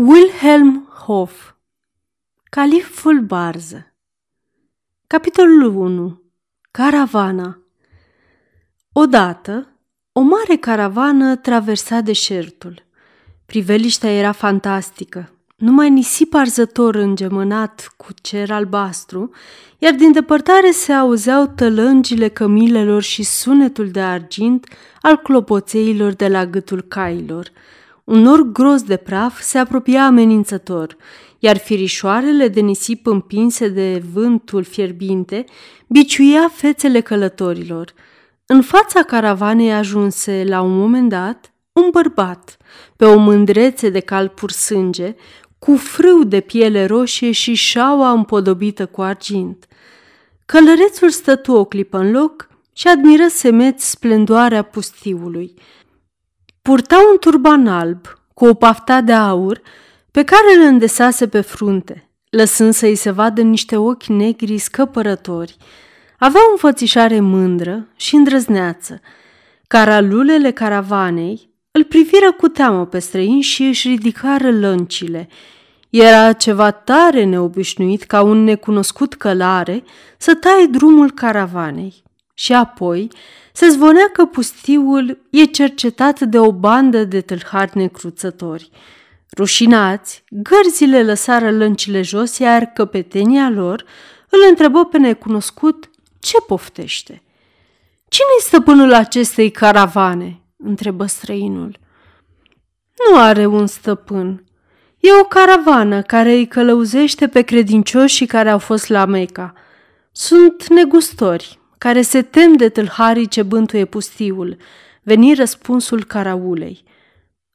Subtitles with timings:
[0.00, 1.54] Wilhelm Hoff
[2.50, 3.94] Califul Barză
[5.06, 6.22] Capitolul 1
[6.70, 7.58] Caravana.
[8.92, 9.68] Odată,
[10.12, 12.86] o mare caravană traversa deșertul.
[13.46, 19.30] Priveliștea era fantastică, numai nisip arzător îngemânat cu cer albastru,
[19.78, 24.66] iar din depărtare se auzeau tălângile cămilelor și sunetul de argint
[25.00, 27.50] al clopoțeilor de la gâtul cailor–
[28.08, 30.96] un nor gros de praf se apropia amenințător,
[31.38, 35.44] iar firișoarele de nisip împinse de vântul fierbinte
[35.86, 37.92] biciuia fețele călătorilor.
[38.46, 42.56] În fața caravanei ajunse, la un moment dat, un bărbat,
[42.96, 45.14] pe o mândrețe de cal pur sânge,
[45.58, 49.66] cu frâu de piele roșie și șaua împodobită cu argint.
[50.46, 55.54] Călărețul stătu o clipă în loc și admiră semeț splendoarea pustiului–
[56.68, 59.60] Purta un turban alb cu o pafta de aur
[60.10, 65.56] pe care îl îndesase pe frunte, lăsând să-i se vadă niște ochi negri scăpărători.
[66.18, 69.00] Avea o înfățișare mândră și îndrăzneață.
[69.66, 75.28] Caralulele caravanei îl priviră cu teamă pe străini și își ridicară lăncile.
[75.90, 79.84] Era ceva tare neobișnuit ca un necunoscut călare
[80.18, 82.02] să taie drumul caravanei.
[82.34, 83.08] Și apoi
[83.58, 88.70] se zvonea că pustiul e cercetat de o bandă de tâlhari necruțători.
[89.36, 93.84] Rușinați, gărzile lăsară lăncile jos, iar căpetenia lor
[94.28, 97.22] îl întrebă pe necunoscut ce poftește.
[98.08, 101.78] Cine-i stăpânul acestei caravane?" întrebă străinul.
[103.10, 104.44] Nu are un stăpân.
[104.98, 109.52] E o caravană care îi călăuzește pe credincioșii care au fost la Meca.
[110.12, 114.56] Sunt negustori, care se tem de tâlharii ce bântuie pustiul,
[115.02, 116.84] veni răspunsul caraulei.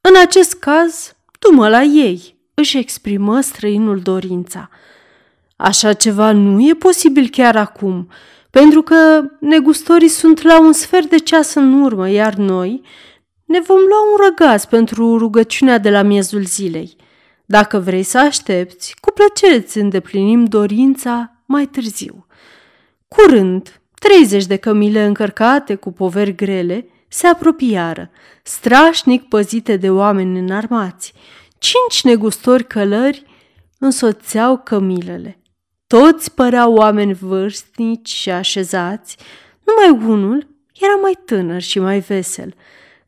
[0.00, 4.70] În acest caz, du-mă la ei, își exprimă străinul dorința.
[5.56, 8.08] Așa ceva nu e posibil chiar acum,
[8.50, 12.82] pentru că negustorii sunt la un sfert de ceas în urmă, iar noi
[13.44, 16.96] ne vom lua un răgaz pentru rugăciunea de la miezul zilei.
[17.46, 22.26] Dacă vrei să aștepți, cu plăcere îți îndeplinim dorința mai târziu.
[23.08, 28.10] Curând, Treizeci de cămile încărcate cu poveri grele se apropiară,
[28.42, 31.12] strașnic păzite de oameni înarmați.
[31.58, 33.24] Cinci negustori călări
[33.78, 35.38] însoțeau cămilele.
[35.86, 39.16] Toți păreau oameni vârstnici și așezați,
[39.64, 40.46] numai unul
[40.80, 42.54] era mai tânăr și mai vesel.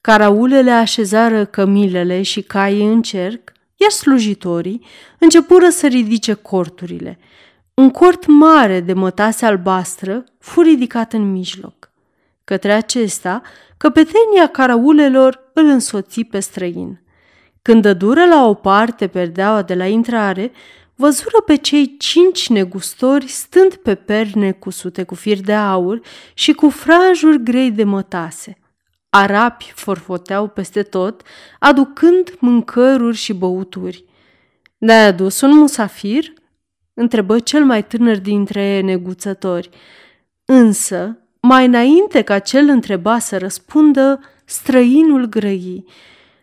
[0.01, 4.85] Caraulele așezară cămilele și caii în cerc, iar slujitorii
[5.19, 7.19] începură să ridice corturile–
[7.77, 11.91] un cort mare de mătase albastră fu ridicat în mijloc.
[12.45, 13.43] Către acesta,
[13.77, 17.03] căpetenia caraulelor îl însoți pe străin.
[17.63, 20.53] Când dădură la o parte perdeaua de la intrare,
[20.95, 26.01] văzură pe cei cinci negustori stând pe perne cusute cu fir de aur
[26.35, 28.59] și cu franjuri grei de mătase.
[29.11, 31.23] Arapi forfoteau peste tot,
[31.59, 34.05] aducând mâncăruri și băuturi.
[34.79, 36.35] Ne-ai adus un musafir?"
[36.97, 39.71] Întrebă cel mai tânăr dintre neguțători.
[40.45, 45.85] Însă, mai înainte ca cel întreba să răspundă, străinul grăi.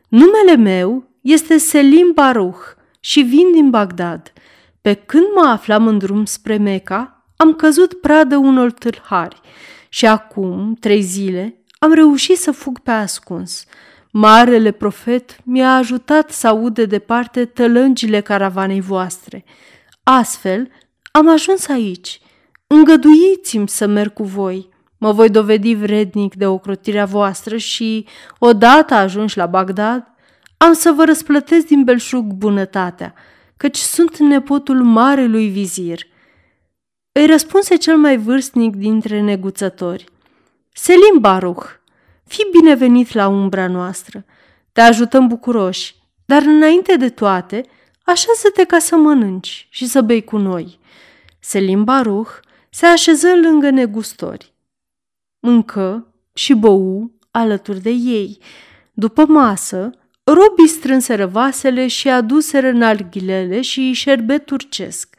[0.07, 2.61] Numele meu este Selim Baruch
[2.99, 4.33] și vin din Bagdad.
[4.81, 9.41] Pe când mă aflam în drum spre Meca, am căzut pradă unor tâlhari
[9.89, 13.65] și acum, trei zile, am reușit să fug pe ascuns.
[14.11, 19.43] Marele profet mi-a ajutat să aud de departe tălângile caravanei voastre–
[20.03, 20.71] Astfel,
[21.11, 22.21] am ajuns aici.
[22.67, 24.69] Îngăduiți-mi să merg cu voi.
[24.97, 28.07] Mă voi dovedi vrednic de ocrotirea voastră și,
[28.39, 30.03] odată ajuns la Bagdad,
[30.57, 33.13] am să vă răsplătesc din belșug bunătatea,
[33.57, 35.99] căci sunt nepotul marelui vizir.
[37.11, 40.05] Îi răspunse cel mai vârstnic dintre neguțători.
[40.73, 41.65] Selim Baruch,
[42.25, 44.25] fii binevenit la umbra noastră.
[44.71, 47.65] Te ajutăm bucuroși, dar înainte de toate,
[48.03, 50.79] Așează-te ca să mănânci și să bei cu noi.
[51.39, 52.31] Selim Baruch
[52.69, 54.53] se așeză lângă negustori.
[55.39, 58.37] Mâncă și bău alături de ei.
[58.93, 59.89] După masă,
[60.23, 65.15] robii strânseră vasele și aduseră narghilele și șerbet turcesc.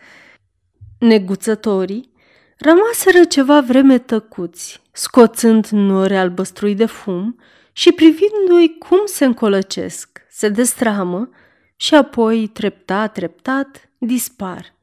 [0.98, 2.12] Neguțătorii
[2.58, 7.38] rămaseră ceva vreme tăcuți, scoțând nori albăstrui de fum
[7.72, 11.28] și privindu-i cum se încolăcesc, se destramă
[11.76, 14.74] și apoi, treptat, treptat, dispar.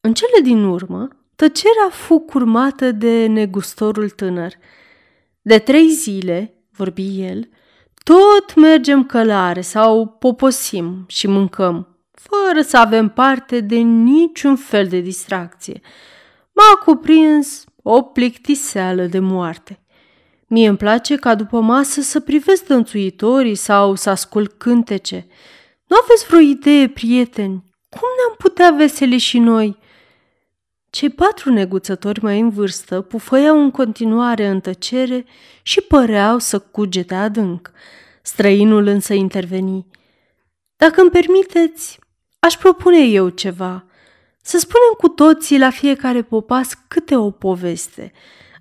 [0.00, 4.52] În cele din urmă, tăcerea fu curmată de negustorul tânăr.
[5.42, 7.48] De trei zile, vorbi el,
[8.04, 15.00] tot mergem călare sau poposim și mâncăm, fără să avem parte de niciun fel de
[15.00, 15.80] distracție.
[16.52, 19.80] M-a cuprins o plictiseală de moarte.
[20.46, 25.26] Mie îmi place ca după masă să privesc dănțuitorii sau să ascult cântece.
[25.92, 27.64] Nu aveți vreo idee, prieteni?
[27.88, 29.78] Cum ne-am putea veseli și noi?
[30.90, 35.24] Cei patru neguțători mai în vârstă pufăiau în continuare în tăcere
[35.62, 37.70] și păreau să cugete adânc.
[38.22, 39.86] Străinul însă interveni.
[40.76, 41.98] Dacă îmi permiteți,
[42.38, 43.84] aș propune eu ceva.
[44.42, 48.12] Să spunem cu toții la fiecare popas câte o poveste.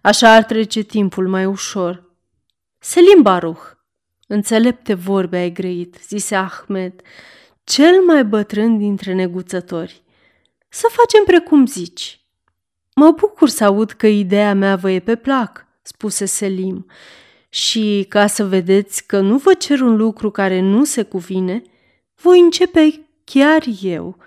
[0.01, 2.03] Așa ar trece timpul mai ușor.
[2.79, 3.61] Selim Baruch,
[4.31, 6.93] înțelepte vorbe ai grăit, zise Ahmed,
[7.63, 10.03] cel mai bătrân dintre neguțători.
[10.69, 12.19] Să facem precum zici.
[12.95, 16.85] Mă bucur să aud că ideea mea vă e pe plac, spuse Selim.
[17.49, 21.61] Și ca să vedeți că nu vă cer un lucru care nu se cuvine,
[22.15, 24.17] voi începe chiar eu.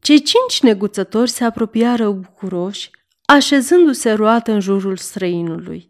[0.00, 2.90] Cei cinci neguțători se apropiară bucuroși,
[3.24, 5.88] așezându-se roată în jurul străinului.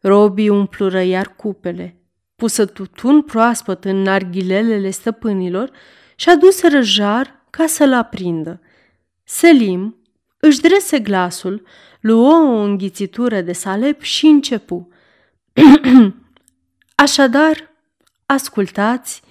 [0.00, 1.98] Robii umplură iar cupele,
[2.38, 5.70] pusă tutun proaspăt în narghilelele stăpânilor
[6.16, 8.60] și aduseră jar ca să-l aprindă.
[9.24, 9.96] Selim
[10.40, 11.66] își drese glasul,
[12.00, 14.88] luă o înghițitură de salep și începu.
[17.04, 17.74] Așadar,
[18.26, 19.22] ascultați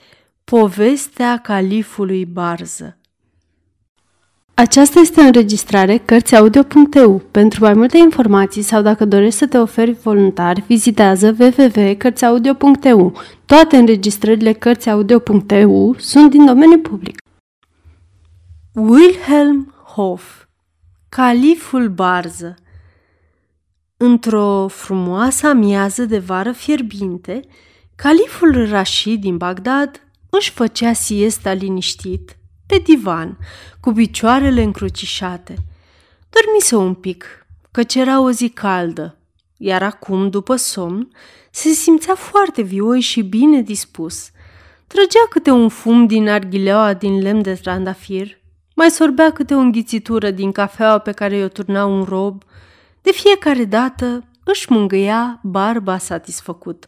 [0.43, 2.96] povestea califului Barză.
[4.59, 7.19] Aceasta este o înregistrare Cărțiaudio.eu.
[7.31, 13.21] Pentru mai multe informații sau dacă dorești să te oferi voluntar, vizitează www.cărțiaudio.eu.
[13.45, 17.17] Toate înregistrările Cărțiaudio.eu sunt din domeniu public.
[18.73, 20.45] Wilhelm Hoff
[21.09, 22.55] Califul Barză
[23.97, 27.39] Într-o frumoasă amiază de vară fierbinte,
[27.95, 32.36] califul Rashid din Bagdad își făcea siesta liniștit,
[32.67, 33.37] pe divan,
[33.79, 35.55] cu picioarele încrucișate.
[36.29, 39.17] Dormise un pic, căci era o zi caldă,
[39.57, 41.11] iar acum, după somn,
[41.51, 44.29] se simțea foarte vioi și bine dispus.
[44.87, 48.37] Trăgea câte un fum din arghileaua din lemn de trandafir,
[48.75, 52.43] mai sorbea câte o înghițitură din cafeaua pe care i-o turna un rob.
[53.01, 56.85] De fiecare dată își mângâia barba satisfăcut,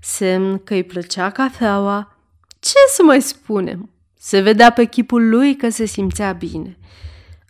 [0.00, 2.16] semn că îi plăcea cafeaua.
[2.60, 3.91] Ce să mai spunem?
[4.24, 6.78] Se vedea pe chipul lui că se simțea bine.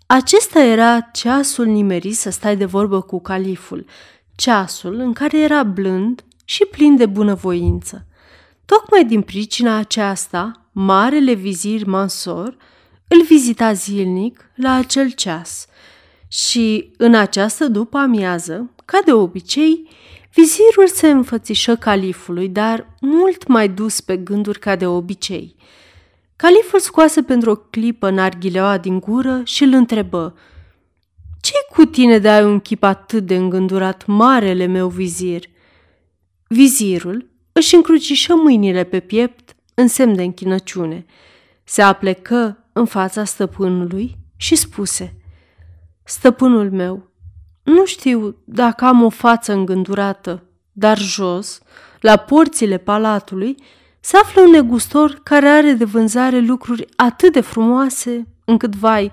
[0.07, 3.87] Acesta era ceasul nimerit să stai de vorbă cu califul,
[4.35, 8.07] ceasul în care era blând și plin de bunăvoință.
[8.65, 12.57] Tocmai din pricina aceasta, marele vizir Mansor
[13.09, 15.67] îl vizita zilnic la acel ceas
[16.29, 19.89] și în această după amiază, ca de obicei,
[20.35, 25.57] vizirul se înfățișă califului, dar mult mai dus pe gânduri ca de obicei.
[26.43, 30.35] Califul scoase pentru o clipă narghileaua din gură și îl întrebă
[31.41, 35.45] ce cu tine de ai un chip atât de îngândurat, marele meu vizir?"
[36.49, 41.07] Vizirul își încrucișă mâinile pe piept în semn de închinăciune.
[41.65, 45.17] Se aplecă în fața stăpânului și spuse
[46.05, 47.11] Stăpânul meu,
[47.63, 50.43] nu știu dacă am o față îngândurată,
[50.73, 51.61] dar jos,
[52.01, 53.57] la porțile palatului,
[54.05, 59.13] se află un negustor care are de vânzare lucruri atât de frumoase încât, vai,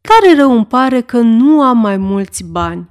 [0.00, 2.88] tare rău îmi pare că nu am mai mulți bani.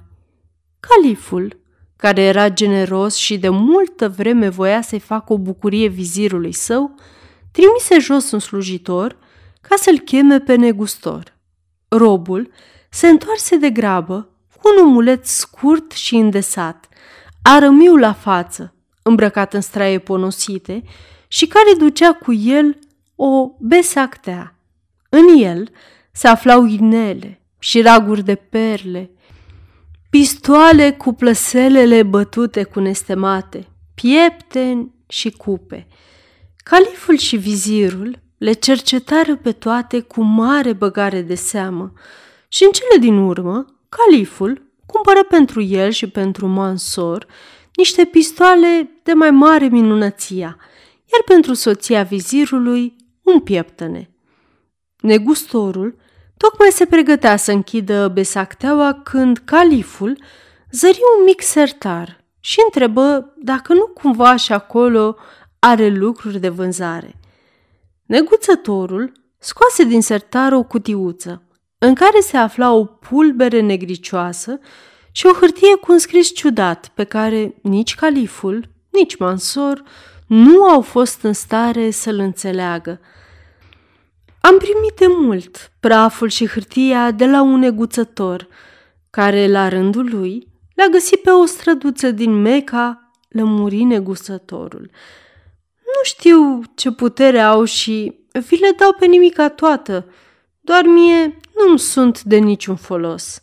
[0.80, 1.60] Califul,
[1.96, 6.94] care era generos și de multă vreme voia să-i facă o bucurie vizirului său,
[7.50, 9.16] trimise jos un slujitor
[9.60, 11.36] ca să-l cheme pe negustor.
[11.88, 12.50] Robul
[12.90, 14.28] se întoarse de grabă
[14.60, 16.88] cu un omulet scurt și îndesat,
[17.42, 20.82] arămiu la față, îmbrăcat în straie ponosite
[21.32, 22.78] și care ducea cu el
[23.16, 24.54] o besactea.
[25.08, 25.68] În el
[26.10, 29.10] se aflau inele și raguri de perle,
[30.10, 35.86] pistoale cu plăselele bătute cu nestemate, piepteni și cupe.
[36.56, 41.92] Califul și vizirul le cercetară pe toate cu mare băgare de seamă
[42.48, 47.26] și în cele din urmă, califul cumpără pentru el și pentru Mansor
[47.74, 50.56] niște pistoale de mai mare minunăția,
[51.12, 54.10] iar pentru soția vizirului un pieptăne.
[55.00, 55.96] Negustorul
[56.36, 60.18] tocmai se pregătea să închidă besacteaua când califul
[60.70, 65.16] zări un mic sertar și întrebă dacă nu cumva și acolo
[65.58, 67.20] are lucruri de vânzare.
[68.06, 71.42] Neguțătorul scoase din sertar o cutiuță,
[71.78, 74.58] în care se afla o pulbere negricioasă
[75.12, 79.82] și o hârtie cu un scris ciudat, pe care nici califul, nici Mansor
[80.32, 83.00] nu au fost în stare să-l înțeleagă.
[84.40, 88.48] Am primit de mult praful și hârtia de la un neguțător,
[89.10, 94.90] care, la rândul lui, le-a găsit pe o străduță din Meca, lămuri negusătorul.
[95.76, 100.06] Nu știu ce putere au și vi le dau pe nimica toată,
[100.60, 101.36] doar mie
[101.66, 103.42] nu sunt de niciun folos.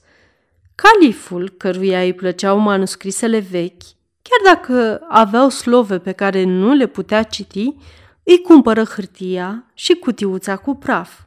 [0.75, 3.83] Califul, căruia îi plăceau manuscrisele vechi,
[4.29, 7.75] chiar dacă aveau slove pe care nu le putea citi,
[8.23, 11.19] îi cumpără hârtia și cutiuța cu praf.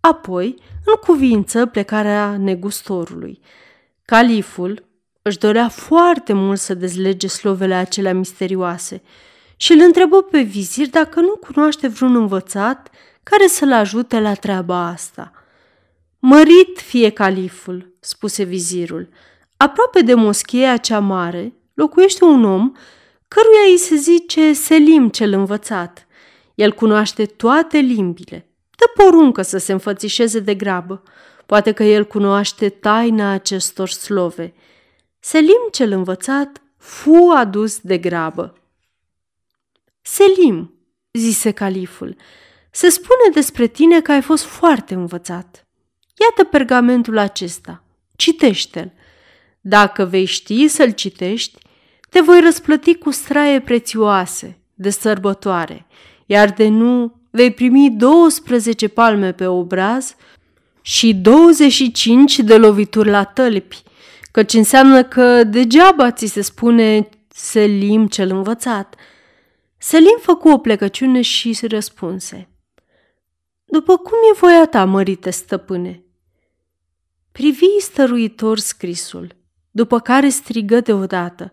[0.00, 0.54] Apoi,
[0.84, 3.40] în cuvință plecarea negustorului.
[4.04, 4.88] Califul
[5.22, 9.02] își dorea foarte mult să dezlege slovele acelea misterioase
[9.56, 12.90] și îl întrebă pe vizir dacă nu cunoaște vreun învățat
[13.22, 15.32] care să-l ajute la treaba asta.
[16.18, 19.08] Mărit fie califul, spuse vizirul.
[19.56, 22.72] Aproape de moscheea cea mare locuiește un om
[23.28, 26.06] căruia îi se zice Selim cel învățat.
[26.54, 28.48] El cunoaște toate limbile.
[28.76, 31.02] Dă poruncă să se înfățișeze de grabă.
[31.46, 34.54] Poate că el cunoaște taina acestor slove.
[35.18, 38.54] Selim cel învățat fu adus de grabă.
[40.02, 40.74] Selim,
[41.12, 42.16] zise califul,
[42.70, 45.66] se spune despre tine că ai fost foarte învățat.
[46.20, 47.84] Iată pergamentul acesta.
[48.16, 48.92] Citește-l.
[49.60, 51.58] Dacă vei ști să-l citești,
[52.10, 55.86] te voi răsplăti cu straie prețioase de sărbătoare,
[56.26, 60.14] iar de nu vei primi 12 palme pe obraz
[60.80, 63.82] și 25 de lovituri la tălpi,
[64.30, 68.94] căci înseamnă că degeaba ți se spune Selim cel învățat.
[69.78, 72.48] Selim făcu o plecăciune și se răspunse.
[73.64, 76.02] După cum e voia ta, mărite stăpâne?
[77.32, 79.36] Privi stăruitor scrisul,
[79.70, 81.52] după care strigă deodată.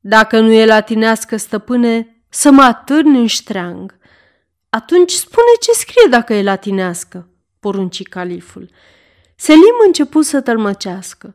[0.00, 3.98] Dacă nu e latinească, stăpâne, să mă atârn în ștreang.
[4.70, 7.28] Atunci spune ce scrie dacă e latinească,
[7.60, 8.70] porunci califul.
[9.36, 11.34] Selim început să tălmăcească.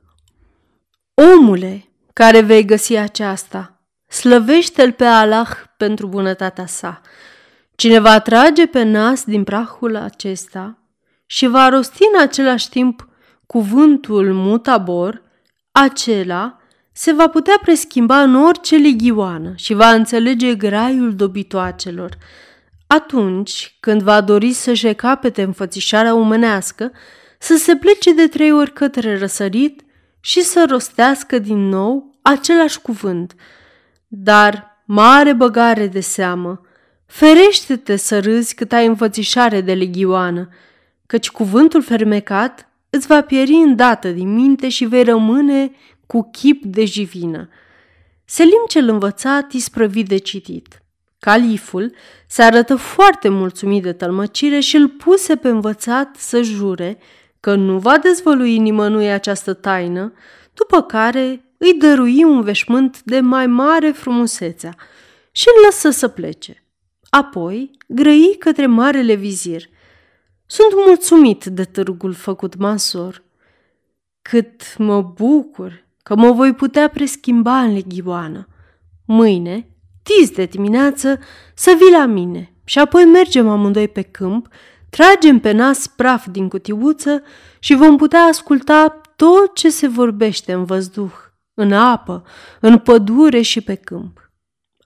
[1.13, 7.01] Omule, care vei găsi aceasta, slăvește-l pe Allah pentru bunătatea sa.
[7.75, 10.77] Cine va trage pe nas din prahul acesta
[11.25, 13.07] și va rosti în același timp
[13.45, 15.21] cuvântul mutabor,
[15.71, 16.59] acela
[16.97, 22.17] se va putea preschimba în orice ligioană și va înțelege graiul dobitoacelor.
[22.87, 26.91] Atunci, când va dori să-și capete înfățișarea umenească,
[27.39, 29.81] să se plece de trei ori către răsărit
[30.19, 33.35] și să rostească din nou același cuvânt.
[34.07, 36.61] Dar, mare băgare de seamă,
[37.05, 40.49] ferește-te să râzi cât ai înfățișare de legioană,
[41.05, 45.71] căci cuvântul fermecat îți va pieri îndată din minte și vei rămâne
[46.07, 47.49] cu chip de jivină.
[48.25, 50.79] Selim cel învățat isprăvi de citit.
[51.19, 51.93] Califul
[52.27, 56.97] se arătă foarte mulțumit de tălmăcire și îl puse pe învățat să jure
[57.39, 60.13] că nu va dezvălui nimănui această taină,
[60.53, 64.75] după care îi dărui un veșmânt de mai mare frumusețea
[65.31, 66.63] și îl lăsă să plece.
[67.09, 69.69] Apoi grăi către marele vizir.
[70.45, 73.23] Sunt mulțumit de târgul făcut Mansor.
[74.21, 78.47] Cât mă bucur că mă voi putea preschimba în leghioană.
[79.05, 79.69] Mâine,
[80.03, 81.19] tiz de dimineață,
[81.53, 84.47] să vii la mine și apoi mergem amândoi pe câmp,
[84.89, 87.23] tragem pe nas praf din cutiuță
[87.59, 91.13] și vom putea asculta tot ce se vorbește în văzduh,
[91.53, 92.23] în apă,
[92.59, 94.31] în pădure și pe câmp.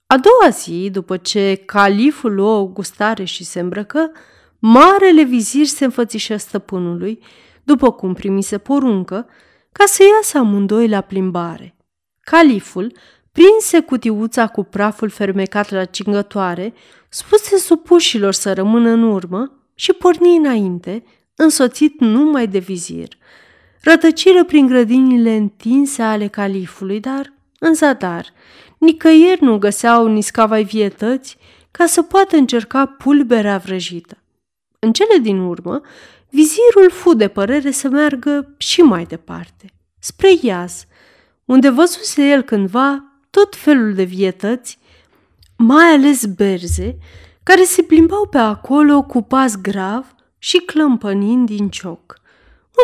[0.07, 4.11] A doua zi, după ce califul luă o gustare și se îmbrăcă,
[4.59, 7.23] marele vizir se înfățișă stăpânului,
[7.63, 9.27] după cum primise poruncă,
[9.71, 11.75] ca să iasă amândoi la plimbare.
[12.19, 12.91] Califul
[13.31, 16.73] prinse cutiuța cu praful fermecat la cingătoare,
[17.09, 21.03] spuse supușilor să rămână în urmă și porni înainte,
[21.35, 23.07] însoțit numai de vizir.
[23.81, 28.33] Rătăciră prin grădinile întinse ale califului, dar în zadar.
[28.77, 31.37] Nicăieri nu găseau niscavai vietăți
[31.71, 34.17] ca să poată încerca pulberea vrăjită.
[34.79, 35.81] În cele din urmă,
[36.29, 40.85] Vizirul fu de părere să meargă și mai departe, spre Iaz,
[41.45, 44.79] unde văzuse el cândva tot felul de vietăți,
[45.57, 46.97] mai ales berze,
[47.43, 52.21] care se plimbau pe acolo cu pas grav și clămpănind din cioc.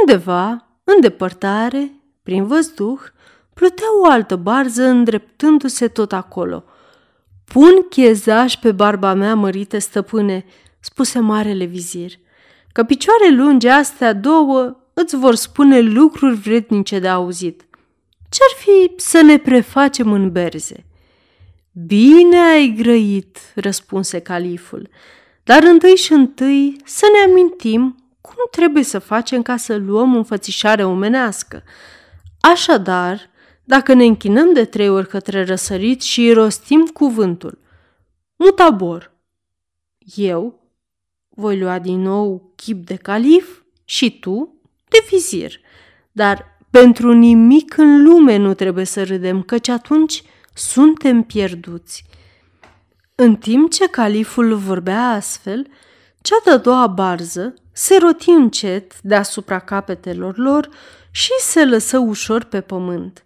[0.02, 1.92] Undeva, în depărtare,
[2.24, 3.00] prin văzduh,
[3.54, 6.64] plutea o altă barză îndreptându-se tot acolo.
[7.44, 10.46] Pun chezaș pe barba mea, mărite stăpâne,
[10.80, 12.12] spuse marele vizir
[12.76, 17.66] că picioare lungi astea două îți vor spune lucruri vrednice de auzit.
[18.30, 20.86] Ce-ar fi să ne prefacem în berze?
[21.86, 24.90] Bine ai grăit, răspunse califul,
[25.44, 30.84] dar întâi și întâi să ne amintim cum trebuie să facem ca să luăm înfățișare
[30.84, 31.64] omenească.
[32.40, 33.30] Așadar,
[33.64, 37.60] dacă ne închinăm de trei ori către răsărit și rostim cuvântul
[38.36, 39.12] Mutabor,
[40.16, 40.65] eu
[41.36, 44.54] voi lua din nou chip de calif și tu
[44.88, 45.60] de vizir,
[46.12, 50.24] dar pentru nimic în lume nu trebuie să râdem, căci atunci
[50.54, 52.06] suntem pierduți.
[53.16, 55.68] În timp ce califul vorbea astfel,
[56.22, 60.70] cea de-a doua barză se roti încet deasupra capetelor lor
[61.12, 63.24] și se lăsă ușor pe pământ.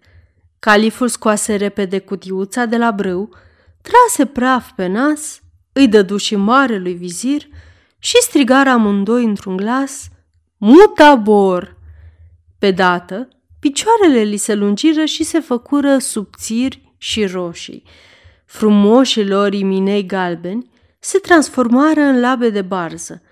[0.58, 3.28] Califul scoase repede cutiuța de la brâu,
[3.82, 5.40] trase praf pe nas,
[5.72, 7.48] îi dădu și marelui vizir
[8.00, 10.08] și strigară amândoi într-un glas,
[10.56, 11.76] Mutabor!
[12.58, 13.28] Pe dată,
[13.60, 17.82] picioarele li se lungiră și se făcură subțiri și roșii.
[18.46, 23.22] Frumoșii lor iminei galbeni se transformară în labe de barză,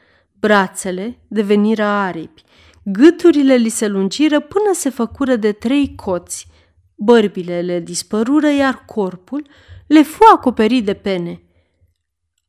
[0.41, 2.43] brațele deveniră aripi,
[2.83, 6.47] gâturile li se lungiră până se făcură de trei coți,
[6.95, 9.47] bărbile le dispărură, iar corpul
[9.87, 11.43] le fu acoperit de pene.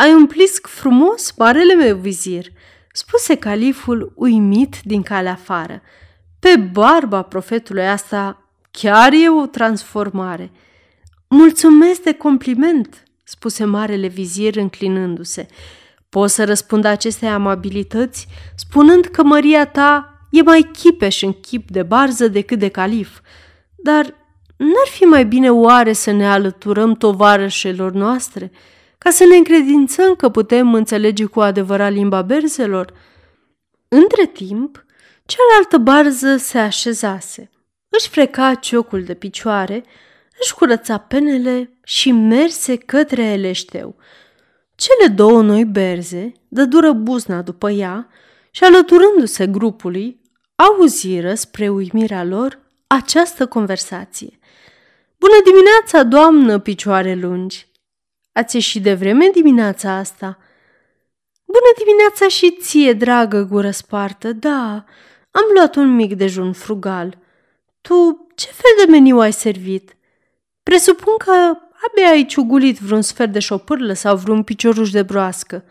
[0.01, 2.45] Ai un plisc frumos, marele meu vizir,
[2.93, 5.81] spuse califul uimit din calea afară.
[6.39, 10.51] Pe barba profetului asta chiar e o transformare.
[11.27, 15.47] Mulțumesc de compliment, spuse marele vizir înclinându-se.
[16.09, 21.83] Poți să răspund aceste amabilități spunând că măria ta e mai chipeș în chip de
[21.83, 23.19] barză decât de calif,
[23.75, 24.03] dar
[24.57, 28.51] n-ar fi mai bine oare să ne alăturăm tovarășelor noastre,
[28.99, 32.93] ca să ne încredințăm că putem înțelege cu adevărat limba berzelor?
[33.87, 34.85] Între timp,
[35.25, 37.49] cealaltă barză se așezase,
[37.89, 39.83] își freca ciocul de picioare,
[40.39, 43.95] își curăța penele și merse către eleșteu.
[44.75, 48.07] Cele două noi berze dădură buzna după ea
[48.51, 50.21] și, alăturându-se grupului,
[50.55, 54.39] auziră spre uimirea lor această conversație.
[55.17, 57.68] Bună dimineața, doamnă, picioare lungi!
[58.31, 60.37] Ați ieșit de vreme dimineața asta?"
[61.51, 64.85] Bună dimineața și ție, dragă gură spartă, da,
[65.31, 67.17] am luat un mic dejun frugal.
[67.81, 69.97] Tu ce fel de meniu ai servit?
[70.63, 71.31] Presupun că
[71.87, 75.63] abia ai ciugulit vreun sfert de șopârlă sau vreun picioruș de broască.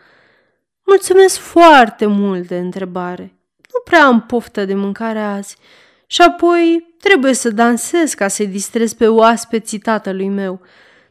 [0.85, 3.39] Mulțumesc foarte mult de întrebare.
[3.73, 5.57] Nu prea am poftă de mâncare azi
[6.05, 10.61] și apoi trebuie să dansez ca să-i distrez pe oaspeții tatălui meu.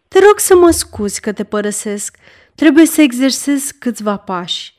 [0.09, 2.17] Te rog să mă scuzi că te părăsesc,
[2.55, 4.75] trebuie să exersez câțiva pași.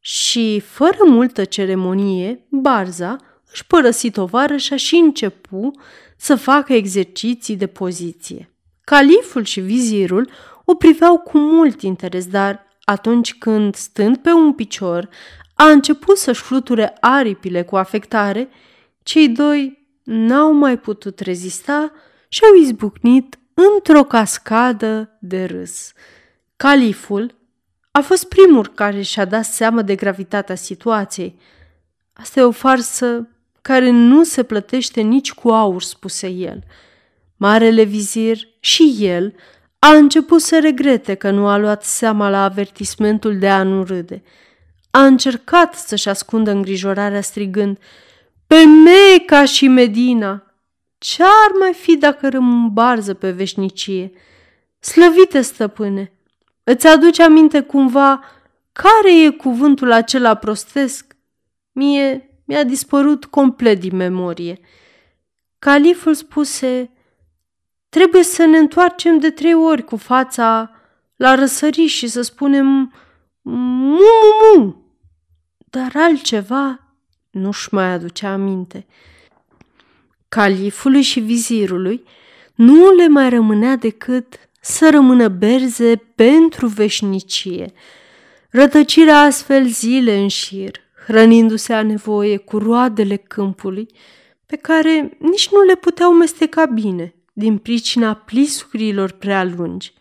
[0.00, 3.16] Și, fără multă ceremonie, Barza
[3.52, 5.70] își părăsi tovarășa și începu
[6.16, 8.50] să facă exerciții de poziție.
[8.84, 10.30] Califul și vizirul
[10.64, 15.08] o priveau cu mult interes, dar atunci când, stând pe un picior,
[15.54, 18.48] a început să-și fluture aripile cu afectare,
[19.02, 21.92] cei doi n-au mai putut rezista
[22.28, 25.92] și au izbucnit într-o cascadă de râs.
[26.56, 27.34] Califul
[27.90, 31.38] a fost primul care și-a dat seama de gravitatea situației.
[32.12, 33.28] Asta e o farsă
[33.62, 36.64] care nu se plătește nici cu aur, spuse el.
[37.36, 39.34] Marele vizir și el
[39.78, 44.22] a început să regrete că nu a luat seama la avertismentul de a nu râde.
[44.90, 47.78] A încercat să-și ascundă îngrijorarea strigând
[48.46, 50.51] Pe Meca și Medina!
[51.02, 54.12] Ce-ar mai fi dacă rămân barză pe veșnicie?
[54.78, 56.12] Slăvite stăpâne,
[56.64, 58.24] îți aduce aminte cumva
[58.72, 61.16] care e cuvântul acela prostesc?
[61.72, 64.60] Mie mi-a dispărut complet din memorie.
[65.58, 66.90] Califul spuse,
[67.88, 70.70] trebuie să ne întoarcem de trei ori cu fața
[71.16, 72.92] la răsărit și să spunem
[73.40, 74.84] mu, mu, mu.
[75.56, 76.94] Dar altceva
[77.30, 78.86] nu-și mai aducea aminte
[80.34, 82.04] califului și vizirului,
[82.54, 87.72] nu le mai rămânea decât să rămână berze pentru veșnicie.
[88.50, 93.86] Rătăcirea astfel zile în șir, hrănindu-se a nevoie cu roadele câmpului,
[94.46, 99.92] pe care nici nu le puteau mesteca bine, din pricina plisurilor prea lungi.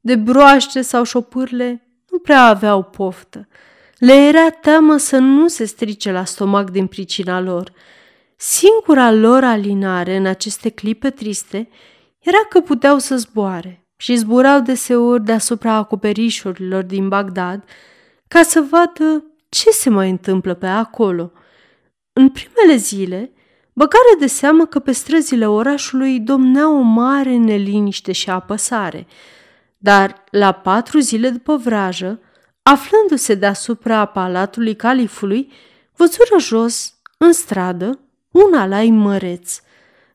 [0.00, 3.48] De broaște sau șopârle nu prea aveau poftă.
[3.98, 7.72] Le era teamă să nu se strice la stomac din pricina lor–
[8.36, 11.68] Singura lor alinare în aceste clipe triste
[12.18, 17.64] era că puteau să zboare și zburau deseori deasupra acoperișurilor din Bagdad
[18.28, 21.32] ca să vadă ce se mai întâmplă pe acolo.
[22.12, 23.32] În primele zile,
[23.72, 29.06] băgare de seamă că pe străzile orașului domnea o mare neliniște și apăsare,
[29.78, 32.20] dar la patru zile după vrajă
[32.62, 35.52] aflându-se deasupra palatului califului,
[35.96, 38.03] văzură jos, în stradă,
[38.34, 39.60] un alai măreț.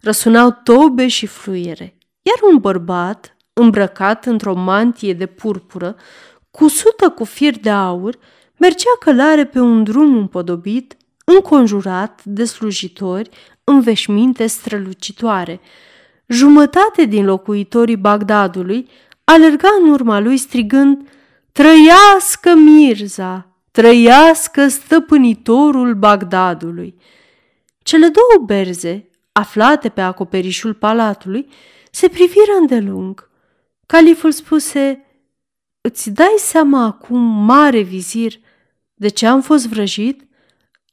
[0.01, 5.95] Răsunau tobe și fluiere, iar un bărbat, îmbrăcat într-o mantie de purpură,
[6.51, 8.17] cusută cu fir de aur,
[8.58, 13.29] mergea călare pe un drum împodobit, înconjurat de slujitori
[13.63, 15.60] în veșminte strălucitoare.
[16.27, 18.89] Jumătate din locuitorii Bagdadului
[19.23, 21.08] alerga în urma lui strigând
[21.51, 23.47] Trăiască Mirza!
[23.71, 26.95] Trăiască stăpânitorul Bagdadului!
[27.84, 31.48] Cele două berze, aflate pe acoperișul palatului,
[31.92, 33.30] se priviră îndelung.
[33.86, 35.04] Califul spuse,
[35.82, 38.34] Îți dai seama acum, mare vizir,
[38.94, 40.28] de ce am fost vrăjit?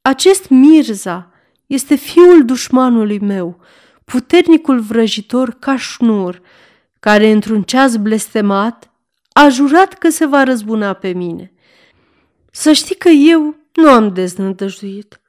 [0.02, 1.30] Acest Mirza
[1.66, 3.60] este fiul dușmanului meu,
[4.04, 6.42] puternicul vrăjitor Cașnur,
[7.00, 8.90] care într-un ceas blestemat
[9.32, 11.52] a jurat că se va răzbuna pe mine.
[12.50, 15.20] Să știi că eu nu am deznădăjduit.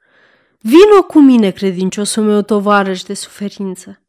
[0.60, 4.02] Vino cu mine, credinciosul meu tovarăș de suferință.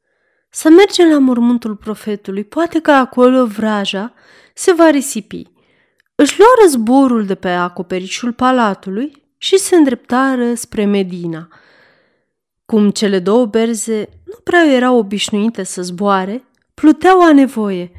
[0.50, 4.14] Să mergem la mormântul profetului, poate că acolo vraja
[4.54, 5.44] se va risipi.
[6.16, 11.48] Își luă zborul de pe acoperișul palatului și se îndreptară spre Medina.
[12.66, 17.92] Cum cele două berze nu prea erau obișnuite să zboare, pluteau a nevoie.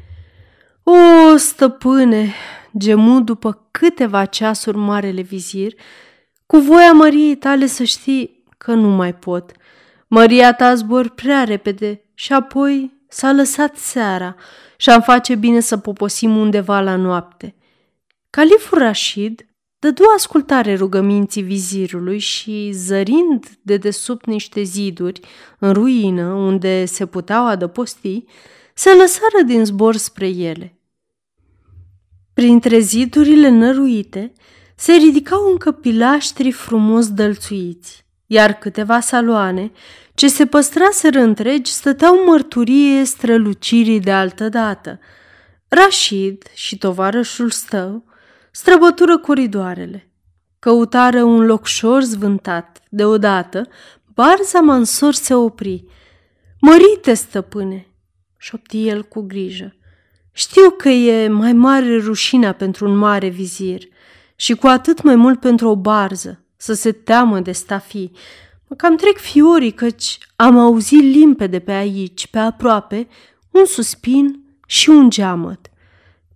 [0.83, 2.33] O, stăpâne,
[2.77, 5.73] gemu după câteva ceasuri marele vizir,
[6.45, 9.51] cu voia Măriei tale să știi că nu mai pot.
[10.07, 14.35] Măria ta zbor prea repede și apoi s-a lăsat seara
[14.77, 17.55] și am face bine să poposim undeva la noapte.
[18.29, 19.45] Califul Rashid
[19.79, 25.19] dădu ascultare rugăminții vizirului și, zărind de desubt niște ziduri
[25.59, 28.23] în ruină unde se puteau adăposti,
[28.73, 30.79] se lăsară din zbor spre ele.
[32.33, 34.33] Printre zidurile năruite
[34.75, 39.71] se ridicau încă pilaștri frumos dălțuiți, iar câteva saloane,
[40.13, 44.99] ce se păstraseră întregi, stăteau mărturie strălucirii de altă dată.
[45.67, 48.03] Rashid și tovarășul stău
[48.51, 50.11] străbătură coridoarele.
[50.59, 52.81] Căutară un locșor zvântat.
[52.89, 53.67] Deodată,
[54.13, 55.85] Barza Mansor se opri.
[56.59, 57.87] Mărite, stăpâne,
[58.37, 59.75] șopti el cu grijă.
[60.31, 63.81] Știu că e mai mare rușinea pentru un mare vizir
[64.35, 68.11] și cu atât mai mult pentru o barză să se teamă de stafii.
[68.67, 73.07] Mă cam trec fiorii căci am auzit limpede pe aici, pe aproape,
[73.51, 75.69] un suspin și un geamăt.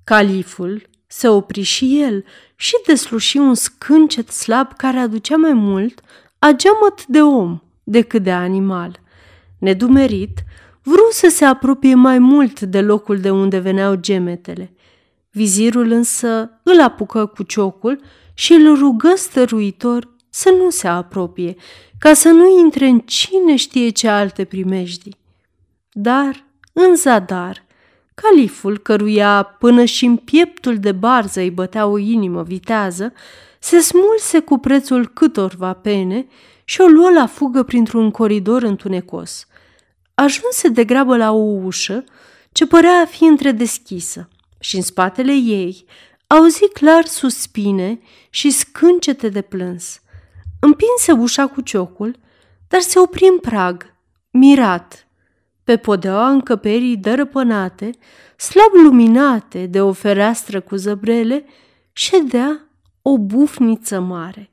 [0.04, 6.02] Califul se opri și el și desluși un scâncet slab care aducea mai mult
[6.40, 9.00] a geamăt de om decât de animal.
[9.60, 10.44] Nedumerit,
[10.84, 14.74] vreau să se apropie mai mult de locul de unde veneau gemetele.
[15.32, 18.02] Vizirul însă îl apucă cu ciocul
[18.34, 21.56] și îl rugă stăruitor să nu se apropie,
[22.00, 25.10] ca să nu intre în cine știe ce alte primejdi.
[25.92, 27.66] Dar, în zadar,
[28.14, 33.14] califul, căruia până și în pieptul de barză îi bătea o inimă vitează,
[33.60, 36.26] se smulse cu prețul câtorva pene
[36.64, 39.46] și o luă la fugă printr-un coridor întunecos–
[40.16, 42.04] ajunse de grabă la o ușă
[42.52, 45.86] ce părea a fi întredeschisă și în spatele ei
[46.28, 50.00] auzi clar suspine și scâncete de plâns.
[50.66, 52.16] Împinse ușa cu ciocul,
[52.68, 53.96] dar se opri în prag,
[54.32, 55.08] mirat.
[55.64, 57.90] Pe podeaua încăperii dărăpânate,
[58.38, 61.46] slab luminate de o fereastră cu zăbrele,
[61.94, 62.70] ședea
[63.02, 64.50] o bufniță mare.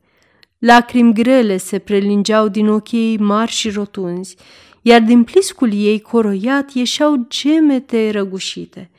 [0.59, 4.37] Lacrimi grele se prelingeau din ochii ei mari și rotunzi,
[4.83, 8.90] iar din pliscul ei coroiat ieșeau gemete răgușite.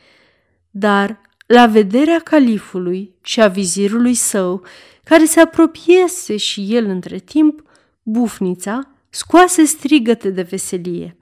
[0.69, 4.63] Dar, la vederea califului și a vizirului său,
[5.03, 7.63] care se apropiese și el între timp,
[8.03, 11.17] bufnița scoase strigăte de veselie.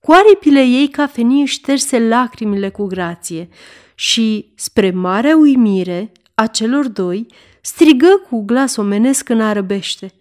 [0.00, 3.48] Cu aripile ei cafenii șterse lacrimile cu grație
[3.94, 7.26] și, spre marea uimire a celor doi,
[7.60, 10.12] strigă cu glas omenesc în arăbește.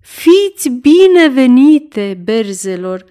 [0.00, 3.04] Fiți binevenite, berzelor!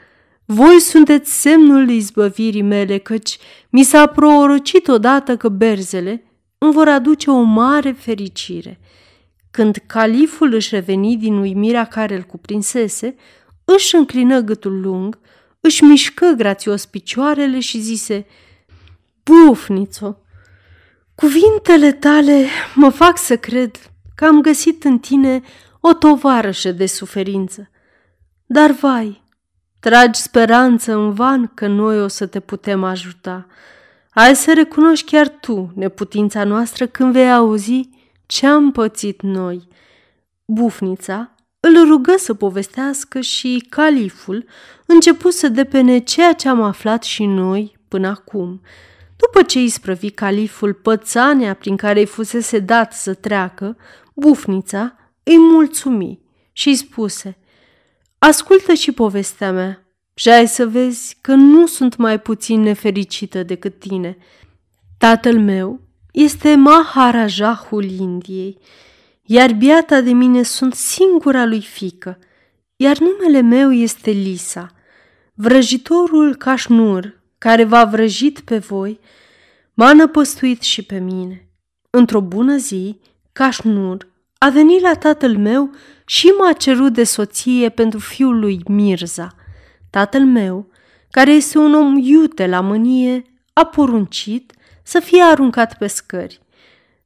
[0.45, 3.37] Voi sunteți semnul izbăvirii mele, căci
[3.69, 6.23] mi s-a prorocit odată că berzele
[6.57, 8.79] îmi vor aduce o mare fericire.
[9.51, 13.15] Când califul își reveni din uimirea care îl cuprinsese,
[13.65, 15.19] își înclină gâtul lung,
[15.59, 18.25] își mișcă grațios picioarele și zise
[19.23, 20.17] Bufnițo,
[21.15, 25.41] cuvintele tale mă fac să cred că am găsit în tine
[25.79, 27.69] o tovarășă de suferință.
[28.45, 29.27] Dar vai,
[29.79, 33.47] Tragi speranță în van că noi o să te putem ajuta.
[34.09, 37.89] Ai să recunoști chiar tu neputința noastră când vei auzi
[38.29, 39.67] ce am pățit noi.
[40.45, 44.45] Bufnița îl rugă să povestească și califul
[44.85, 48.61] început să depene ceea ce am aflat și noi până acum.
[49.15, 53.77] După ce îi sprăvi califul pățanea prin care îi fusese dat să treacă,
[54.13, 56.19] bufnița îi mulțumi
[56.51, 57.37] și îi spuse
[58.17, 63.79] Ascultă și povestea mea și ai să vezi că nu sunt mai puțin nefericită decât
[63.79, 64.17] tine.
[64.97, 68.57] Tatăl meu este Maharajahul Indiei,
[69.21, 72.19] iar biata de mine sunt singura lui fică,
[72.75, 74.71] iar numele meu este Lisa.
[75.33, 78.99] Vrăjitorul Cașnur, care v-a vrăjit pe voi,
[79.73, 81.47] m-a năpăstuit și pe mine.
[81.89, 82.99] Într-o bună zi,
[83.31, 85.71] Cașnur a venit la tatăl meu
[86.05, 89.35] și m-a cerut de soție pentru fiul lui Mirza.
[89.89, 90.69] Tatăl meu,
[91.11, 96.41] care este un om iute la mânie, a poruncit să fie aruncat pe scări.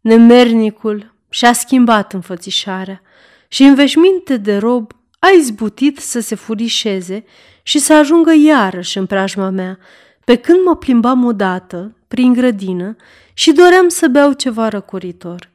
[0.02, 3.02] Nemernicul și-a schimbat înfățișarea
[3.48, 7.24] și în veșminte de rob a izbutit să se furișeze
[7.64, 9.78] și să ajungă iarăși în preajma mea,
[10.26, 12.96] pe când mă plimbam odată prin grădină
[13.34, 15.50] și doream să beau ceva răcoritor.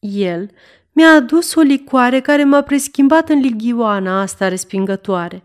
[0.00, 0.50] El
[0.92, 5.42] mi-a adus o licoare care m-a preschimbat în lighioana asta respingătoare.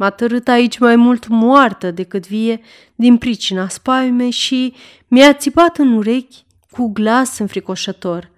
[0.00, 2.60] M-a tărât aici mai mult moartă decât vie
[2.94, 4.74] din pricina spaimei și
[5.08, 8.30] mi-a țipat în urechi cu glas înfricoșător.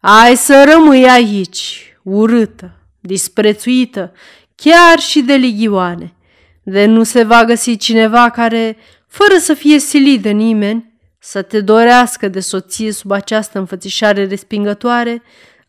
[0.00, 4.12] Ai să rămâi aici, urâtă, disprețuită,
[4.54, 6.14] chiar și de ligioane.
[6.62, 8.76] De nu se va găsi cineva care,
[9.08, 15.22] fără să fie silit de nimeni, să te dorească de soție sub această înfățișare respingătoare,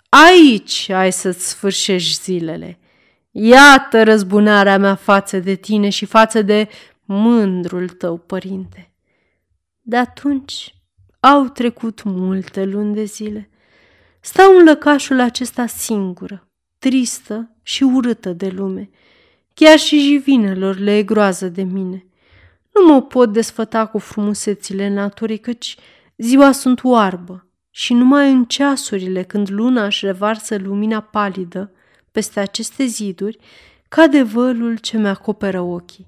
[0.09, 2.79] aici ai să-ți sfârșești zilele.
[3.39, 6.67] Iată răzbunarea mea față de tine și față de
[7.05, 8.91] mândrul tău, părinte.
[9.81, 10.75] De atunci
[11.19, 13.49] au trecut multe luni de zile.
[14.19, 16.47] Stau în lăcașul acesta singură,
[16.79, 18.89] tristă și urâtă de lume.
[19.53, 22.05] Chiar și jivinelor le e groază de mine.
[22.73, 25.77] Nu mă pot desfăta cu frumusețile naturii, căci
[26.17, 31.71] ziua sunt oarbă și numai în ceasurile când luna își revarsă lumina palidă
[32.17, 33.37] peste aceste ziduri,
[33.87, 36.05] cade vălul ce mi-acoperă ochii.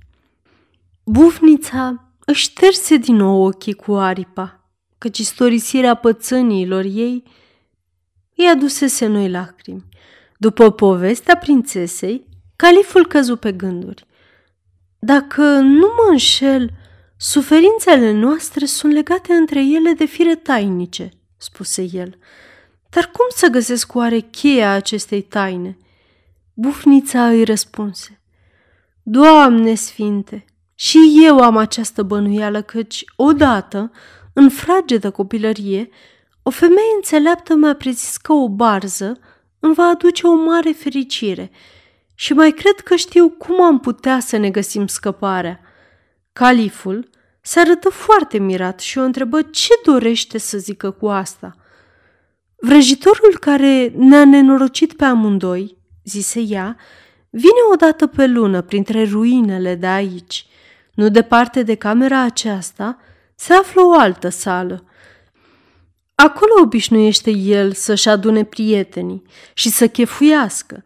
[1.04, 7.24] Bufnița își șterse din nou ochii cu aripa, căci istorisirea pățăniilor ei
[8.36, 9.86] îi adusese noi lacrimi.
[10.38, 14.06] După povestea prințesei, califul căzu pe gânduri.
[15.00, 16.70] Dacă nu mă înșel,
[17.18, 22.18] suferințele noastre sunt legate între ele de fire tainice, spuse el.
[22.90, 25.78] Dar cum să găsesc oare cheia acestei taine?
[26.62, 28.22] Bufnița îi răspunse.
[29.04, 30.46] Doamne sfinte,
[30.76, 33.92] și eu am această bănuială căci, odată,
[34.34, 35.90] în fragedă copilărie,
[36.44, 39.20] o femeie înțeleaptă mi-a prezis că o barză
[39.60, 41.52] îmi va aduce o mare fericire
[42.16, 45.60] și mai cred că știu cum am putea să ne găsim scăparea.
[46.34, 47.10] Califul
[47.42, 51.56] se arătă foarte mirat și o întrebă ce dorește să zică cu asta.
[52.56, 55.78] Vrăjitorul care ne-a nenorocit pe amândoi,
[56.10, 56.78] zise ea,
[57.30, 60.46] vine odată pe lună printre ruinele de aici.
[60.94, 62.98] Nu departe de camera aceasta
[63.36, 64.84] se află o altă sală.
[66.16, 70.84] Acolo obișnuiește el să-și adune prietenii și să chefuiască.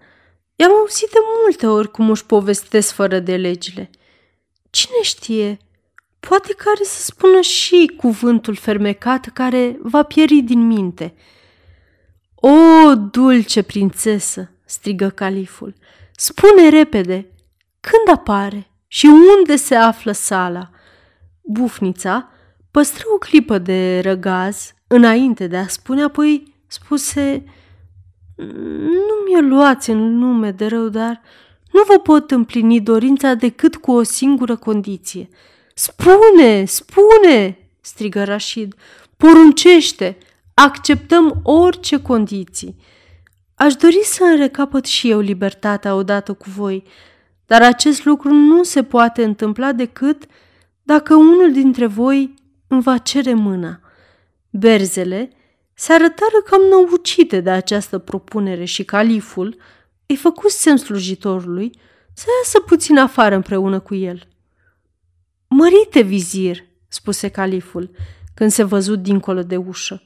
[0.55, 3.89] I-am auzit de multe ori cum își povestesc fără de legile.
[4.69, 5.57] Cine știe,
[6.19, 11.13] poate care să spună și cuvântul fermecat care va pieri din minte.
[12.35, 15.73] O, dulce prințesă, strigă califul,
[16.15, 17.27] spune repede,
[17.79, 19.05] când apare și
[19.37, 20.69] unde se află sala?
[21.41, 22.29] Bufnița
[22.71, 27.43] păstră o clipă de răgaz înainte de a spune, apoi spuse,
[28.35, 31.21] nu mi-o luați în nume de rău, dar
[31.71, 35.29] nu vă pot împlini dorința decât cu o singură condiție.
[35.73, 38.75] Spune, spune, strigă Rashid,
[39.17, 40.17] poruncește,
[40.53, 42.75] acceptăm orice condiții.
[43.55, 46.83] Aș dori să îmi recapăt și eu libertatea odată cu voi,
[47.45, 50.23] dar acest lucru nu se poate întâmpla decât
[50.83, 52.33] dacă unul dintre voi
[52.67, 53.79] îmi va cere mâna.
[54.49, 55.29] Berzele
[55.73, 59.57] se arătară cam năucite de această propunere și califul
[60.05, 61.71] îi făcu semn slujitorului
[62.13, 64.27] să iasă puțin afară împreună cu el.
[65.47, 67.91] Mărite vizir, spuse califul,
[68.33, 70.03] când se văzut dincolo de ușă.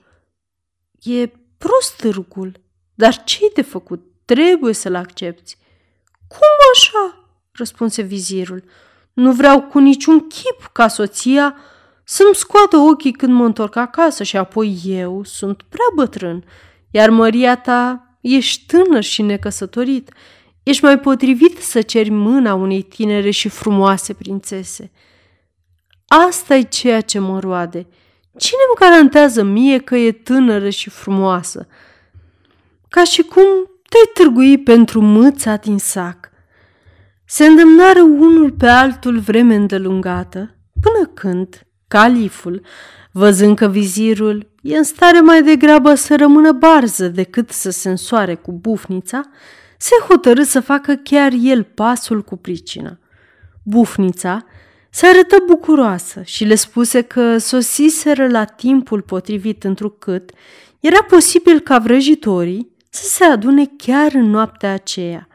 [1.02, 2.60] E prost târgul,
[2.98, 4.06] dar ce-i de făcut?
[4.26, 5.58] Trebuie să-l accepti.
[6.28, 6.40] Cum
[6.74, 7.30] așa?
[7.52, 8.64] răspunse vizirul.
[9.14, 11.56] Nu vreau cu niciun chip ca soția
[12.04, 16.44] să-mi scoată ochii când mă întorc acasă și apoi eu sunt prea bătrân,
[16.92, 20.12] iar măria ta ești tânăr și necăsătorit.
[20.64, 24.92] Ești mai potrivit să ceri mâna unei tinere și frumoase prințese.
[26.08, 27.88] asta e ceea ce mă roade.
[28.38, 31.68] Cine îmi garantează mie că e tânără și frumoasă?
[32.90, 33.44] Ca și cum
[33.90, 36.30] te-ai târgui pentru mâța din sac.
[37.26, 42.66] Se îndemnară unul pe altul vreme îndelungată, până când califul,
[43.12, 48.36] văzând că vizirul e în stare mai degrabă să rămână barză decât să se însoare
[48.36, 49.22] cu bufnița,
[49.78, 53.00] se hotărâ să facă chiar el pasul cu pricina.
[53.64, 54.46] Bufnița
[54.90, 60.32] se arătă bucuroasă și le spuse că sosiseră la timpul potrivit întrucât
[60.80, 65.28] era posibil ca vrăjitorii să se adune chiar în noaptea aceea.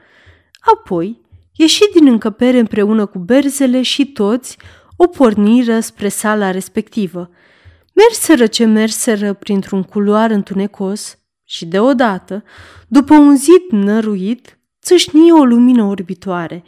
[0.60, 1.20] Apoi
[1.52, 4.56] ieși din încăpere împreună cu berzele și toți
[4.96, 7.30] o porniră spre sala respectivă.
[7.94, 12.44] Merseră ce merseră printr-un culoar întunecos și deodată,
[12.88, 16.64] după un zid năruit, țâșni o lumină orbitoare.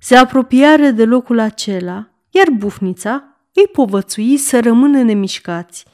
[0.00, 5.84] Se apropiară de locul acela, iar bufnița îi povățui să rămână nemișcați.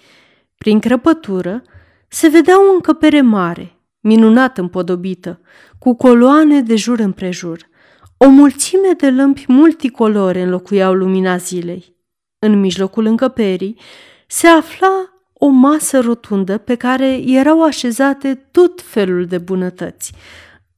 [0.58, 1.62] Prin crăpătură
[2.08, 5.40] se vedea o încăpere mare, minunat împodobită,
[5.78, 7.70] cu coloane de jur împrejur.
[8.16, 11.96] O mulțime de lămpi multicolore înlocuiau lumina zilei.
[12.38, 13.78] În mijlocul încăperii
[14.26, 20.12] se afla o masă rotundă pe care erau așezate tot felul de bunătăți.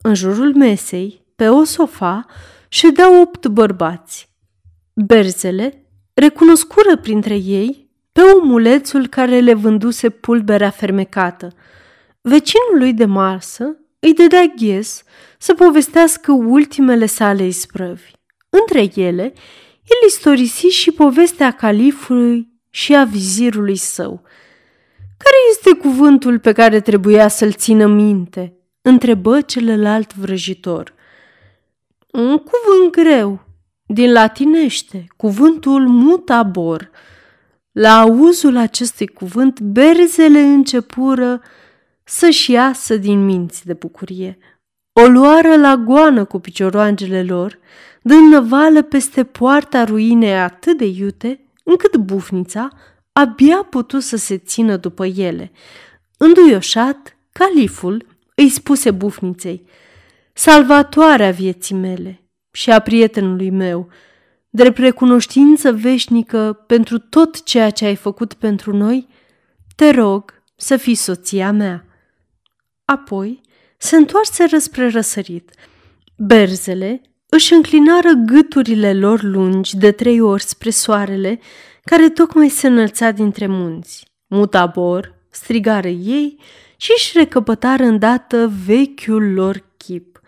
[0.02, 2.26] În jurul mesei, pe o sofa,
[2.68, 4.28] ședeau opt bărbați.
[4.94, 11.52] Berzele recunoscură printre ei pe omulețul care le vânduse pulberea fermecată.
[12.28, 15.02] Vecinul lui de masă îi dădea ghes
[15.38, 18.10] să povestească ultimele sale isprăvi.
[18.48, 19.22] Între ele,
[19.84, 24.22] el istorisi și povestea califului și a vizirului său.
[25.18, 28.58] Care este cuvântul pe care trebuia să-l țină minte?
[28.82, 30.94] întrebă celălalt vrăjitor.
[32.12, 33.44] Un cuvânt greu,
[33.86, 36.90] din latinește, cuvântul mutabor.
[37.72, 41.40] La auzul acestui cuvânt, berzele începură
[42.04, 44.38] să-și iasă din minți de bucurie.
[44.92, 47.58] O luară la goană cu picioroangele lor,
[48.02, 52.68] dând năvală peste poarta ruinei atât de iute, încât bufnița
[53.12, 55.52] abia putut să se țină după ele.
[56.16, 59.66] Înduioșat, califul îi spuse bufniței,
[60.32, 63.88] salvatoarea vieții mele și a prietenului meu,
[64.50, 69.08] drept recunoștință veșnică pentru tot ceea ce ai făcut pentru noi,
[69.76, 71.84] te rog să fii soția mea.
[72.84, 73.40] Apoi
[73.78, 75.50] se întoarseră spre răsărit.
[76.16, 81.40] Berzele își înclinară gâturile lor lungi de trei ori spre soarele,
[81.84, 84.06] care tocmai se înălța dintre munți.
[84.26, 86.38] Mutabor strigară ei
[86.76, 90.20] și își recăpătară îndată vechiul lor chip.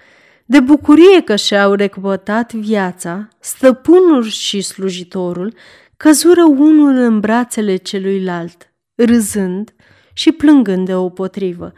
[0.45, 5.55] De bucurie că și-au recăpătat viața, stăpânul și slujitorul
[5.97, 9.75] căzură unul în brațele celuilalt, râzând
[10.13, 11.73] și plângând de o potrivă.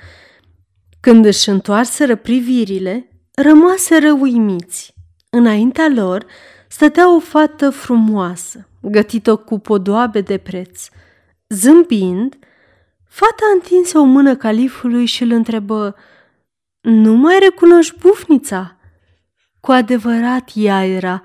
[1.08, 4.94] Când își întoarseră privirile, rămaseră uimiți.
[5.30, 6.26] Înaintea lor
[6.68, 10.88] stătea o fată frumoasă, gătită cu podoabe de preț.
[11.48, 12.38] Zâmbind,
[13.04, 15.94] fata întinse o mână califului și îl întrebă,
[16.80, 18.76] Nu mai recunoști bufnița?"
[19.60, 21.22] Cu adevărat ea era.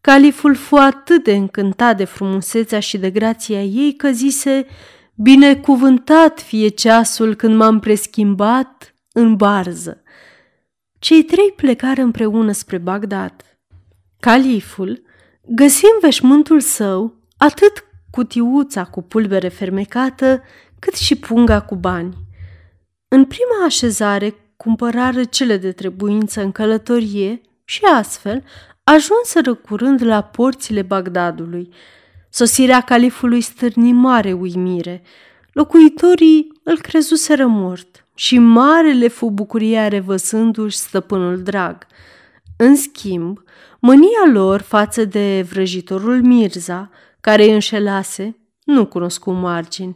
[0.00, 4.66] Califul fu atât de încântat de frumusețea și de grația ei că zise,
[5.14, 10.02] Binecuvântat fie ceasul când m-am preschimbat în barză.
[10.98, 13.58] Cei trei plecară împreună spre Bagdad.
[14.20, 15.02] Califul
[15.46, 20.42] găsi în veșmântul său atât cutiuța cu pulbere fermecată,
[20.78, 22.16] cât și punga cu bani.
[23.08, 28.44] În prima așezare cumpărară cele de trebuință în călătorie și astfel
[28.84, 31.72] ajunseră curând la porțile Bagdadului.
[32.30, 35.02] Sosirea califului stârni mare uimire.
[35.52, 41.86] Locuitorii îl crezuseră mort și mare le fu bucuria revăzându-și stăpânul drag.
[42.56, 43.42] În schimb,
[43.80, 46.90] mânia lor față de vrăjitorul Mirza,
[47.20, 49.94] care îi înșelase, nu cunoscu margini,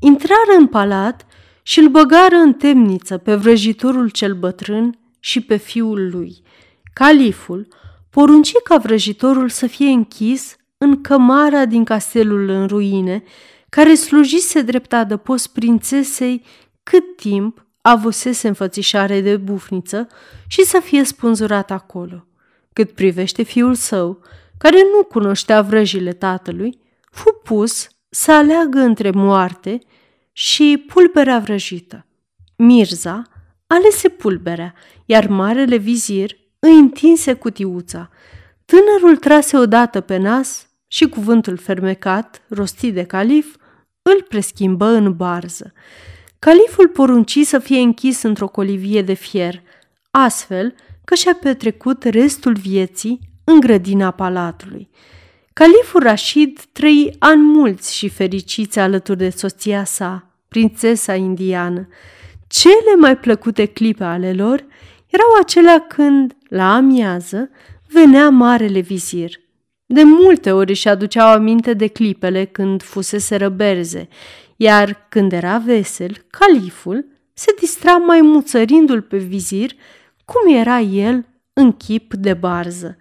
[0.00, 1.26] intrară în palat
[1.62, 6.42] și îl băgară în temniță pe vrăjitorul cel bătrân și pe fiul lui.
[6.92, 7.68] Califul
[8.10, 13.22] porunci ca vrăjitorul să fie închis în cămara din castelul în ruine,
[13.68, 16.44] care slujise drept adăpost prințesei
[16.90, 20.06] cât timp avusese înfățișare de bufniță
[20.46, 22.26] și să fie spânzurat acolo.
[22.72, 24.22] Cât privește fiul său,
[24.58, 26.78] care nu cunoștea vrăjile tatălui,
[27.10, 29.78] fu pus să aleagă între moarte
[30.32, 32.06] și pulberea vrăjită.
[32.56, 33.22] Mirza
[33.66, 34.74] alese pulberea,
[35.04, 38.10] iar marele vizir îi întinse cutiuța.
[38.64, 43.56] Tânărul trase odată pe nas și cuvântul fermecat, rostit de calif,
[44.02, 45.72] îl preschimbă în barză.
[46.38, 49.62] Califul porunci să fie închis într-o colivie de fier,
[50.10, 50.74] astfel
[51.04, 54.88] că și-a petrecut restul vieții în grădina palatului.
[55.52, 61.88] Califul Rashid trăi ani mulți și fericiți alături de soția sa, prințesa indiană.
[62.46, 64.64] Cele mai plăcute clipe ale lor
[65.06, 67.50] erau acelea când, la amiază,
[67.88, 69.30] venea marele vizir.
[69.90, 74.08] De multe ori își aduceau aminte de clipele când fusese răberze,
[74.56, 79.70] iar când era vesel, califul se distra mai muțărindu-l pe vizir
[80.24, 82.96] cum era el în chip de barză.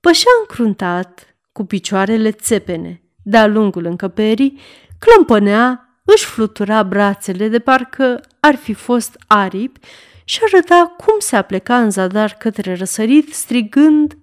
[0.00, 4.58] Pășea încruntat, cu picioarele țepene, de-a lungul încăperii,
[4.98, 9.80] clămpănea, își flutura brațele de parcă ar fi fost aripi
[10.24, 14.18] și arăta cum se apleca în zadar către răsărit, strigând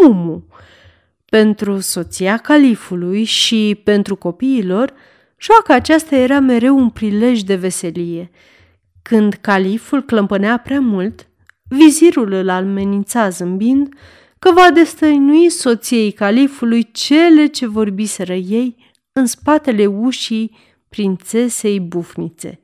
[0.00, 0.44] Mumu!
[1.38, 4.92] Pentru soția califului și pentru copiilor,
[5.38, 8.30] joaca aceasta era mereu un prilej de veselie.
[9.02, 11.28] Când califul clămpănea prea mult,
[11.62, 13.94] vizirul îl amenința zâmbind
[14.38, 18.76] că va destăinui soției califului cele ce vorbiseră ei
[19.12, 20.56] în spatele ușii
[20.88, 22.60] prințesei bufnițe.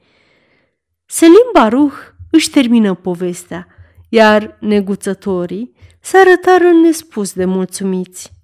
[1.06, 1.96] Selim Baruch
[2.30, 3.66] își termină povestea,
[4.08, 8.36] iar neguțătorii se arătară nespus de mulțumiți.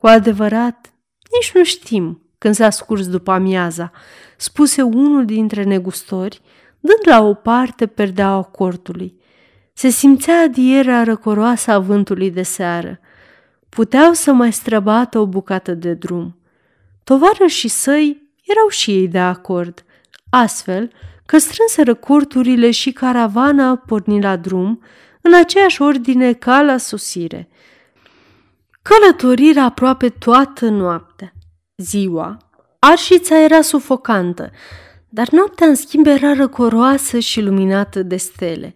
[0.00, 0.92] Cu adevărat,
[1.30, 3.90] nici nu știm când s-a scurs după amiaza,
[4.36, 6.40] spuse unul dintre negustori,
[6.80, 9.20] dând la o parte perdeaua cortului.
[9.72, 13.00] Se simțea adierea răcoroasă a vântului de seară.
[13.68, 16.38] Puteau să mai străbată o bucată de drum.
[17.04, 19.84] Tovarășii săi erau și ei de acord,
[20.30, 20.90] astfel
[21.26, 24.82] că strânseră corturile și caravana porni la drum
[25.20, 27.48] în aceeași ordine ca la sosire.
[28.82, 31.32] Călătorirea aproape toată noaptea.
[31.76, 32.36] Ziua,
[32.78, 34.50] arșița era sufocantă,
[35.08, 38.74] dar noaptea în schimb era răcoroasă și luminată de stele.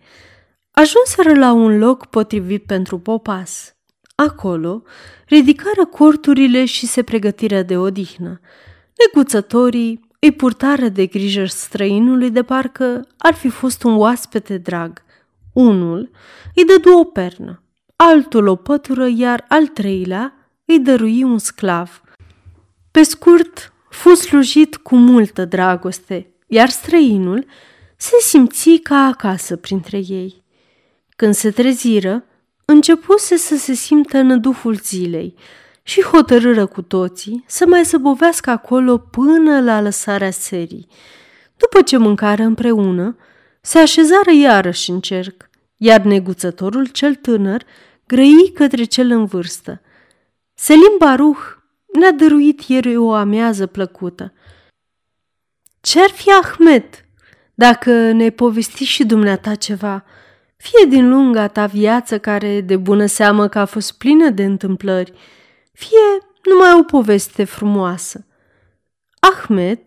[0.70, 3.74] Ajunseră la un loc potrivit pentru popas.
[4.14, 4.82] Acolo
[5.26, 8.40] ridicară corturile și se pregătiră de odihnă.
[8.98, 15.02] Neguțătorii îi purtară de grijă străinului de parcă ar fi fost un oaspete drag.
[15.52, 16.10] Unul
[16.54, 17.63] îi dădu o pernă,
[17.96, 20.34] altul o pătură, iar al treilea
[20.64, 22.02] îi dărui un sclav.
[22.90, 27.46] Pe scurt, fu slujit cu multă dragoste, iar străinul
[27.96, 30.44] se simți ca acasă printre ei.
[31.16, 32.24] Când se treziră,
[32.64, 35.34] începuse să se simtă în duhul zilei
[35.82, 40.86] și hotărâră cu toții să mai zăbovească acolo până la lăsarea serii.
[41.56, 43.16] După ce mâncară împreună,
[43.60, 45.50] se așezară iarăși în cerc,
[45.84, 47.64] iar neguțătorul cel tânăr
[48.06, 49.80] grăi către cel în vârstă.
[50.54, 51.40] Selim Baruch
[51.92, 54.32] ne-a dăruit ieri o amează plăcută.
[55.80, 56.84] Ce-ar fi Ahmed
[57.54, 60.04] dacă ne povesti și dumneata ceva,
[60.56, 65.12] fie din lunga ta viață care de bună seamă că a fost plină de întâmplări,
[65.72, 68.26] fie numai o poveste frumoasă.
[69.18, 69.78] Ahmed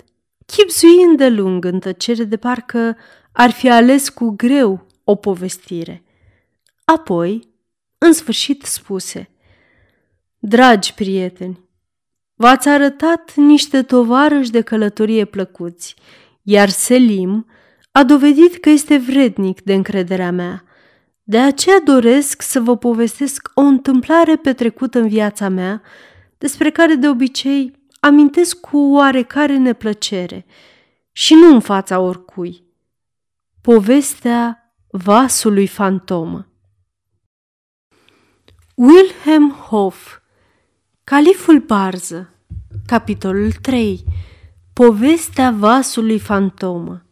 [0.46, 2.98] chipzui îndelung în tăcere de parcă
[3.32, 6.04] ar fi ales cu greu o povestire.
[6.84, 7.48] Apoi,
[7.98, 9.30] în sfârșit, spuse
[10.40, 11.60] Dragi prieteni,
[12.36, 15.96] v-ați arătat niște tovarăși de călătorie plăcuți,
[16.42, 17.46] iar Selim
[17.92, 20.64] a dovedit că este vrednic de încrederea mea.
[21.24, 25.82] De aceea doresc să vă povestesc o întâmplare petrecută în viața mea,
[26.38, 30.46] despre care de obicei amintesc cu oarecare neplăcere
[31.12, 32.64] și nu în fața oricui.
[33.62, 34.67] Povestea
[35.04, 36.48] vasului fantomă
[38.76, 40.20] Wilhelm Hoff
[41.04, 42.30] Califul Barză
[42.86, 44.04] Capitolul 3
[44.74, 47.06] Povestea vasului fantomă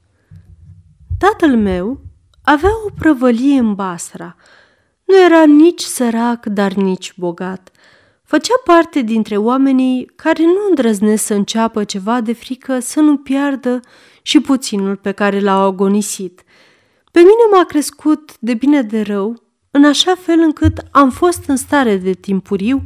[1.17, 2.01] Tatăl meu
[2.41, 4.36] avea o prăvălie în Basra.
[5.03, 7.69] Nu era nici sărac, dar nici bogat.
[8.23, 13.79] Făcea parte dintre oamenii care nu îndrăznesc să înceapă ceva de frică să nu piardă
[14.21, 16.43] și puținul pe care l-au agonisit.
[17.16, 21.55] Pe mine m-a crescut de bine de rău, în așa fel încât am fost în
[21.55, 22.82] stare de timpuriu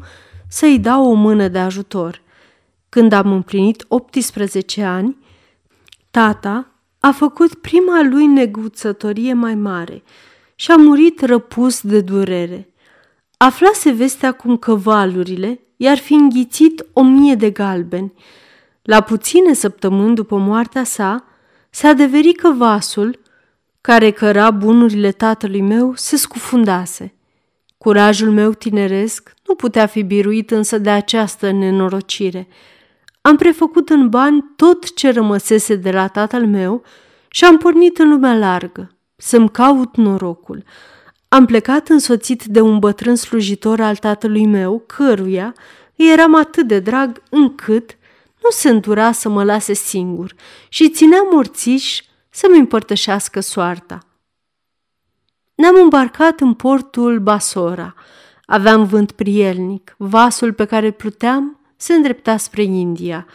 [0.50, 2.22] să-i dau o mână de ajutor.
[2.90, 5.18] Când am împlinit 18 ani,
[6.12, 10.04] tata a făcut prima lui neguțătorie mai mare
[10.56, 12.74] și a murit răpus de durere.
[13.38, 18.14] Aflase vestea cum că valurile i-ar fi înghițit o mie de galbeni.
[18.82, 21.26] La puține săptămâni după moartea sa,
[21.70, 23.28] se adeveri că vasul
[23.82, 27.14] care căra bunurile tatălui meu se scufundase.
[27.78, 32.48] Curajul meu tineresc nu putea fi biruit însă de această nenorocire.
[33.22, 36.84] Am prefăcut în bani tot ce rămăsese de la tatăl meu
[37.30, 40.64] și am pornit în lumea largă, să-mi caut norocul.
[41.28, 45.54] Am plecat însoțit de un bătrân slujitor al tatălui meu, căruia
[45.96, 47.98] îi eram atât de drag încât
[48.44, 50.34] nu se îndura să mă lase singur
[50.70, 54.00] și ținea morțiș să-mi împărtășească soarta.
[55.56, 57.94] Ne-am îmbarcat în portul Basora.
[58.46, 59.96] Aveam vânt prielnic.
[59.98, 63.26] Vasul pe care pluteam se îndrepta spre India.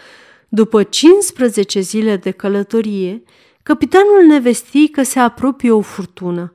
[0.48, 3.22] După 15 zile de călătorie,
[3.62, 6.52] capitanul ne vesti că se apropie o furtună.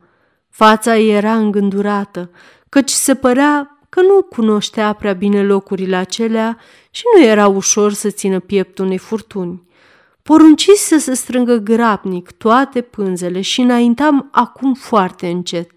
[0.50, 2.32] Fața ei era îngândurată,
[2.70, 6.58] căci se părea că nu cunoștea prea bine locurile acelea
[6.90, 9.64] și nu era ușor să țină pieptul unei furtuni.
[10.30, 15.72] Porunci să se strângă grabnic toate pânzele și înaintam acum foarte încet.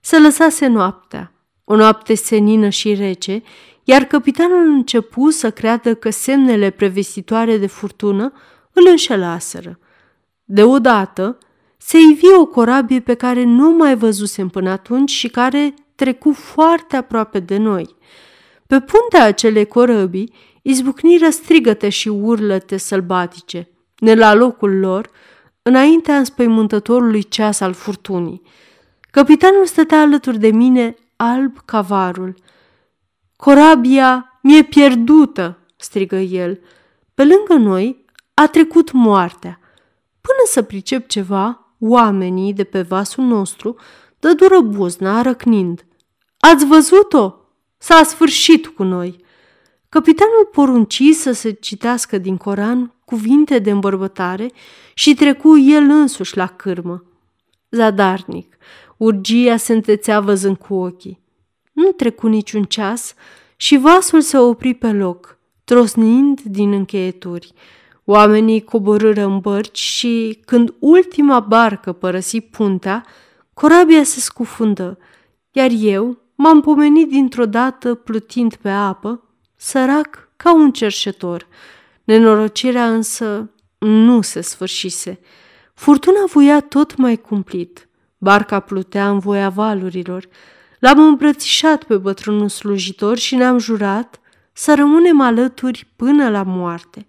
[0.00, 1.32] Se lăsase noaptea,
[1.64, 3.42] o noapte senină și rece,
[3.84, 8.32] iar capitanul începu să creadă că semnele prevestitoare de furtună
[8.72, 9.78] îl înșelaseră.
[10.44, 11.38] Deodată
[11.76, 16.96] se ivi o corabie pe care nu mai văzusem până atunci și care trecu foarte
[16.96, 17.96] aproape de noi.
[18.66, 23.66] Pe puntea acelei corăbii izbucniră strigăte și urlăte sălbatice,
[24.02, 25.10] ne la locul lor,
[25.62, 28.42] înaintea înspăimântătorului ceas al furtunii.
[29.10, 32.34] Capitanul stătea alături de mine, alb ca varul.
[33.36, 36.60] Corabia mi-e pierdută, strigă el.
[37.14, 39.60] Pe lângă noi a trecut moartea.
[40.20, 43.76] Până să pricep ceva, oamenii de pe vasul nostru
[44.18, 45.86] dă dură buzna, răcnind.
[46.38, 47.34] Ați văzut-o?
[47.78, 49.24] S-a sfârșit cu noi.
[49.88, 54.50] Capitanul porunci să se citească din Coran cuvinte de îmbărbătare
[54.94, 57.04] și trecu el însuși la cârmă.
[57.70, 58.56] Zadarnic,
[58.96, 61.20] urgia se întețea văzând cu ochii.
[61.72, 63.14] Nu trecu niciun ceas
[63.56, 67.52] și vasul se opri pe loc, trosnind din încheieturi.
[68.04, 73.04] Oamenii coborâră în bărci și, când ultima barcă părăsi puntea,
[73.54, 74.98] corabia se scufundă,
[75.50, 79.22] iar eu m-am pomenit dintr-o dată plutind pe apă,
[79.56, 81.46] sărac ca un cerșetor.
[82.04, 85.20] Nenorocirea însă nu se sfârșise.
[85.74, 87.88] Furtuna voia tot mai cumplit.
[88.18, 90.28] Barca plutea în voia valurilor.
[90.78, 94.20] L-am îmbrățișat pe bătrânul slujitor și ne-am jurat
[94.52, 97.06] să rămânem alături până la moarte.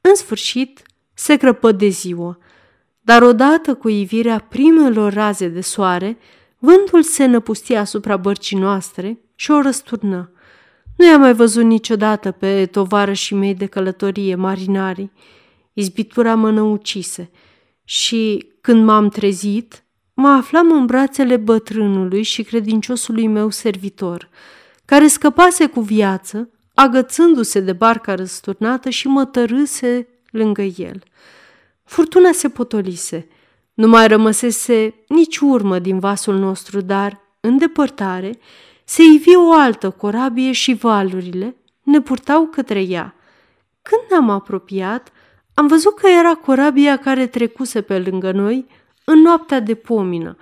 [0.00, 0.82] În sfârșit,
[1.14, 2.38] se crăpă de ziua,
[3.00, 6.18] dar odată cu ivirea primelor raze de soare,
[6.58, 10.32] vântul se năpustia asupra bărcii noastre și o răsturnă.
[11.00, 15.12] Nu i-am mai văzut niciodată pe tovarășii mei de călătorie, marinarii.
[15.72, 17.30] Izbitura mă năucise
[17.84, 19.84] și, când m-am trezit,
[20.14, 24.28] mă aflam în brațele bătrânului și credinciosului meu servitor,
[24.84, 31.02] care scăpase cu viață, agățându-se de barca răsturnată și mă tărâse lângă el.
[31.84, 33.28] Furtuna se potolise.
[33.74, 38.38] Nu mai rămăsese nici urmă din vasul nostru, dar, în depărtare,
[38.90, 43.14] se ivi o altă corabie și valurile ne purtau către ea.
[43.82, 45.12] Când ne-am apropiat,
[45.54, 48.66] am văzut că era corabia care trecuse pe lângă noi
[49.04, 50.36] în noaptea de pomină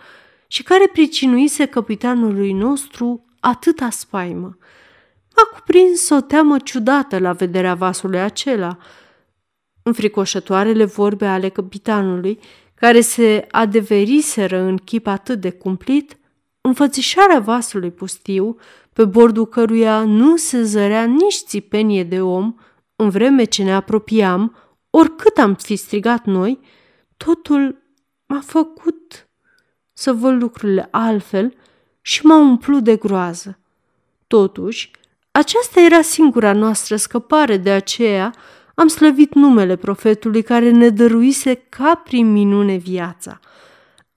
[0.47, 4.57] și care pricinuise capitanului nostru atâta spaimă.
[5.37, 8.79] M-a cuprins o teamă ciudată la vederea vasului acela.
[9.83, 12.39] Înfricoșătoarele vorbe ale capitanului,
[12.75, 16.18] care se adeveriseră în chip atât de cumplit,
[16.69, 18.57] înfățișarea vasului pustiu,
[18.93, 22.55] pe bordul căruia nu se zărea nici țipenie de om,
[22.97, 24.57] în vreme ce ne apropiam,
[24.91, 26.61] oricât am fi strigat noi,
[27.17, 27.83] totul
[28.27, 29.29] m-a făcut
[29.93, 31.55] să văd lucrurile altfel
[32.01, 33.59] și m-a umplut de groază.
[34.27, 34.91] Totuși,
[35.31, 38.35] aceasta era singura noastră scăpare, de aceea
[38.75, 43.41] am slăvit numele profetului care ne dăruise ca prin minune viața.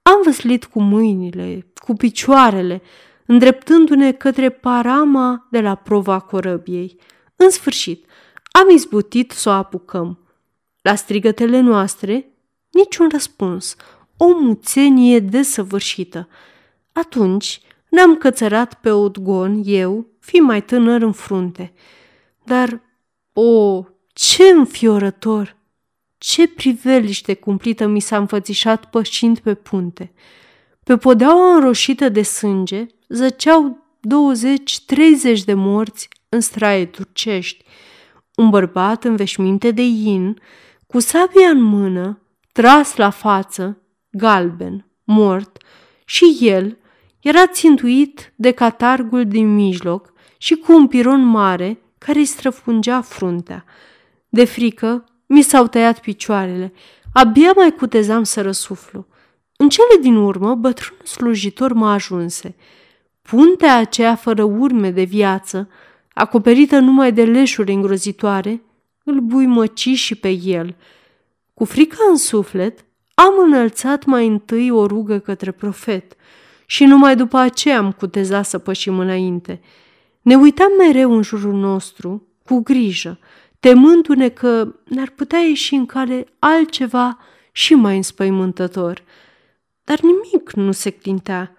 [0.02, 2.82] Am văslit cu mâinile, cu picioarele,
[3.26, 6.98] îndreptându-ne către parama de la prova corăbiei.
[7.36, 8.06] În sfârșit,
[8.52, 10.20] am izbutit să o apucăm.
[10.82, 12.32] La strigătele noastre,
[12.70, 13.76] niciun răspuns,
[14.18, 16.28] o muțenie desăvârșită.
[16.92, 21.74] Atunci ne-am cățărat pe odgon, eu, fi mai tânăr în frunte.
[22.44, 22.82] Dar,
[23.34, 23.84] o,
[24.14, 25.60] ce înfiorător!
[26.24, 30.12] Ce priveliște cumplită mi s-a înfățișat pășind pe punte!
[30.84, 33.86] Pe podeaua înroșită de sânge zăceau
[35.38, 37.64] 20-30 de morți în straie turcești.
[38.36, 40.38] Un bărbat în veșminte de in,
[40.88, 45.64] cu sabia în mână, tras la față, galben, mort,
[46.06, 46.78] și el
[47.20, 53.66] era țintuit de catargul din mijloc și cu un piron mare care îi străfungea fruntea.
[54.30, 56.74] De frică, mi s-au tăiat picioarele,
[57.14, 59.06] abia mai cutezam să răsuflu.
[59.58, 62.56] În cele din urmă, bătrânul slujitor mă ajunse.
[63.22, 65.70] Puntea aceea fără urme de viață,
[66.14, 68.62] acoperită numai de leșuri îngrozitoare,
[69.04, 70.76] îl buimăci și pe el.
[71.54, 76.16] Cu frică în suflet, am înălțat mai întâi o rugă către profet
[76.66, 79.62] și numai după aceea am cutezat să pășim înainte.
[80.22, 83.20] Ne uitam mereu în jurul nostru, cu grijă,
[83.62, 87.18] temându-ne că ne-ar putea ieși în cale altceva
[87.52, 89.04] și mai înspăimântător.
[89.84, 91.56] Dar nimic nu se clintea,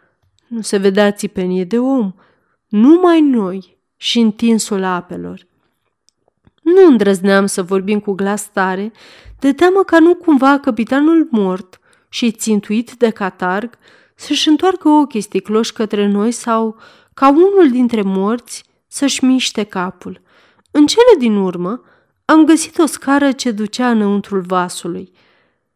[0.47, 2.13] nu se vedea țipenie de om,
[2.69, 5.47] numai noi și întinsul apelor.
[6.63, 8.93] Nu îndrăzneam să vorbim cu glas tare,
[9.39, 13.79] de teamă ca nu cumva capitanul mort și țintuit de catarg
[14.15, 16.77] să-și întoarcă ochii sticloși către noi sau
[17.15, 20.21] ca unul dintre morți să-și miște capul.
[20.71, 21.83] În cele din urmă
[22.25, 25.13] am găsit o scară ce ducea înăuntrul vasului.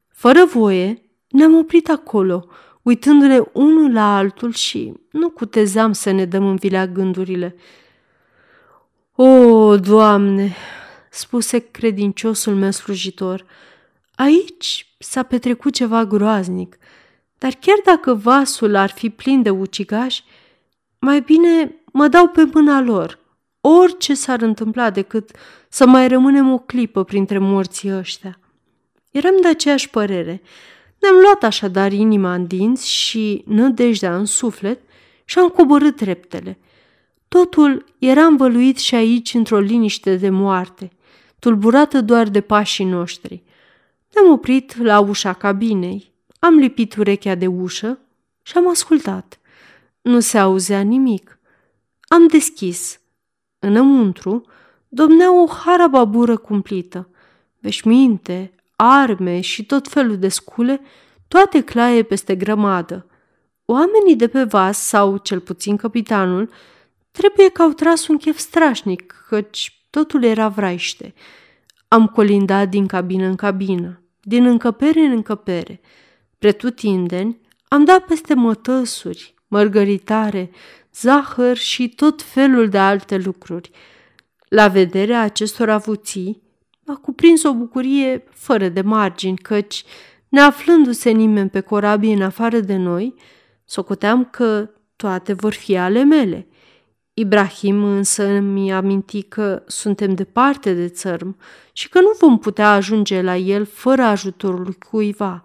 [0.08, 2.46] Fără voie, ne-am oprit acolo,
[2.82, 7.56] uitându-ne unul la altul și nu cutezam să ne dăm în vilea gândurile.
[9.14, 10.54] O, Doamne!"
[11.10, 13.44] spuse credinciosul meu slujitor.
[14.14, 16.78] Aici s-a petrecut ceva groaznic,
[17.38, 20.24] dar chiar dacă vasul ar fi plin de ucigași,
[20.98, 23.18] mai bine mă dau pe mâna lor,
[23.60, 25.30] orice s-ar întâmpla decât
[25.76, 28.38] să mai rămânem o clipă printre morții ăștia.
[29.10, 30.42] Eram de aceeași părere.
[30.98, 34.80] Ne-am luat așadar inima în dinți și nădejdea în suflet
[35.24, 36.58] și am coborât treptele.
[37.28, 40.90] Totul era învăluit și aici într-o liniște de moarte,
[41.38, 43.42] tulburată doar de pașii noștri.
[44.14, 47.98] Ne-am oprit la ușa cabinei, am lipit urechea de ușă
[48.42, 49.38] și am ascultat.
[50.02, 51.38] Nu se auzea nimic.
[52.00, 53.00] Am deschis.
[53.58, 54.44] Înăuntru
[54.88, 57.08] domnea o harababură cumplită.
[57.58, 60.80] Veșminte, arme și tot felul de scule,
[61.28, 63.06] toate claie peste grămadă.
[63.64, 66.50] Oamenii de pe vas, sau cel puțin capitanul,
[67.10, 71.14] trebuie că au tras un chef strașnic, căci totul era vraiște.
[71.88, 75.80] Am colindat din cabină în cabină, din încăpere în încăpere.
[76.38, 80.50] Pretutindeni, am dat peste mătăsuri, mărgăritare,
[80.94, 83.70] zahăr și tot felul de alte lucruri.
[84.48, 86.42] La vederea acestor avuții,
[86.84, 89.84] m-a cuprins o bucurie fără de margini, căci,
[90.28, 93.14] neaflându-se nimeni pe corabie în afară de noi,
[93.64, 96.46] socoteam că toate vor fi ale mele.
[97.14, 101.36] Ibrahim însă mi a aminti că suntem departe de țărm
[101.72, 105.42] și că nu vom putea ajunge la el fără ajutorul cuiva.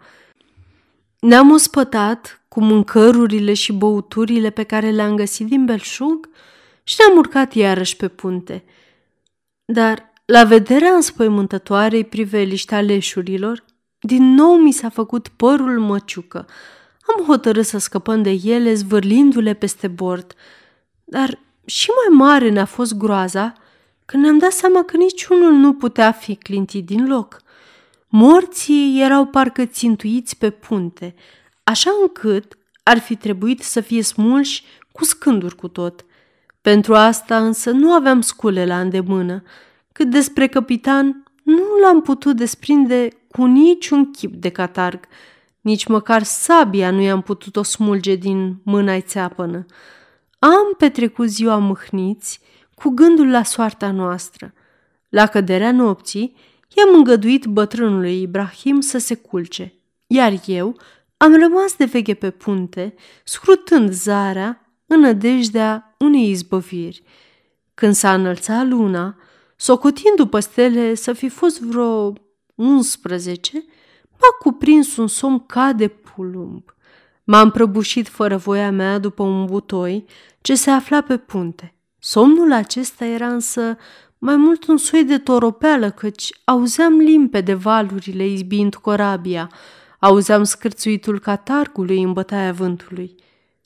[1.20, 6.30] Ne-am ospătat cu mâncărurile și băuturile pe care le-am găsit din belșug
[6.84, 8.64] și ne-am urcat iarăși pe punte.
[9.72, 13.66] Dar, la vederea înspăimântătoarei priveliști aleșurilor,
[14.00, 16.48] din nou mi s-a făcut părul măciucă.
[17.16, 20.34] Am hotărât să scăpăm de ele, zvârlindu-le peste bord.
[21.04, 23.54] Dar și mai mare ne-a fost groaza
[24.06, 27.42] când ne-am dat seama că niciunul nu putea fi clintit din loc.
[28.08, 31.16] Morții erau parcă țintuiți pe punte,
[31.64, 36.06] așa încât ar fi trebuit să fie smulși cu scânduri cu tot.
[36.62, 39.44] Pentru asta însă nu aveam scule la îndemână,
[39.92, 45.00] cât despre capitan nu l-am putut desprinde cu niciun chip de catarg,
[45.62, 49.66] nici măcar sabia nu i-am putut o smulge din mâna-i țeapănă.
[50.40, 52.40] Am petrecut ziua mâhniți
[52.74, 54.54] cu gândul la soarta noastră.
[55.10, 56.36] La căderea nopții,
[56.78, 59.74] i-am îngăduit bătrânului Ibrahim să se culce,
[60.08, 60.78] iar eu
[61.18, 62.94] am rămas de veche pe punte,
[63.24, 64.61] scrutând zarea
[64.94, 67.04] în nădejdea unei izbăviri.
[67.74, 69.18] Când s-a înălțat luna,
[69.56, 72.14] socotind după stele să fi fost vreo
[72.56, 73.66] 11,
[74.10, 76.64] m-a cuprins un somn ca de pulumb.
[77.24, 80.06] M-am prăbușit fără voia mea după un butoi
[80.42, 81.76] ce se afla pe punte.
[82.00, 83.78] Somnul acesta era însă
[84.18, 89.52] mai mult un soi de toropeală, căci auzeam limpede valurile izbind corabia,
[90.00, 93.16] auzeam scârțuitul catargului în bătaia vântului.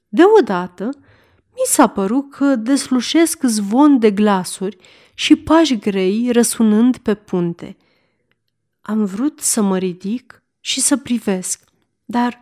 [0.07, 0.89] Deodată,
[1.55, 4.77] mi s-a părut că deslușesc zvon de glasuri
[5.13, 7.77] și pași grei răsunând pe punte.
[8.81, 11.63] Am vrut să mă ridic și să privesc,
[12.05, 12.39] dar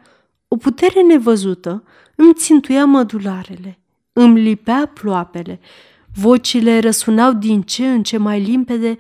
[0.47, 1.84] o putere nevăzută
[2.16, 3.80] îmi țintuia mădularele,
[4.14, 5.59] îmi lipea ploapele,
[6.14, 8.97] vocile răsunau din ce în ce mai limpede.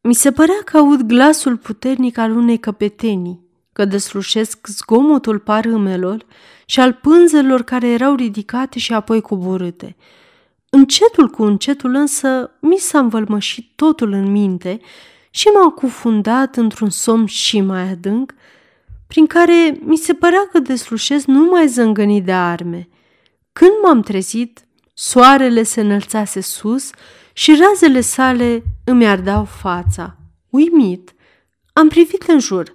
[0.00, 3.40] Mi se părea că aud glasul puternic al unei căpetenii,
[3.72, 6.26] că deslușesc zgomotul parâmelor
[6.66, 9.96] și al pânzelor care erau ridicate și apoi coborâte.
[10.70, 14.80] Încetul cu încetul însă mi s-a învălmășit totul în minte
[15.30, 18.34] și m-a cufundat într-un somn și mai adânc,
[19.06, 22.88] prin care mi se părea că deslușesc numai zângănii de arme.
[23.52, 26.90] Când m-am trezit, soarele se înălțase sus
[27.32, 30.16] și razele sale îmi ardeau fața.
[30.50, 31.14] Uimit,
[31.72, 32.74] am privit în jur.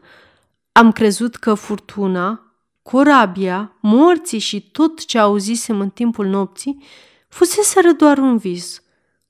[0.72, 2.49] Am crezut că furtuna,
[2.92, 6.84] corabia, morții și tot ce auzisem în timpul nopții
[7.28, 8.82] fuseseră doar un vis.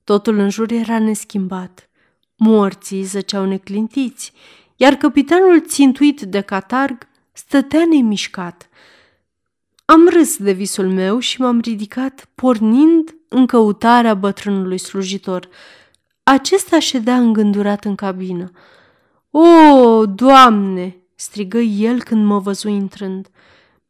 [0.04, 1.88] Totul în jur era neschimbat.
[2.36, 4.32] Morții zăceau neclintiți,
[4.76, 8.68] iar capitanul țintuit de catarg stătea nemișcat.
[9.84, 15.48] Am râs de visul meu și m-am ridicat, pornind în căutarea bătrânului slujitor.
[16.22, 18.50] Acesta ședea îngândurat în cabină.
[19.30, 23.28] O, Doamne!" strigă el când mă văzu intrând.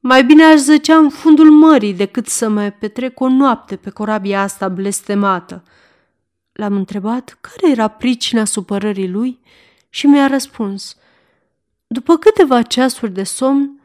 [0.03, 4.43] Mai bine aș zăcea în fundul mării decât să mai petrec o noapte pe corabia
[4.43, 5.65] asta blestemată.
[6.53, 9.41] L-am întrebat care era pricina supărării lui
[9.89, 10.97] și mi-a răspuns.
[11.87, 13.81] După câteva ceasuri de somn,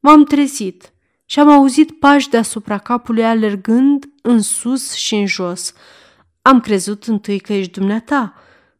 [0.00, 0.92] m-am trezit
[1.24, 5.72] și am auzit pași deasupra capului alergând în sus și în jos.
[6.42, 8.34] Am crezut întâi că ești dumneata,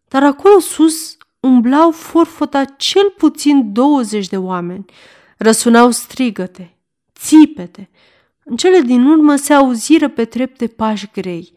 [0.09, 4.85] dar acolo sus umblau forfota cel puțin 20 de oameni.
[5.37, 6.75] Răsunau strigăte,
[7.21, 7.91] țipete.
[8.45, 11.53] În cele din urmă se auziră pe trepte pași grei.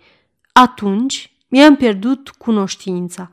[0.52, 3.30] Atunci mi-am pierdut cunoștința.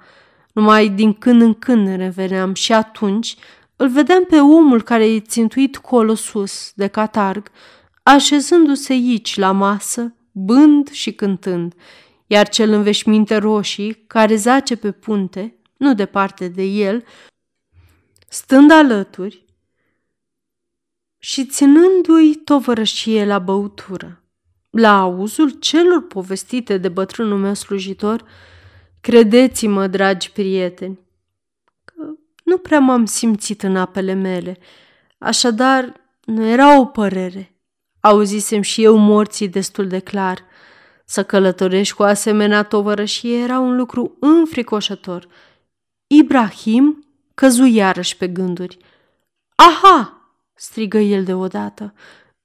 [0.52, 3.36] Numai din când în când reveneam și atunci
[3.76, 7.50] îl vedeam pe omul care e țintuit colo sus, de catarg,
[8.02, 11.74] așezându-se aici la masă, bând și cântând,
[12.26, 17.04] iar cel în veșminte roșii, care zace pe punte, nu departe de el,
[18.28, 19.44] stând alături
[21.20, 24.24] și ținându-i tovărășie la băutură.
[24.70, 28.24] La auzul celor povestite de bătrânul meu slujitor,
[29.00, 30.98] credeți-mă, dragi prieteni,
[31.84, 31.94] că
[32.44, 34.58] nu prea m-am simțit în apele mele,
[35.18, 35.92] așadar
[36.24, 37.54] nu era o părere.
[38.00, 40.44] Auzisem și eu morții destul de clar.
[41.04, 45.26] Să călătorești cu asemenea tovărășie era un lucru înfricoșător–
[46.12, 47.04] Ibrahim
[47.34, 48.78] căzu iarăși pe gânduri.
[49.54, 50.19] Aha!
[50.60, 51.94] Strigă el deodată.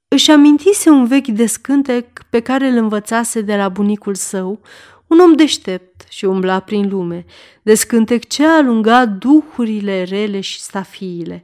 [0.07, 4.61] Își amintise un vechi descântec pe care îl învățase de la bunicul său,
[5.07, 7.25] un om deștept și umbla prin lume,
[7.61, 11.43] descântec ce alunga duhurile rele și stafiile.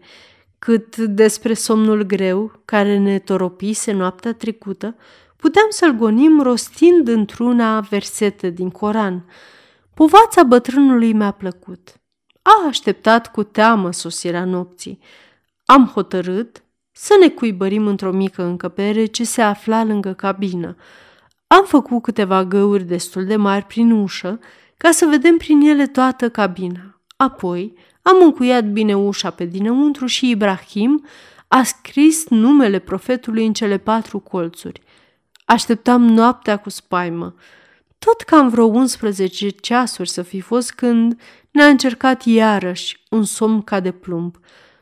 [0.59, 4.95] Cât despre somnul greu care ne toropise noaptea trecută,
[5.35, 9.25] puteam să-l gonim rostind într-una versete din Coran.
[9.93, 12.01] Povața bătrânului mi-a plăcut
[12.41, 14.99] a așteptat cu teamă sosirea nopții.
[15.71, 20.75] Am hotărât să ne cuibărim într-o mică încăpere ce se afla lângă cabină.
[21.47, 24.39] Am făcut câteva găuri destul de mari prin ușă
[24.77, 27.01] ca să vedem prin ele toată cabina.
[27.17, 31.05] Apoi am încuiat bine ușa pe dinăuntru și Ibrahim
[31.47, 34.81] a scris numele profetului în cele patru colțuri.
[35.45, 37.35] Așteptam noaptea cu spaimă.
[37.99, 43.79] Tot cam vreo 11 ceasuri să fi fost când ne-a încercat iarăși un somn ca
[43.79, 44.35] de plumb.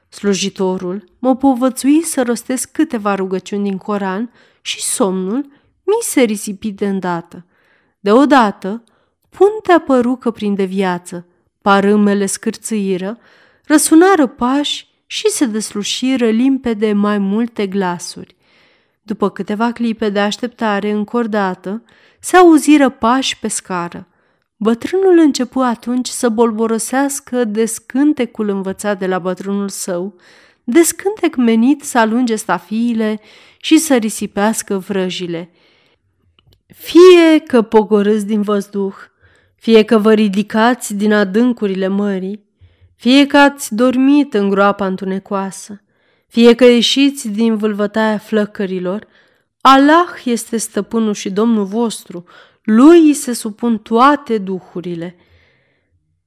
[0.10, 4.32] Slujitorul mă povățui să rostesc câteva rugăciuni din Coran
[4.62, 5.46] și somnul
[5.84, 7.46] mi se risipi de îndată.
[8.00, 8.84] Deodată,
[9.30, 11.28] puntea părucă prin de viață,
[11.62, 13.18] parâmele scârțâiră,
[13.66, 18.36] răsunară pași și se deslușiră limpede mai multe glasuri.
[19.02, 21.84] După câteva clipe de așteptare încordată,
[22.20, 24.08] se auziră pași pe scară.
[24.62, 30.16] Bătrânul începu atunci să bolborosească descântecul învățat de la bătrânul său,
[30.64, 33.20] descântec menit să alunge stafiile
[33.58, 35.50] și să risipească vrăjile.
[36.66, 38.96] Fie că pogorâți din văzduh,
[39.56, 42.44] fie că vă ridicați din adâncurile mării,
[42.96, 45.82] fie că ați dormit în groapa întunecoasă,
[46.28, 49.08] fie că ieșiți din vâlvătaia flăcărilor,
[49.62, 52.26] Allah este stăpânul și Domnul vostru,
[52.70, 55.16] lui îi se supun toate duhurile.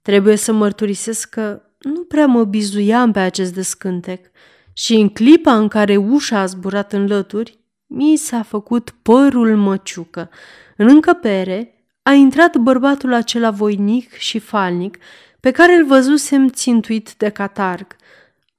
[0.02, 4.30] Trebuie să mărturisesc că nu prea mă bizuiam pe acest descântec
[4.72, 10.30] și în clipa în care ușa a zburat în lături, mi s-a făcut părul măciucă.
[10.76, 14.98] În încăpere a intrat bărbatul acela voinic și falnic
[15.40, 17.96] pe care îl văzusem țintuit de catarg.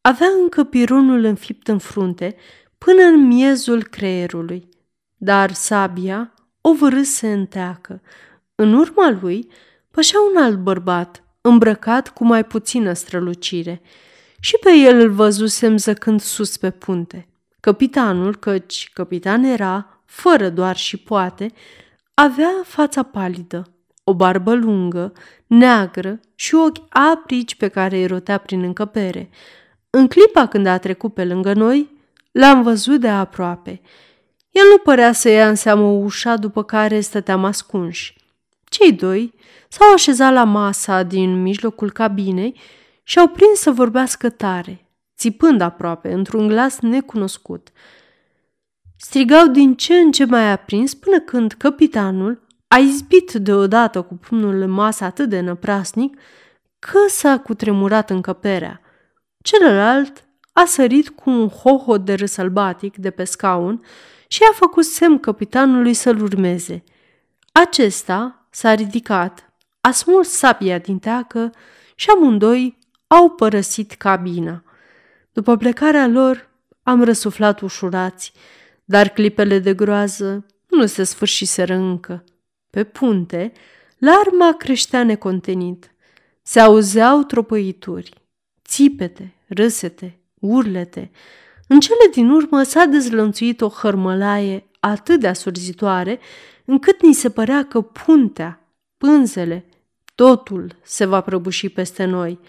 [0.02, 2.36] Avea încă pironul înfipt în frunte
[2.78, 4.70] până în miezul creierului,
[5.18, 6.33] dar sabia
[6.66, 8.02] o vârâse în teacă.
[8.56, 9.48] În urma lui
[9.92, 13.82] pășea un alt bărbat, îmbrăcat cu mai puțină strălucire.
[14.40, 17.28] și pe el îl văzusem zăcând sus pe punte.
[17.60, 21.52] Capitanul, căci capitan era, fără doar și poate,
[22.14, 25.12] avea fața palidă, o barbă lungă,
[25.48, 29.30] neagră și ochi aprici pe care îi rotea prin încăpere.
[29.90, 31.90] În clipa când a trecut pe lângă noi,
[32.32, 33.82] l-am văzut de aproape.
[34.54, 38.16] El nu părea să ia în seamă ușa după care stăteam ascunși.
[38.64, 39.34] Cei doi
[39.68, 42.60] s-au așezat la masa din mijlocul cabinei
[43.04, 47.68] și au prins să vorbească tare, țipând aproape, într-un glas necunoscut.
[48.98, 54.62] Strigau din ce în ce mai aprins până când capitanul a izbit deodată cu pumnul
[54.62, 56.18] în masă atât de năprasnic
[56.80, 58.82] că s-a cutremurat încăperea.
[59.42, 63.84] Celălalt a sărit cu un hohot de râs sălbatic de pe scaun
[64.34, 66.84] și a făcut semn capitanului să-l urmeze.
[67.52, 71.52] Acesta s-a ridicat, a smuls sabia din teacă
[71.96, 72.78] și amândoi
[73.08, 74.64] au părăsit cabina.
[75.32, 76.50] După plecarea lor,
[76.84, 78.34] am răsuflat ușurați,
[78.86, 82.24] dar clipele de groază nu se sfârșiseră încă.
[82.70, 83.52] Pe punte,
[83.98, 85.92] larma creștea necontenit.
[86.42, 88.14] Se auzeau tropăituri,
[88.66, 91.12] țipete, râsete, urlete.
[91.74, 96.20] În cele din urmă s-a dezlănțuit o hărmălaie atât de asurzitoare,
[96.66, 98.68] încât ni se părea că puntea,
[98.98, 99.66] pânzele,
[100.16, 102.40] totul se va prăbuși peste noi,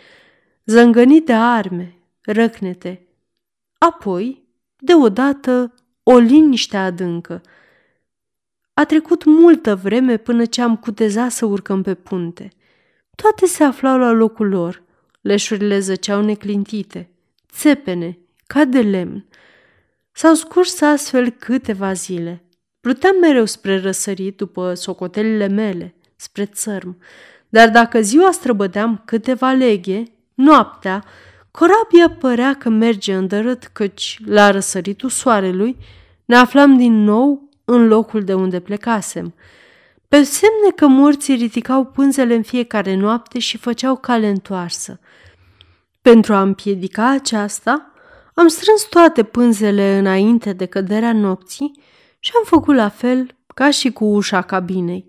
[0.65, 3.07] zângănit de arme, răcnete.
[3.79, 7.41] Apoi, deodată, o liniște adâncă–
[8.75, 12.49] a trecut multă vreme până ce am cutezat să urcăm pe punte.
[13.17, 14.83] Toate se aflau la locul lor.
[15.21, 17.11] Leșurile zăceau neclintite,
[17.53, 19.27] țepene, ca de lemn.
[20.13, 22.45] S-au scurs astfel câteva zile.
[22.81, 26.99] Pluteam mereu spre răsărit după socotelile mele, spre țărm,
[27.49, 30.03] dar dacă ziua străbăteam câteva leghe,
[30.35, 31.05] noaptea,
[31.51, 35.77] corabia părea că merge îndărât, căci, la răsăritul soarelui,
[36.25, 39.35] ne aflam din nou în locul de unde plecasem.
[40.09, 45.01] Pe semne că morții ridicau pânzele în fiecare noapte și făceau cale întoarsă.
[46.03, 47.94] Pentru a împiedica aceasta,
[48.35, 51.83] am strâns toate pânzele înainte de căderea nopții
[52.19, 55.07] și am făcut la fel ca și cu ușa cabinei.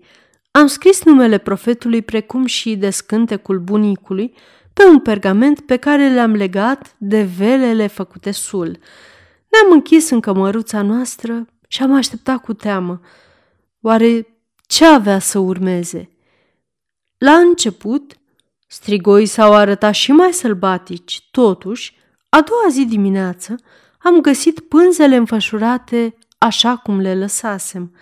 [0.50, 4.34] Am scris numele profetului precum și descântecul bunicului
[4.72, 8.78] pe un pergament pe care le-am legat de velele făcute sul.
[9.48, 13.00] Ne-am închis în cămăruța noastră și am așteptat cu teamă.
[13.80, 14.26] Oare
[14.66, 16.10] ce avea să urmeze?
[17.18, 18.16] La început,
[18.66, 21.94] strigoi s-au arătat și mai sălbatici, totuși,
[22.28, 23.54] a doua zi dimineață,
[23.98, 27.94] am găsit pânzele înfășurate așa cum le lăsasem.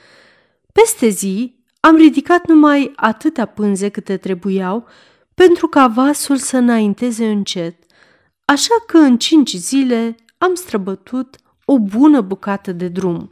[0.72, 4.88] Peste zi, am ridicat numai atâtea pânze câte trebuiau
[5.34, 7.76] pentru ca vasul să înainteze încet,
[8.44, 13.30] așa că în cinci zile am străbătut o bună bucată de drum.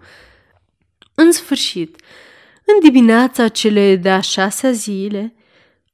[1.14, 2.02] În sfârșit,
[2.64, 5.34] în dimineața cele de-a șasea zile,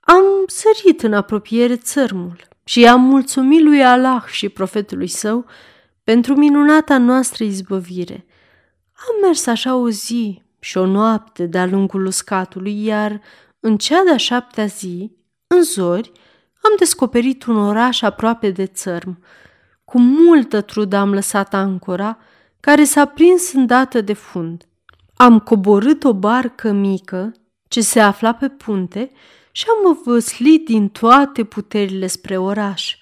[0.00, 5.44] am sărit în apropiere țărmul și am mulțumit lui Allah și profetului său
[6.04, 8.26] pentru minunata noastră izbăvire.
[8.92, 13.20] Am mers așa o zi și o noapte de-a lungul uscatului, iar
[13.60, 15.12] în cea de-a șaptea zi,
[15.46, 16.12] în zori,
[16.62, 19.22] am descoperit un oraș aproape de țărm.
[19.84, 22.18] Cu multă trudă am lăsat ancora,
[22.60, 24.64] care s-a prins îndată de fund.
[25.16, 27.32] Am coborât o barcă mică
[27.68, 29.10] ce se afla pe punte
[29.52, 32.96] și am văslit din toate puterile spre oraș.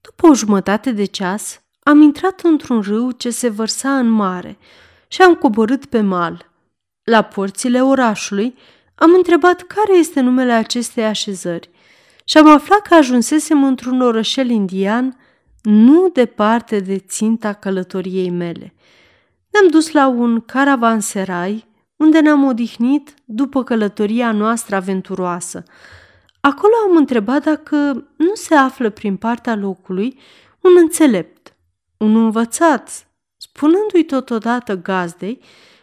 [0.00, 4.58] După o jumătate de ceas, am intrat într-un râu ce se vărsa în mare
[5.08, 6.50] și am coborât pe mal.
[7.04, 8.54] La porțile orașului
[8.94, 11.70] am întrebat care este numele acestei așezări
[12.24, 15.16] și am aflat că ajunsesem într-un orășel indian
[15.62, 18.74] nu departe de ținta călătoriei mele.
[19.50, 21.66] Ne-am dus la un caravanserai
[22.00, 25.62] unde ne-am odihnit după călătoria noastră aventuroasă.
[26.40, 27.76] Acolo am întrebat dacă
[28.16, 30.18] nu se află prin partea locului
[30.60, 31.56] un înțelept,
[31.96, 35.40] un învățat, spunându-i totodată gazdei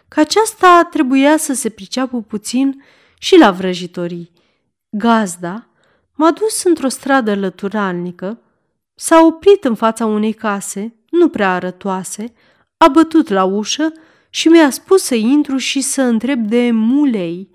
[0.07, 2.83] că aceasta trebuia să se priceapă puțin
[3.19, 4.31] și la vrăjitorii.
[4.89, 5.67] Gazda
[6.13, 8.41] m-a dus într-o stradă lăturalnică,
[8.95, 12.33] s-a oprit în fața unei case, nu prea arătoase,
[12.77, 13.91] a bătut la ușă
[14.37, 17.49] și mi-a spus să intru și să întreb de mulei.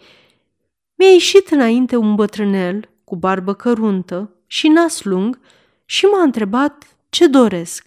[0.94, 5.40] Mi-a ieșit înainte un bătrânel cu barbă căruntă și nas lung
[5.84, 7.86] și m-a întrebat ce doresc.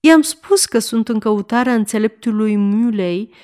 [0.00, 3.34] I-am spus că sunt în căutarea înțeleptului Mulei,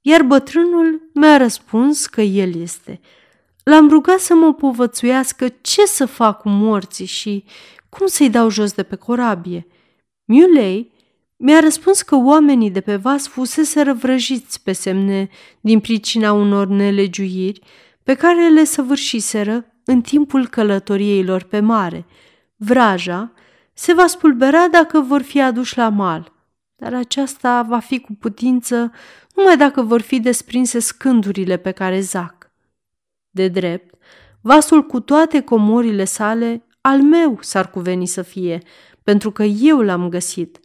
[0.00, 3.00] iar bătrânul mi-a răspuns că el este.
[3.64, 7.44] L-am rugat să mă povățuiască ce să fac cu morții și
[7.88, 9.66] cum să-i dau jos de pe corabie–
[10.24, 10.92] Muley
[11.46, 15.28] mi-a răspuns că oamenii de pe vas fusese răvrăjiți pe semne
[15.60, 17.60] din pricina unor nelegiuiri
[18.02, 22.06] pe care le săvârșiseră în timpul călătoriei lor pe mare.
[22.56, 23.32] Vraja
[23.72, 26.32] se va spulbera dacă vor fi aduși la mal,
[26.76, 28.92] dar aceasta va fi cu putință
[29.34, 32.50] numai dacă vor fi desprinse scândurile pe care zac.
[33.30, 33.94] De drept,
[34.40, 38.62] vasul cu toate comorile sale al meu s-ar cuveni să fie,
[39.02, 40.58] pentru că eu l-am găsit,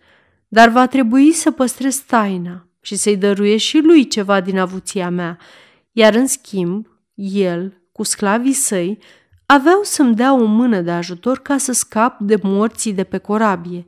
[0.49, 5.37] dar va trebui să păstrez taina și să-i dăruiesc și lui ceva din avuția mea,
[5.91, 8.97] iar în schimb, el, cu sclavii săi,
[9.45, 13.85] aveau să-mi dea o mână de ajutor ca să scap de morții de pe corabie.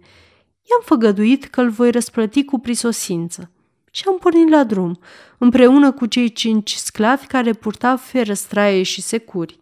[0.69, 3.51] I-am făgăduit că îl voi răsplăti cu prisosință
[3.91, 4.99] și am pornit la drum,
[5.37, 9.59] împreună cu cei cinci sclavi care purtau ferăstraie și securi.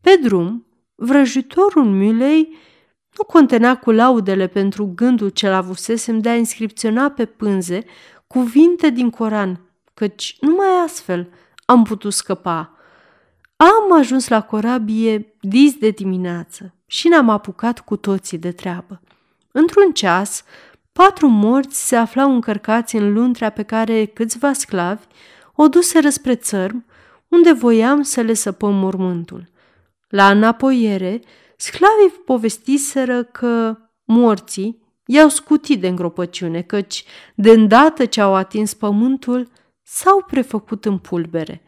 [0.00, 2.48] Pe drum, vrăjitorul Mulei
[3.16, 7.84] nu contenea cu laudele pentru gândul ce-l avusesem de a inscripționa pe pânze
[8.26, 9.60] cuvinte din Coran,
[9.94, 11.28] căci numai astfel
[11.64, 12.72] am putut scăpa.
[13.56, 19.00] Am ajuns la corabie dis de dimineață și ne-am apucat cu toții de treabă.
[19.52, 20.44] Într-un ceas,
[20.92, 25.04] patru morți se aflau încărcați în luntrea pe care câțiva sclavi
[25.54, 26.84] o duseră spre țărm,
[27.28, 29.48] unde voiam să le săpăm mormântul.
[30.08, 31.20] La înapoiere,
[31.56, 39.50] sclavii povestiseră că morții i-au scutit de îngropăciune, căci, de îndată ce au atins pământul,
[39.82, 41.62] s-au prefăcut în pulbere.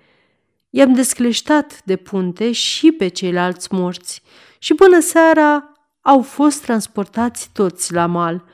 [0.71, 4.23] I-am descleștat de punte și pe ceilalți morți
[4.59, 8.45] și până seara au fost transportați toți la mal.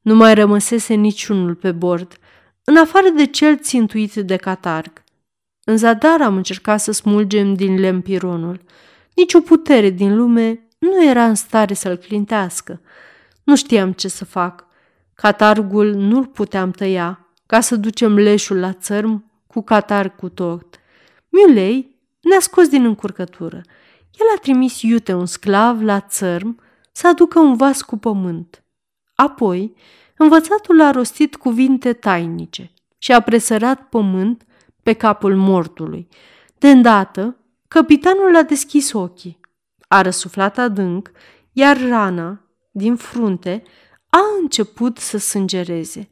[0.00, 2.18] Nu mai rămăsese niciunul pe bord,
[2.64, 5.04] în afară de cel țintuit de catarg.
[5.64, 8.60] În zadar am încercat să smulgem din lemn pironul.
[9.14, 12.80] Nici o putere din lume nu era în stare să-l clintească.
[13.44, 14.64] Nu știam ce să fac.
[15.14, 20.80] Catargul nu-l puteam tăia ca să ducem leșul la țărm cu catarg cu tot.
[21.28, 23.56] Mulei ne-a scos din încurcătură.
[24.18, 26.60] El a trimis iute un sclav la țărm
[26.92, 28.62] să aducă un vas cu pământ.
[29.14, 29.74] Apoi,
[30.16, 34.46] învățatul a rostit cuvinte tainice și a presărat pământ
[34.82, 36.08] pe capul mortului.
[36.58, 37.36] De îndată,
[37.68, 39.40] capitanul a deschis ochii,
[39.88, 41.10] a răsuflat adânc,
[41.52, 43.62] iar rana, din frunte,
[44.08, 46.10] a început să sângereze.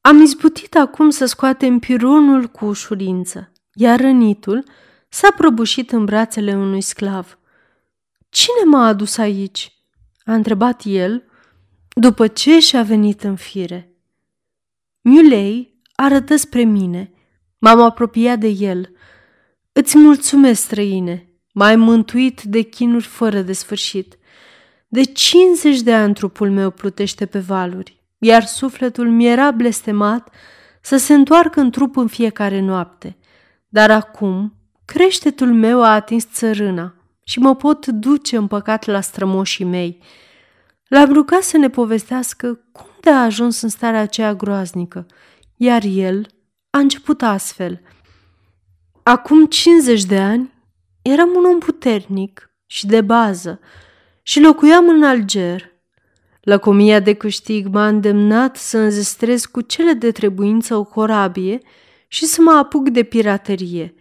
[0.00, 4.64] Am izbutit acum să scoatem pironul cu ușurință, iar rănitul
[5.08, 7.38] s-a prăbușit în brațele unui sclav.
[8.28, 9.74] Cine m-a adus aici?"
[10.24, 11.24] a întrebat el,
[11.94, 13.94] după ce și-a venit în fire.
[15.00, 17.12] Mulei arătă spre mine.
[17.58, 18.92] M-am apropiat de el.
[19.72, 24.18] Îți mulțumesc, străine, m-ai mântuit de chinuri fără de sfârșit.
[24.88, 30.34] De 50 de ani trupul meu plutește pe valuri, iar sufletul mi era blestemat
[30.80, 33.16] să se întoarcă în trup în fiecare noapte.
[33.68, 36.94] Dar acum creștetul meu a atins țărâna
[37.24, 40.02] și mă pot duce împăcat la strămoșii mei.
[40.88, 45.06] L-am rugat să ne povestească cum de a ajuns în starea aceea groaznică,
[45.56, 46.26] iar el
[46.70, 47.80] a început astfel.
[49.02, 50.52] Acum 50 de ani
[51.02, 53.60] eram un om puternic și de bază
[54.22, 55.68] și locuiam în Alger.
[56.40, 61.60] Lăcomia de câștig m-a îndemnat să înzestrez cu cele de trebuință o corabie
[62.08, 63.94] și să mă apuc de piraterie–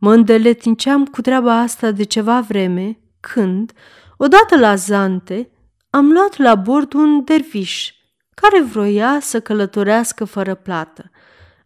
[0.00, 3.72] Mă îndeletniceam cu treaba asta de ceva vreme, când,
[4.16, 5.50] odată la Zante,
[5.90, 7.92] am luat la bord un derviș
[8.34, 11.10] care vroia să călătorească fără plată.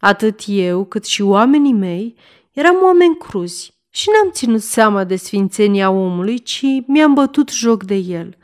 [0.00, 2.16] Atât eu cât și oamenii mei
[2.52, 7.94] eram oameni cruzi și n-am ținut seama de sfințenia omului, ci mi-am bătut joc de
[7.94, 8.36] el.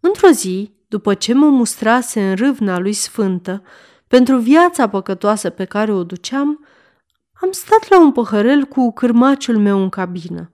[0.00, 3.62] Într-o zi, după ce mă mustrase în râvna lui sfântă
[4.08, 6.66] pentru viața păcătoasă pe care o duceam,
[7.32, 10.50] am stat la un păhărel cu cârmaciul meu în cabină,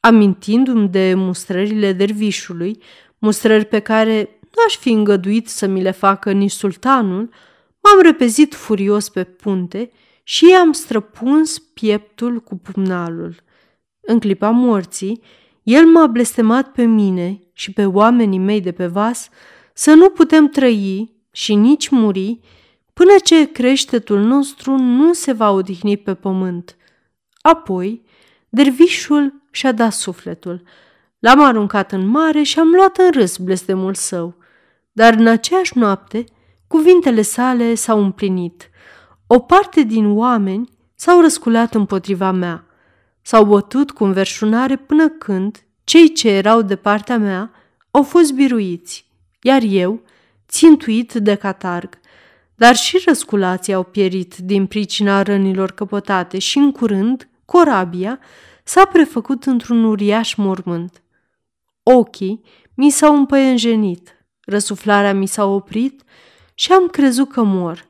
[0.00, 2.82] amintindu-mi de mustrările dervișului,
[3.18, 7.28] mustrări pe care nu aș fi îngăduit să mi le facă nici sultanul,
[7.80, 9.90] m-am repezit furios pe punte
[10.22, 13.43] și i-am străpuns pieptul cu pumnalul.
[14.06, 15.22] În clipa morții,
[15.62, 19.28] el m-a blestemat pe mine și pe oamenii mei de pe vas
[19.72, 22.40] să nu putem trăi și nici muri
[22.92, 26.76] până ce creștetul nostru nu se va odihni pe pământ.
[27.40, 28.04] Apoi,
[28.48, 30.62] dervișul și-a dat sufletul.
[31.18, 34.36] L-am aruncat în mare și am luat în râs blestemul său.
[34.92, 36.24] Dar în aceeași noapte,
[36.66, 38.70] cuvintele sale s-au împlinit.
[39.26, 42.66] O parte din oameni s-au răsculat împotriva mea.
[43.26, 47.50] S-au bătut cu înverșunare până când cei ce erau de partea mea
[47.90, 49.06] au fost biruiți,
[49.42, 50.02] iar eu
[50.48, 51.98] țintuit de catarg.
[52.54, 58.18] Dar și răsculații au pierit din pricina rănilor căpătate și în curând corabia
[58.64, 61.02] s-a prefăcut într-un uriaș mormânt.
[61.82, 62.40] Ochii
[62.74, 66.02] mi s-au împăienjenit, răsuflarea mi s-a oprit
[66.54, 67.88] și am crezut că mor.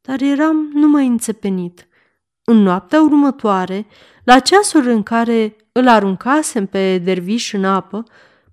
[0.00, 1.88] Dar eram numai înțepenit.
[2.44, 3.86] În noaptea următoare,
[4.24, 8.04] la ceasul în care îl aruncasem pe derviș în apă,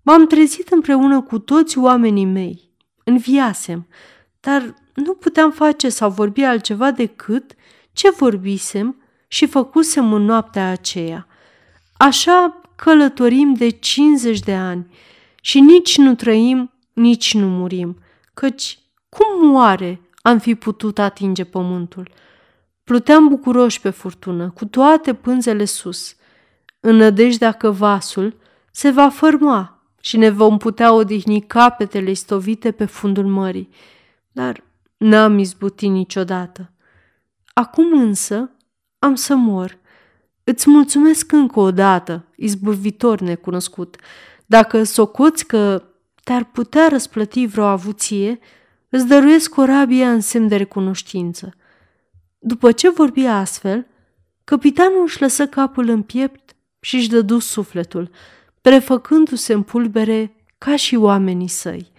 [0.01, 2.71] m-am trezit împreună cu toți oamenii mei.
[3.03, 3.87] Înviasem,
[4.39, 7.53] dar nu puteam face sau vorbi altceva decât
[7.93, 11.27] ce vorbisem și făcusem în noaptea aceea.
[11.97, 14.87] Așa călătorim de 50 de ani
[15.41, 17.97] și nici nu trăim, nici nu murim,
[18.33, 18.79] căci
[19.09, 22.09] cum moare am fi putut atinge pământul?
[22.87, 26.15] Pluteam bucuroși pe furtună, cu toate pânzele sus,
[26.79, 28.37] în nădejdea că vasul
[28.71, 33.69] se va fărma și ne vom putea odihni capetele stovite pe fundul mării.
[34.31, 34.63] Dar
[34.97, 36.71] n-am izbutit niciodată.
[37.53, 38.51] Acum însă
[38.99, 39.77] am să mor.
[40.43, 43.95] Îți mulțumesc încă o dată, izbuvitor necunoscut.
[44.45, 45.83] Dacă socoți că
[46.23, 48.39] te-ar putea răsplăti vreo avuție,
[48.89, 51.51] îți dăruiesc corabia în semn de recunoștință.
[52.39, 53.87] După ce vorbi astfel,
[54.43, 58.09] capitanul își lăsă capul în piept și își dădu sufletul,
[58.61, 61.91] prefăcându-se în pulbere ca și oamenii săi.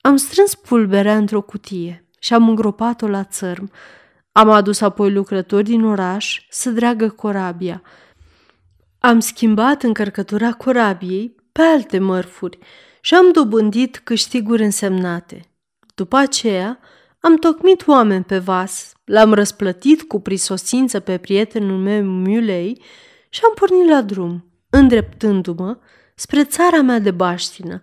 [0.00, 3.70] Am strâns pulberea într-o cutie și am îngropat-o la țărm.
[4.32, 7.82] Am adus apoi lucrători din oraș să dreagă corabia.
[8.98, 12.58] Am schimbat încărcătura corabiei pe alte mărfuri
[13.00, 15.40] și am dobândit câștiguri însemnate.
[15.94, 16.78] După aceea,
[17.20, 22.80] am tocmit oameni pe vas, l-am răsplătit cu prisosință pe prietenul meu Mulei
[23.28, 25.78] și am pornit la drum, îndreptându-mă
[26.14, 27.82] spre țara mea de baștină.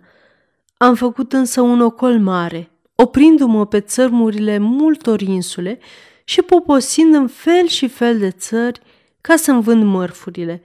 [0.76, 5.78] Am făcut însă un ocol mare, oprindu-mă pe țărmurile multor insule
[6.24, 8.80] și poposind în fel și fel de țări
[9.20, 10.62] ca să-mi vând mărfurile.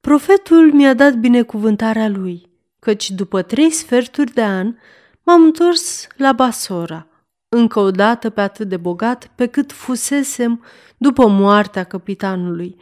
[0.00, 4.74] Profetul mi-a dat binecuvântarea lui, căci după trei sferturi de an
[5.22, 7.06] m-am întors la Basora,
[7.48, 10.64] încă o dată pe atât de bogat pe cât fusesem
[10.96, 12.76] după moartea capitanului.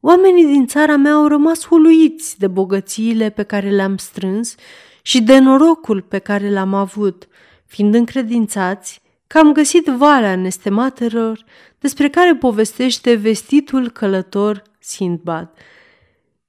[0.00, 4.54] Oamenii din țara mea au rămas uluiți de bogățiile pe care le-am strâns
[5.02, 7.28] și de norocul pe care l-am avut,
[7.66, 11.44] fiind încredințați că am găsit valea nestematelor
[11.78, 15.50] despre care povestește vestitul călător Sindbad.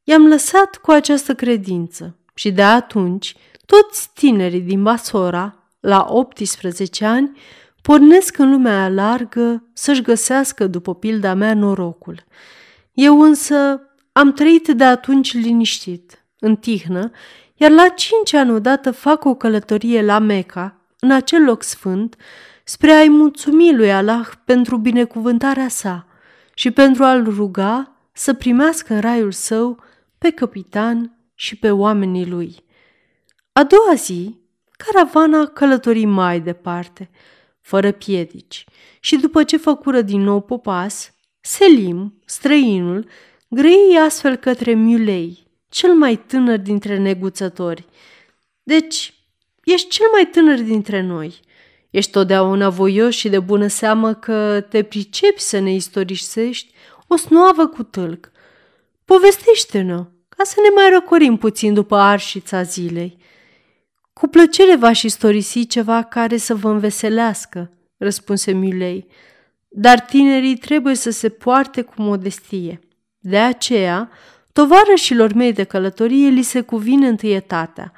[0.04, 3.36] I-am lăsat cu această credință și de atunci
[3.66, 7.38] toți tinerii din Basora, la 18 ani,
[7.82, 12.24] pornesc în lumea largă să-și găsească, după pilda mea, norocul.
[12.94, 13.82] Eu însă
[14.12, 17.12] am trăit de atunci liniștit, în tihnă,
[17.56, 22.16] iar la cinci ani odată fac o călătorie la Meca, în acel loc sfânt,
[22.64, 26.08] spre a-i mulțumi lui Allah pentru binecuvântarea sa
[26.54, 29.84] și pentru a-l ruga să primească în raiul său
[30.18, 32.64] pe capitan și pe oamenii lui.
[33.54, 34.44] A doua zi,
[34.78, 37.10] caravana călători mai departe,
[37.62, 38.66] fără piedici,
[39.00, 43.08] și după ce făcură din nou popas, Selim, străinul,
[43.48, 47.86] grăi astfel către Mulei, cel mai tânăr dintre neguțători.
[48.64, 49.14] Deci,
[49.64, 51.40] ești cel mai tânăr dintre noi.
[51.90, 56.74] Ești totdeauna voios și de bună seamă că te pricepi să ne istorisești
[57.08, 58.32] o snoavă cu tâlc.
[59.06, 63.18] Povestește-ne ca să ne mai răcorim puțin după arșița zilei.
[64.20, 69.08] Cu plăcere v-aș istorisi ceva care să vă înveselească, răspunse Mulei,
[69.68, 72.80] dar tinerii trebuie să se poarte cu modestie.
[73.20, 74.10] De aceea,
[74.54, 77.92] tovarășilor mei de călătorie li se cuvine întâietatea.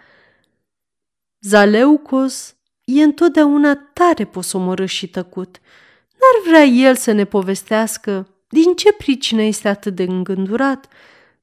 [1.39, 5.59] Zaleucos e întotdeauna tare posomorât și tăcut.
[6.11, 10.87] N-ar vrea el să ne povestească din ce pricină este atât de îngândurat?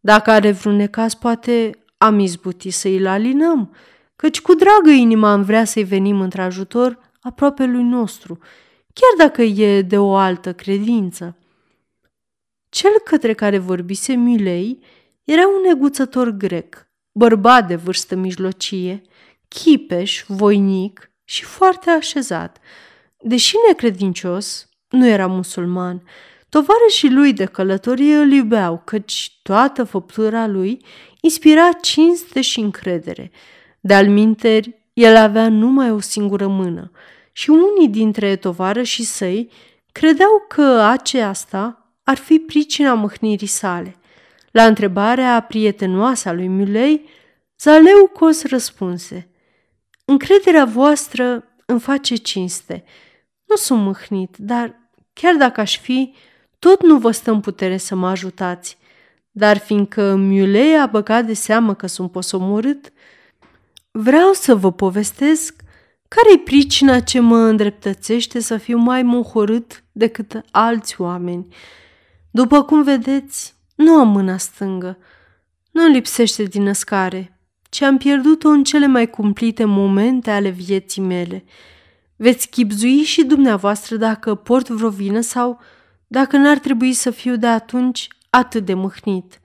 [0.01, 3.75] Dacă are vreun necaz, poate am izbutit să îl alinăm,
[4.17, 8.39] căci cu dragă inima am vrea să-i venim într-ajutor aproape lui nostru,
[8.93, 11.39] chiar dacă e de o altă credință.
[12.69, 14.79] Cel către care vorbise Milei
[15.25, 19.03] era un neguțător grec, bărbat de vârstă mijlocie,
[19.49, 22.59] chipeș, voinic și foarte așezat.
[23.19, 26.03] Deși necredincios, nu era musulman,
[26.55, 30.85] Tovarășii lui de călătorie îl iubeau, căci toată făptura lui
[31.21, 33.31] inspira cinste și încredere.
[33.87, 36.91] De-al minteri, el avea numai o singură mână
[37.33, 39.51] și unii dintre tovarășii săi
[39.93, 43.97] credeau că aceasta ar fi pricina mâhnirii sale.
[44.51, 47.09] La întrebarea prietenoasă a lui Mulei,
[47.59, 49.29] Zaleucos răspunse–
[50.05, 52.85] Încrederea voastră îmi face cinste.
[53.45, 54.75] Nu sunt mâhnit, dar
[55.13, 56.15] chiar dacă aș fi,
[56.59, 58.79] tot nu vă stă în putere să mă ajutați.
[59.31, 62.93] Dar fiindcă Miulei a băgat de seamă că sunt posomorât,
[63.97, 65.55] vreau să vă povestesc
[66.09, 71.55] care-i pricina ce mă îndreptățește să fiu mai mohorât decât alți oameni.
[72.31, 74.99] După cum vedeți, nu am mâna stângă.
[75.71, 81.45] Nu lipsește din născare, ci am pierdut-o în cele mai cumplite momente ale vieții mele.
[82.17, 85.61] Veți chipzui și dumneavoastră dacă port vreo vină sau
[86.07, 89.41] dacă n-ar trebui să fiu de atunci atât de mâhnit.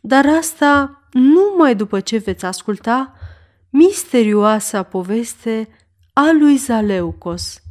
[0.00, 3.14] Dar asta numai după ce veți asculta
[3.70, 5.68] misterioasa poveste
[6.12, 7.62] a lui Zaleucos.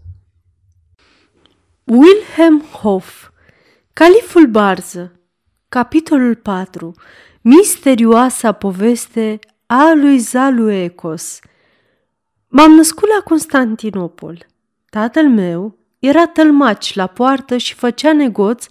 [1.83, 3.29] Wilhelm Hoff
[3.93, 5.11] Califul Barză
[5.69, 6.93] Capitolul 4
[7.41, 11.39] Misterioasa poveste a lui Zaluecos
[12.47, 14.45] M-am născut la Constantinopol.
[14.89, 18.65] Tatăl meu era tălmaci la poartă și făcea negoț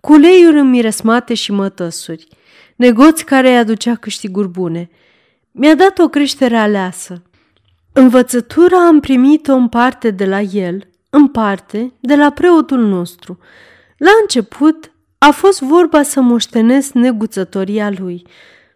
[0.00, 2.28] cu leiuri înmiresmate și mătăsuri,
[2.76, 4.90] negoți care îi aducea câștiguri bune.
[5.56, 7.22] Mi-a dat o creștere aleasă.
[7.92, 13.38] Învățătura am primit-o în parte de la el, în parte de la preotul nostru.
[13.96, 18.26] La început a fost vorba să moștenesc neguțătoria lui,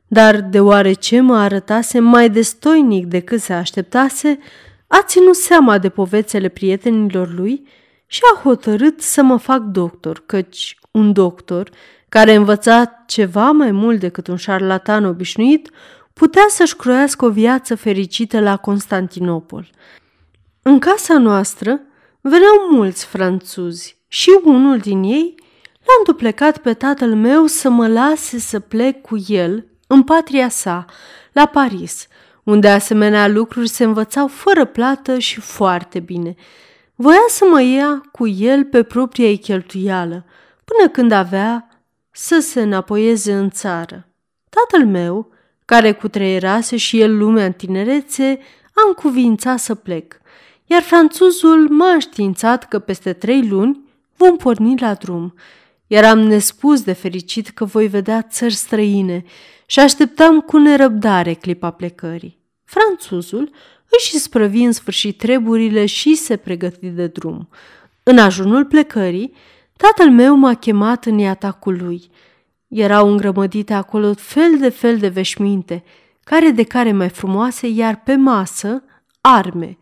[0.07, 4.39] dar deoarece mă arătase mai destoinic decât se așteptase,
[4.87, 7.67] a ținut seama de povețele prietenilor lui
[8.07, 11.71] și a hotărât să mă fac doctor, căci un doctor,
[12.09, 15.71] care învăța ceva mai mult decât un șarlatan obișnuit,
[16.19, 19.71] putea să-și croiască o viață fericită la Constantinopol.
[20.63, 21.81] În casa noastră
[22.21, 25.35] veneau mulți franțuzi și unul din ei
[25.79, 30.85] l-a înduplecat pe tatăl meu să mă lase să plec cu el în patria sa,
[31.33, 32.07] la Paris,
[32.43, 36.35] unde asemenea lucruri se învățau fără plată și foarte bine.
[36.95, 40.25] Voia să mă ia cu el pe propria ei cheltuială,
[40.65, 41.69] până când avea
[42.11, 44.09] să se înapoieze în țară.
[44.49, 45.37] Tatăl meu,
[45.69, 48.39] care cutreierase și el lumea în tinerețe,
[48.73, 50.21] a încuvințat să plec,
[50.67, 53.81] iar franțuzul m-a științat că peste trei luni
[54.17, 55.35] vom porni la drum.
[55.87, 59.25] Eram nespus de fericit că voi vedea țări străine
[59.67, 62.39] și așteptam cu nerăbdare clipa plecării.
[62.65, 63.51] Franțuzul
[63.99, 67.49] își sprăvi în sfârșit treburile și se pregăti de drum.
[68.03, 69.33] În ajunul plecării,
[69.77, 72.11] tatăl meu m-a chemat în iatacul lui.
[72.69, 75.85] Erau îngrămădite acolo fel de fel de veșminte,
[76.25, 78.83] care de care mai frumoase, iar pe masă,
[79.21, 79.79] arme.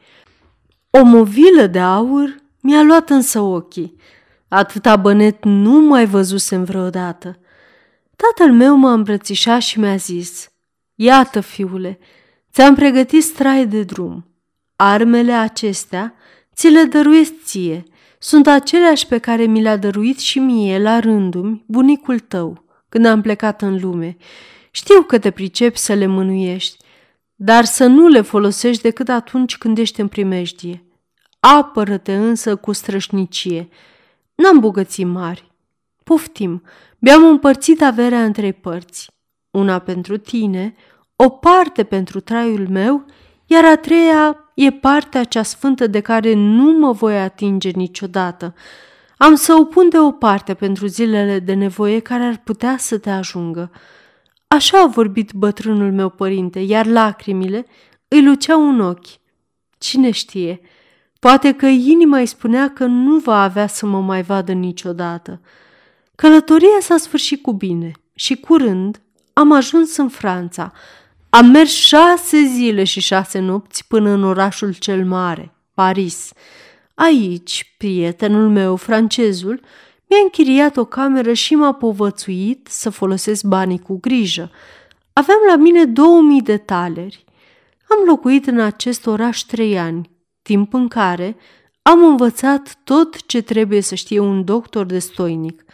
[0.91, 3.97] O movilă de aur mi-a luat însă ochii.
[4.49, 7.39] Atâta bănet nu mai văzusem vreodată.
[8.17, 10.49] Tatăl meu m-a îmbrățișat și mi-a zis,
[10.95, 11.99] Iată, fiule,
[12.53, 14.27] ți-am pregătit strai de drum.
[14.77, 16.15] Armele acestea
[16.55, 17.83] ți le dăruiesc ție.
[18.19, 22.65] Sunt aceleași pe care mi le-a dăruit și mie, la rândul bunicul tău,
[22.97, 24.17] când am plecat în lume.
[24.71, 26.77] Știu că te pricepi să le mânuiești,
[27.35, 30.85] dar să nu le folosești decât atunci când ești în primejdie.
[31.41, 33.69] Apără-te însă cu strășnicie.
[34.35, 35.53] N-am bogății mari.
[36.05, 36.63] Poftim,
[36.99, 39.11] mi-am împărțit averea în trei părți.
[39.51, 40.75] Una pentru tine,
[41.17, 43.05] o parte pentru traiul meu,
[43.47, 48.55] iar a treia e partea cea sfântă de care nu mă voi atinge niciodată.
[49.17, 52.99] Am să o pun de o parte pentru zilele de nevoie care ar putea să
[52.99, 53.71] te ajungă.
[54.49, 57.67] Așa a vorbit bătrânul meu părinte, iar lacrimile
[58.09, 59.07] îi luceau în ochi.
[59.79, 60.61] Cine știe,
[61.21, 65.41] poate că inima îi spunea că nu va avea să mă mai vadă niciodată.
[66.15, 69.01] Călătoria s-a sfârșit cu bine și curând
[69.33, 70.73] am ajuns în Franța.
[71.31, 76.33] Am mers șase zile și șase nopți până în orașul cel mare, Paris.
[76.97, 79.61] Aici, prietenul meu, francezul,
[80.09, 84.51] mi-a închiriat o cameră și m-a povățuit să folosesc banii cu grijă.
[85.13, 87.25] Aveam la mine 2000 de taleri.
[87.89, 90.11] Am locuit în acest oraș trei ani,
[90.43, 91.37] timp în care
[91.83, 95.65] am învățat tot ce trebuie să știe un doctor de stoinic.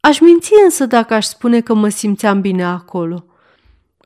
[0.00, 3.24] Aș minți însă dacă aș spune că mă simțeam bine acolo,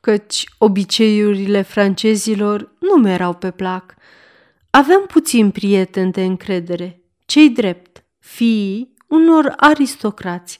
[0.01, 3.95] căci obiceiurile francezilor nu mi erau pe plac.
[4.77, 10.59] Aveam puțin prieteni de încredere, cei drept, fiii unor aristocrați.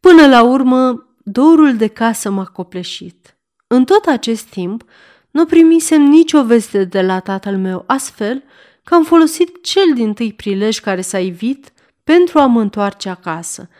[0.00, 3.36] Până la urmă, dorul de casă m-a copleșit.
[3.66, 4.84] În tot acest timp,
[5.30, 8.42] nu primisem nicio veste de la tatăl meu, astfel
[8.84, 11.72] că am folosit cel din tâi prilej care s-a ivit
[12.04, 13.68] pentru a mă întoarce acasă–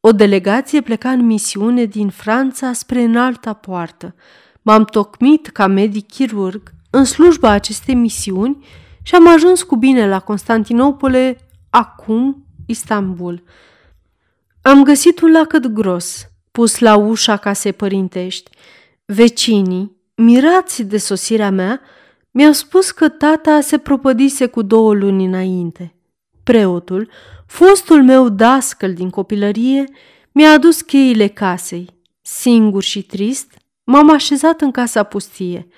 [0.00, 4.14] o delegație pleca în misiune din Franța spre înalta poartă.
[4.62, 8.64] M-am tocmit ca medic chirurg în slujba acestei misiuni
[9.06, 11.38] și am ajuns cu bine la Constantinopole,
[11.70, 13.42] acum Istanbul.
[14.62, 18.50] Am găsit un lacăt gros, pus la ușa casei părintești.
[19.04, 21.80] Vecinii, mirați de sosirea mea,
[22.30, 25.94] mi-au spus că tata se propădise cu două luni înainte.
[26.42, 27.10] Preotul,
[27.46, 29.84] fostul meu dascăl din copilărie,
[30.32, 31.88] mi-a adus cheile casei.
[32.22, 33.52] Singur și trist,
[33.84, 35.68] m-am așezat în casa pustie.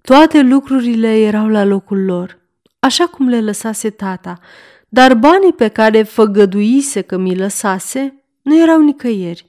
[0.00, 2.42] Toate lucrurile erau la locul lor,
[2.84, 4.38] așa cum le lăsase tata,
[4.88, 9.46] dar banii pe care făgăduise că mi lăsase nu erau nicăieri.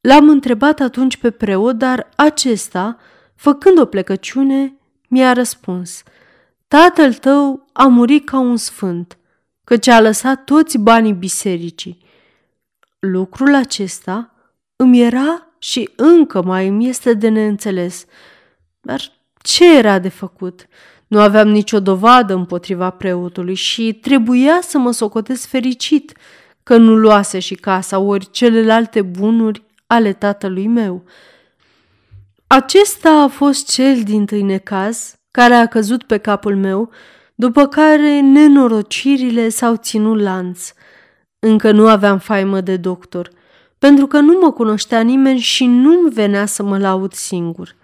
[0.00, 2.96] L-am întrebat atunci pe preot, dar acesta,
[3.34, 4.74] făcând o plecăciune,
[5.08, 6.02] mi-a răspuns.
[6.68, 9.18] Tatăl tău a murit ca un sfânt,
[9.64, 11.98] căci a lăsat toți banii bisericii.
[12.98, 14.34] Lucrul acesta
[14.76, 18.04] îmi era și încă mai îmi este de neînțeles.
[18.80, 19.00] Dar
[19.42, 20.66] ce era de făcut?
[21.10, 26.12] Nu aveam nicio dovadă împotriva preotului și trebuia să mă socotesc fericit
[26.62, 31.04] că nu luase și casa ori celelalte bunuri ale tatălui meu.
[32.46, 36.90] Acesta a fost cel din tâi necaz care a căzut pe capul meu,
[37.34, 40.72] după care nenorocirile s-au ținut lanț.
[41.38, 43.30] Încă nu aveam faimă de doctor,
[43.78, 47.76] pentru că nu mă cunoștea nimeni și nu-mi venea să mă laud singur.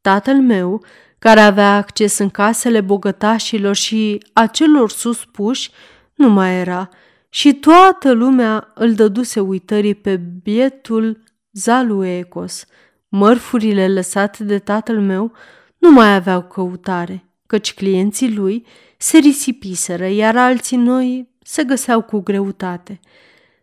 [0.00, 0.84] Tatăl meu,
[1.22, 5.70] care avea acces în casele bogătașilor și a celor suspuși,
[6.14, 6.88] nu mai era
[7.28, 11.22] și toată lumea îl dăduse uitării pe bietul
[11.52, 12.66] Zaluecos.
[13.08, 15.32] Mărfurile lăsate de tatăl meu
[15.78, 18.66] nu mai aveau căutare, căci clienții lui
[18.96, 23.00] se risipiseră, iar alții noi se găseau cu greutate.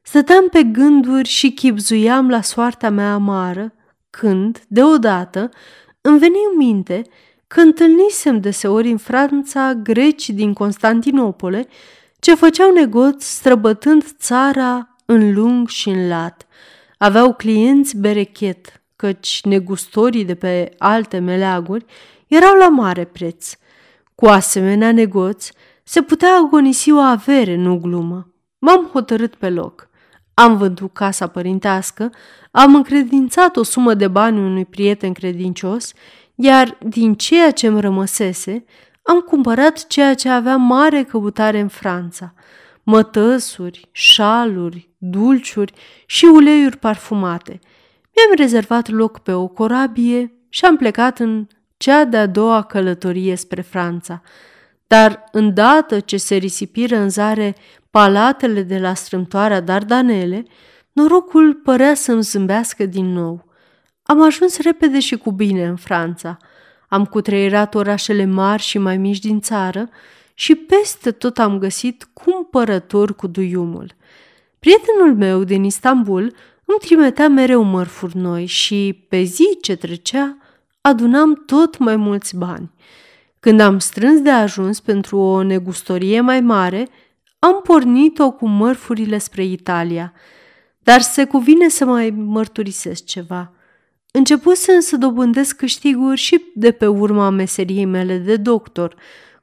[0.01, 3.73] Stăteam pe gânduri și chipzuiam la soarta mea amară,
[4.09, 5.49] când, deodată,
[6.01, 7.01] îmi veni în minte
[7.53, 11.67] că întâlnisem deseori în Franța greci din Constantinopole
[12.19, 16.47] ce făceau negoți străbătând țara în lung și în lat.
[16.97, 21.85] Aveau clienți berechet, căci negustorii de pe alte meleaguri
[22.27, 23.53] erau la mare preț.
[24.15, 25.53] Cu asemenea negoți
[25.83, 28.33] se putea agonisi o avere, nu glumă.
[28.59, 29.89] M-am hotărât pe loc.
[30.33, 32.11] Am vândut casa părintească,
[32.51, 35.93] am încredințat o sumă de bani unui prieten credincios,
[36.41, 38.65] iar din ceea ce îmi rămăsese,
[39.03, 42.33] am cumpărat ceea ce avea mare căutare în Franța.
[42.83, 45.73] Mătăsuri, șaluri, dulciuri
[46.05, 47.59] și uleiuri parfumate.
[48.15, 51.47] Mi-am rezervat loc pe o corabie și am plecat în
[51.77, 54.21] cea de-a doua călătorie spre Franța.
[54.87, 57.55] Dar îndată ce se risipiră în zare
[57.89, 60.45] palatele de la strâmtoarea Dardanele,
[60.91, 63.48] norocul părea să-mi zâmbească din nou.
[64.09, 66.37] Am ajuns repede și cu bine în Franța.
[66.87, 69.89] Am cutreierat orașele mari și mai mici din țară
[70.33, 73.95] și peste tot am găsit cumpărători cu duiumul.
[74.59, 76.21] Prietenul meu din Istanbul
[76.65, 80.37] îmi trimitea mereu mărfuri noi și, pe zi ce trecea,
[80.81, 82.71] adunam tot mai mulți bani.
[83.39, 86.87] Când am strâns de ajuns pentru o negustorie mai mare,
[87.39, 90.13] am pornit-o cu mărfurile spre Italia.
[90.79, 93.53] Dar se cuvine să mai mărturisesc ceva.
[94.11, 98.95] Începusem să dobândesc câștiguri și de pe urma meseriei mele de doctor.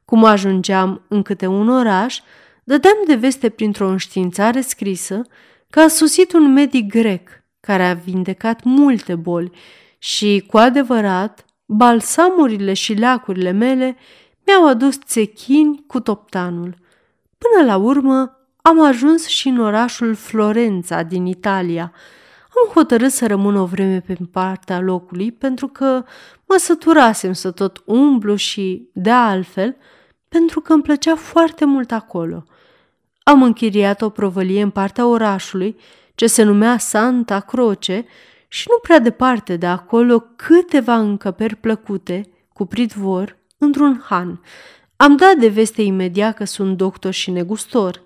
[0.04, 2.18] Cum ajungeam în câte un oraș,
[2.64, 5.22] dădeam de veste printr-o înștiințare scrisă
[5.70, 7.28] că a susit un medic grec
[7.60, 9.50] care a vindecat multe boli
[9.98, 13.96] și, cu adevărat, balsamurile și leacurile mele
[14.46, 16.74] mi-au adus țechini cu toptanul.
[17.38, 21.92] Până la urmă am ajuns și în orașul Florența din Italia.
[22.64, 26.04] Am hotărât să rămân o vreme pe partea locului pentru că
[26.46, 29.76] mă săturasem să tot umblu și, de altfel,
[30.28, 32.44] pentru că îmi plăcea foarte mult acolo.
[33.22, 35.76] Am închiriat o provălie în partea orașului,
[36.14, 38.06] ce se numea Santa Croce,
[38.48, 44.40] și nu prea departe de acolo câteva încăperi plăcute, cu pridvor, într-un han.
[44.96, 48.02] Am dat de veste imediat că sunt doctor și negustor.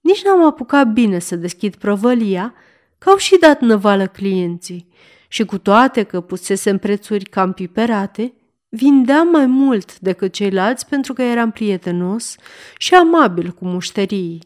[0.00, 2.54] Nici n-am apucat bine să deschid prăvălia,
[3.02, 4.88] că au și dat năvală clienții.
[5.28, 8.34] Și cu toate că pusesem prețuri cam piperate,
[8.68, 12.36] vindeam mai mult decât ceilalți pentru că eram prietenos
[12.76, 14.42] și amabil cu mușterii.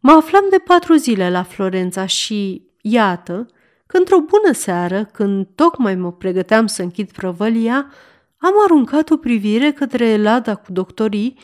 [0.00, 3.46] Mă aflam de patru zile la Florența și, iată,
[3.86, 7.92] că într-o bună seară, când tocmai mă pregăteam să închid prăvălia,
[8.36, 11.38] am aruncat o privire către lada cu doctorii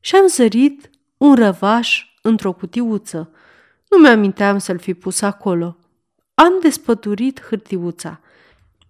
[0.00, 3.30] și am zărit un răvaș într-o cutiuță.
[3.88, 5.76] Nu mi-aminteam să-l fi pus acolo.
[6.42, 8.20] Am despăturit hârtiuța.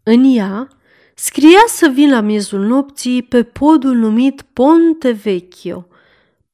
[0.02, 0.68] În ea
[1.14, 5.86] scria să vin la miezul nopții pe podul numit Ponte Vecchio.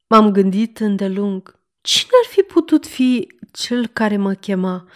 [0.07, 1.55] M-am gândit îndelung.
[1.81, 4.87] Cine ar fi putut fi cel care mă chema?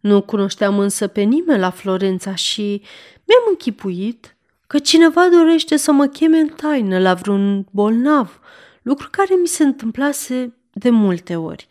[0.00, 2.82] Nu cunoșteam însă pe nimeni la Florența și
[3.24, 8.40] mi-am închipuit că cineva dorește să mă cheme în taină la vreun bolnav,
[8.82, 11.66] lucru care mi se întâmplase de multe ori.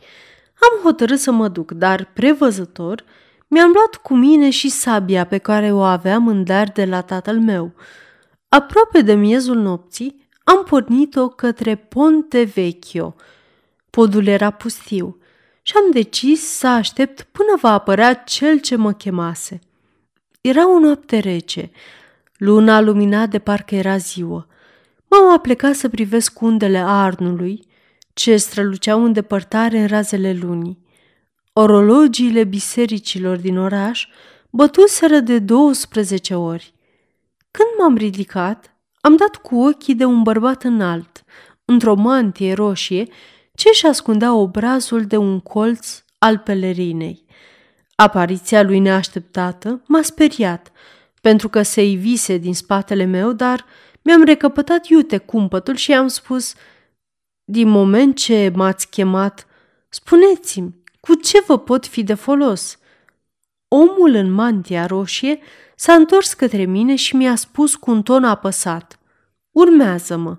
[0.60, 3.04] Am hotărât să mă duc, dar prevăzător
[3.54, 7.40] mi-am luat cu mine și sabia pe care o aveam în dar de la tatăl
[7.40, 7.74] meu.
[8.50, 13.16] Aproape de miezul nopții, am pornit-o către Ponte Vecchio.
[13.90, 15.18] Podul era pustiu
[15.62, 19.60] și am decis să aștept până va apărea cel ce mă chemase.
[20.42, 21.72] Era o noapte rece,
[22.38, 24.48] luna lumina de parcă era ziua.
[25.08, 27.68] M-am aplecat să privesc undele Arnului,
[28.14, 30.81] ce străluceau în depărtare în razele lunii.
[31.54, 34.08] Orologiile bisericilor din oraș
[34.50, 36.74] bătuseră de 12 ori.
[37.52, 41.24] Când m-am ridicat, am dat cu ochii de un bărbat înalt,
[41.66, 43.08] într-o mantie roșie,
[43.56, 47.26] ce își ascundea obrazul de un colț al pelerinei.
[47.96, 50.72] Apariția lui neașteptată m-a speriat,
[51.22, 53.66] pentru că se ivise din spatele meu, dar
[54.02, 56.54] mi-am recăpătat iute cumpătul și i-am spus
[57.44, 59.48] Din moment ce m-ați chemat,
[59.90, 62.80] spuneți-mi, cu ce vă pot fi de folos?"
[63.74, 65.40] Omul în mantia roșie
[65.76, 69.00] s-a întors către mine și mi-a spus cu un ton apăsat.
[69.52, 70.38] Urmează-mă.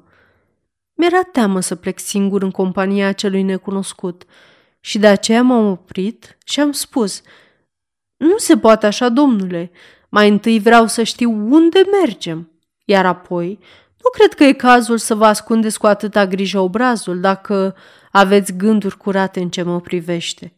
[0.94, 4.24] Mi-era teamă să plec singur în compania acelui necunoscut
[4.80, 7.22] și de aceea m-am oprit și am spus
[8.16, 9.70] Nu se poate așa, domnule.
[10.08, 12.50] Mai întâi vreau să știu unde mergem,
[12.84, 13.58] iar apoi
[14.02, 17.76] nu cred că e cazul să vă ascundeți cu atâta grijă obrazul dacă
[18.12, 20.52] aveți gânduri curate în ce mă privește.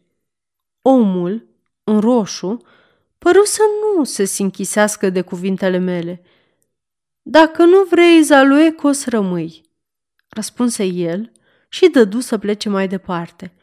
[0.81, 1.47] Omul,
[1.83, 2.61] în roșu,
[3.17, 6.21] păru să nu se sinchisească de cuvintele mele.
[7.21, 9.61] Dacă nu vrei, Zaluecos, rămâi,
[10.29, 11.31] răspunse el
[11.69, 13.53] și dădu să plece mai departe.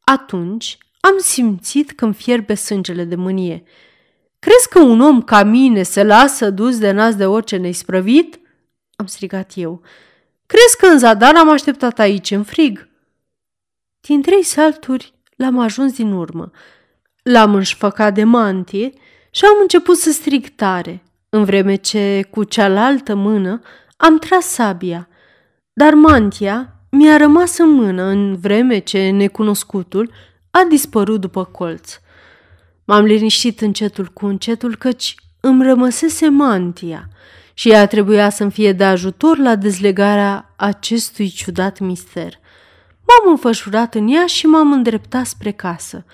[0.00, 3.62] Atunci am simțit că-mi fierbe sângele de mânie.
[4.38, 8.40] Crezi că un om ca mine se lasă dus de nas de orice neisprăvit?
[8.96, 9.82] Am strigat eu.
[10.46, 12.90] Crezi că în zadar am așteptat aici, în frig?
[14.06, 16.50] Din trei salturi l-am ajuns din urmă.
[17.22, 18.92] L-am înșfăcat de mantie
[19.30, 23.60] și am început să strig tare, în vreme ce, cu cealaltă mână,
[23.96, 25.08] am tras sabia.
[25.72, 30.10] Dar mantia mi-a rămas în mână în vreme ce necunoscutul
[30.50, 31.98] a dispărut după colț.
[32.84, 37.08] M-am liniștit încetul cu încetul căci îmi rămăsese mantia
[37.54, 42.40] și ea trebuia să-mi fie de ajutor la dezlegarea acestui ciudat mister.
[43.06, 46.04] M-am înfășurat în ea și m-am îndreptat spre casă,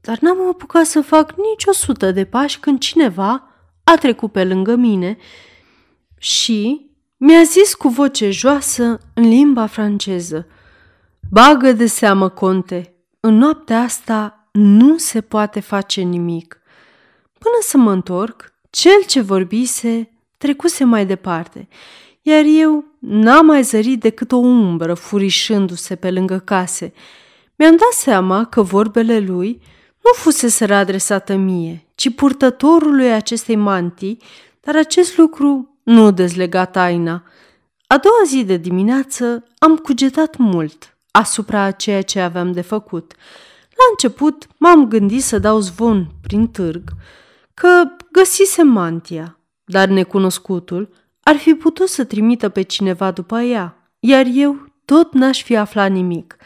[0.00, 3.50] dar n-am apucat să fac nici o sută de pași când cineva
[3.84, 5.16] a trecut pe lângă mine
[6.18, 10.46] și mi-a zis cu voce joasă în limba franceză
[11.30, 16.60] Bagă de seamă, conte, în noaptea asta nu se poate face nimic.
[17.38, 21.68] Până să mă întorc, cel ce vorbise trecuse mai departe,
[22.22, 26.92] iar eu n-am mai zărit decât o umbră furișându-se pe lângă case.
[27.56, 29.60] Mi-am dat seama că vorbele lui
[30.04, 34.22] nu fusese adresată mie, ci purtătorului acestei mantii,
[34.60, 37.22] dar acest lucru nu dezlega taina.
[37.86, 43.14] A doua zi de dimineață am cugetat mult asupra a ceea ce aveam de făcut.
[43.68, 46.82] La început m-am gândit să dau zvon prin târg
[47.54, 54.26] că găsise mantia, dar necunoscutul ar fi putut să trimită pe cineva după ea, iar
[54.32, 56.36] eu tot n-aș fi aflat nimic.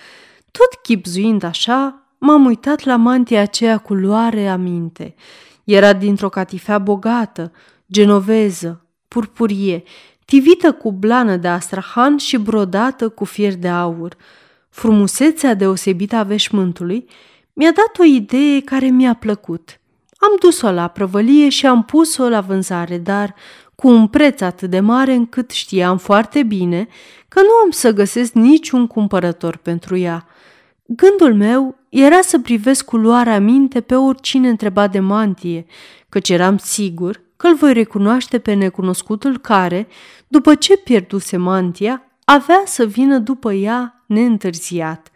[0.50, 5.14] Tot chipzuind așa, m-am uitat la mantia aceea cu luare aminte.
[5.64, 7.52] Era dintr-o catifea bogată,
[7.86, 9.82] genoveză, purpurie,
[10.24, 14.16] tivită cu blană de astrahan și brodată cu fier de aur.
[14.68, 17.08] Frumusețea deosebită a veșmântului
[17.52, 19.80] mi-a dat o idee care mi-a plăcut.
[20.16, 23.34] Am dus-o la prăvălie și am pus-o la vânzare, dar
[23.80, 26.88] cu un preț atât de mare încât știam foarte bine
[27.28, 30.26] că nu am să găsesc niciun cumpărător pentru ea.
[30.86, 35.66] Gândul meu era să privesc cu luarea minte pe oricine întreba de mantie,
[36.08, 39.86] căci eram sigur că îl voi recunoaște pe necunoscutul care,
[40.28, 45.10] după ce pierduse mantia, avea să vină după ea neîntârziat.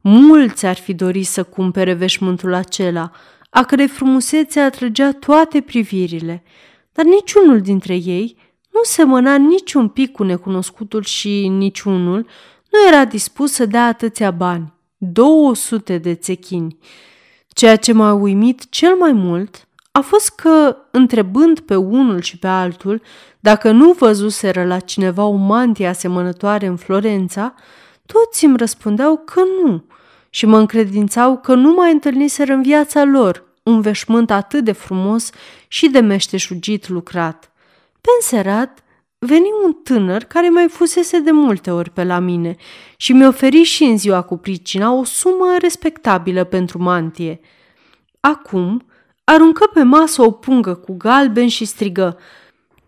[0.00, 3.10] Mulți ar fi dorit să cumpere veșmântul acela,
[3.50, 6.42] a cărei frumusețe atrăgea toate privirile,
[6.94, 8.36] dar niciunul dintre ei
[8.72, 12.26] nu semăna niciun pic cu necunoscutul și niciunul
[12.70, 14.72] nu era dispus să dea atâția bani.
[14.96, 16.78] 200 de țechini.
[17.48, 22.46] Ceea ce m-a uimit cel mai mult a fost că, întrebând pe unul și pe
[22.46, 23.02] altul
[23.40, 27.54] dacă nu văzuseră la cineva o mantie asemănătoare în Florența,
[28.06, 29.84] toți îmi răspundeau că nu
[30.30, 35.30] și mă încredințau că nu mai întâlniseră în viața lor un veșmânt atât de frumos
[35.68, 37.52] și de meșteșugit lucrat.
[38.00, 38.82] Pe înserat,
[39.18, 42.56] veni un tânăr care mai fusese de multe ori pe la mine
[42.96, 47.40] și mi oferi și în ziua cu pricina o sumă respectabilă pentru mantie.
[48.20, 48.86] Acum
[49.24, 52.18] aruncă pe masă o pungă cu galben și strigă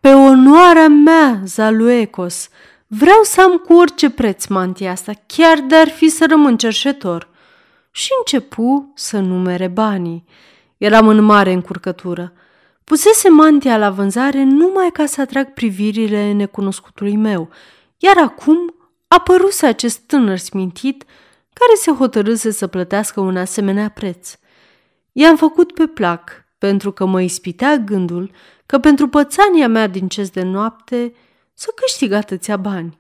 [0.01, 2.49] Pe onoarea mea, Zaluecos,
[2.87, 7.29] vreau să am cu orice preț mantia asta, chiar de-ar fi să rămân cerșetor.
[7.91, 10.25] Și începu să numere banii.
[10.77, 12.33] Eram în mare încurcătură.
[12.85, 17.51] Pusese mantia la vânzare numai ca să atrag privirile necunoscutului meu,
[17.97, 18.75] iar acum
[19.09, 21.05] apăruse acest tânăr smintit
[21.53, 24.35] care se hotărâse să plătească un asemenea preț.
[25.13, 28.31] I-am făcut pe plac, pentru că mă ispitea gândul
[28.67, 31.15] că pentru pățania mea din ces de noapte
[31.55, 32.99] să câștig atâția bani.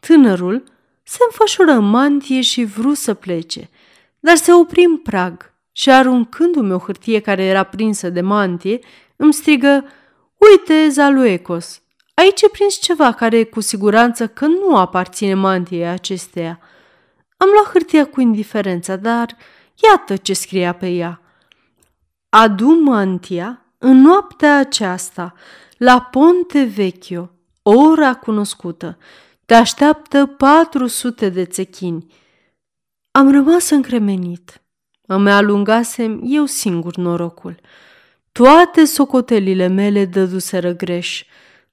[0.00, 0.62] Tânărul
[1.02, 3.70] se înfășură în mantie și vru să plece,
[4.20, 8.78] dar se opri în prag și aruncându-mi o hârtie care era prinsă de mantie,
[9.16, 9.84] îmi strigă,
[10.50, 11.82] Uite, Zaluecos,
[12.14, 16.60] aici e prins ceva care cu siguranță că nu aparține mantiei acesteia.
[17.36, 19.36] Am luat hârtia cu indiferență, dar
[19.90, 21.20] iată ce scria pe ea.
[22.28, 25.34] Adu mantia în noaptea aceasta,
[25.76, 27.30] la Ponte Vecchio,
[27.62, 28.98] ora cunoscută.
[29.44, 32.14] Te așteaptă 400 de țechini.
[33.10, 34.62] Am rămas încremenit.
[35.10, 37.60] Îmi alungasem eu singur norocul.
[38.32, 41.24] Toate socotelile mele dăduseră greș,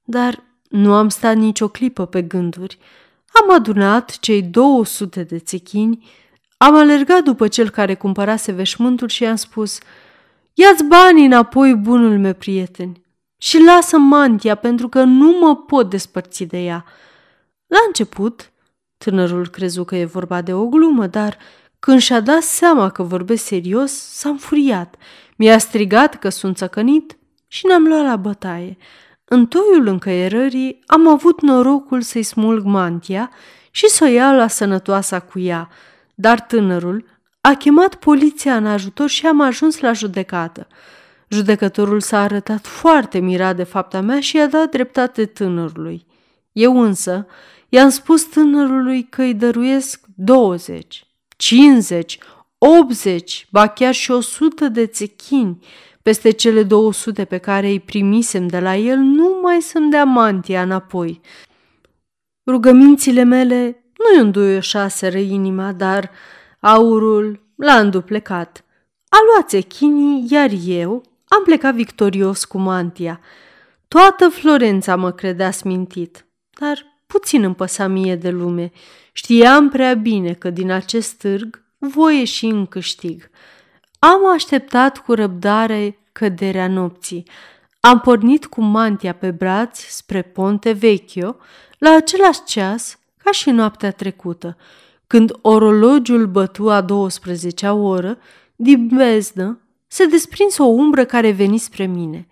[0.04, 2.78] dar nu am stat nicio clipă pe gânduri.
[3.42, 6.10] Am adunat cei 200 de țechini,
[6.58, 9.80] am alergat după cel care cumpărase veșmântul și i-am spus
[10.54, 13.04] Ia-ți banii înapoi, bunul meu prieten,
[13.38, 16.86] și lasă mantia pentru că nu mă pot despărți de ea.
[17.68, 18.52] La început,
[18.98, 21.38] tânărul crezu că e vorba de o glumă, dar
[21.80, 24.96] când și-a dat seama că vorbesc serios, s-a înfuriat.
[25.36, 28.78] Mi-a strigat că sunt țăcănit și ne-am luat la bătaie.
[29.26, 33.32] În toiul încăierării am avut norocul să-i smulg mantia
[33.72, 35.70] și să o iau la sănătoasa cu ea,
[36.16, 37.06] dar tânărul
[37.42, 40.68] a chemat poliția în ajutor și am ajuns la judecată.
[41.30, 46.06] Judecătorul s-a arătat foarte mirat de fapta mea și i-a dat dreptate tânărului.
[46.52, 47.28] Eu însă
[47.70, 51.05] i-am spus tânărului că îi dăruiesc 20,
[51.36, 52.18] 50,
[52.58, 55.66] 80, ba chiar și 100 de țechini
[56.02, 61.22] peste cele 200 pe care îi primisem de la el, numai să-mi dea mantia înapoi.
[62.46, 66.12] Rugămințile mele nu-i înduioșaseră inima, dar
[66.60, 68.66] aurul l-a înduplecat.
[69.10, 73.20] A luat țechinii, iar eu am plecat victorios cu mantia.
[73.88, 76.26] Toată Florența mă credea smintit,
[76.60, 78.72] dar puțin îmi păsa mie de lume.
[79.18, 83.30] Știam prea bine că din acest târg voi ieși în câștig.
[84.00, 87.28] Am așteptat cu răbdare căderea nopții.
[87.80, 91.36] Am pornit cu mantia pe braț spre Ponte Vecchio
[91.78, 94.58] la același ceas ca și noaptea trecută.
[95.08, 98.18] Când orologiul bătu a 12-a oră,
[98.56, 102.28] din beznă se desprinse o umbră care veni spre mine.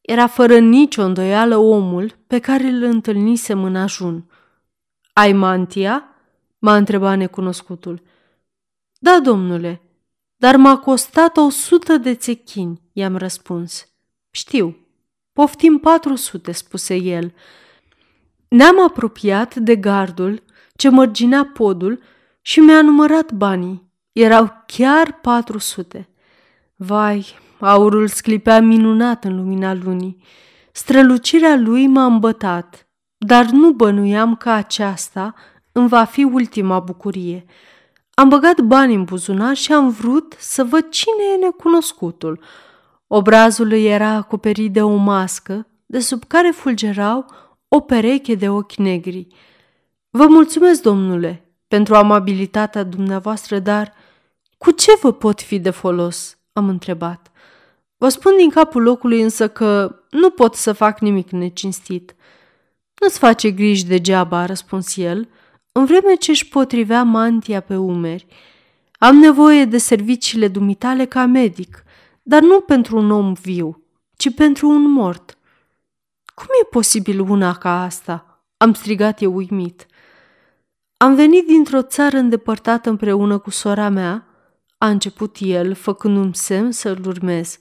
[0.00, 4.24] Era fără nicio îndoială omul pe care îl întâlnisem în ajun.
[5.12, 6.12] Ai mantia?"
[6.58, 8.02] M-a întrebat necunoscutul.
[8.98, 9.82] Da, domnule,
[10.36, 13.88] dar m-a costat o sută de țechini, i-am răspuns.
[14.30, 14.76] Știu,
[15.32, 17.34] poftim patru sute, spuse el.
[18.48, 20.42] Ne-am apropiat de gardul
[20.76, 22.02] ce mărginea podul
[22.40, 23.90] și mi-a numărat banii.
[24.12, 26.08] Erau chiar patru sute.
[26.76, 27.26] Vai,
[27.60, 30.22] aurul sclipea minunat în lumina lunii.
[30.72, 35.34] Strălucirea lui m-a îmbătat, dar nu bănuiam că aceasta
[35.78, 37.44] îmi va fi ultima bucurie.
[38.14, 42.40] Am băgat bani în buzunar și am vrut să văd cine e necunoscutul.
[43.06, 47.26] Obrazul îi era acoperit de o mască, de sub care fulgerau
[47.68, 49.26] o pereche de ochi negri.
[50.10, 53.92] Vă mulțumesc, domnule, pentru amabilitatea dumneavoastră, dar
[54.58, 57.30] cu ce vă pot fi de folos?" am întrebat.
[57.96, 62.14] Vă spun din capul locului însă că nu pot să fac nimic necinstit.
[63.00, 65.28] Nu-ți face griji degeaba, a răspuns el,
[65.78, 68.26] în vreme ce își potrivea mantia pe umeri.
[68.98, 71.82] Am nevoie de serviciile dumitale ca medic,
[72.22, 73.82] dar nu pentru un om viu,
[74.16, 75.38] ci pentru un mort.
[76.34, 78.42] Cum e posibil una ca asta?
[78.56, 79.86] Am strigat eu uimit.
[80.96, 84.26] Am venit dintr-o țară îndepărtată împreună cu sora mea,
[84.78, 87.58] a început el, făcând un semn să-l urmez.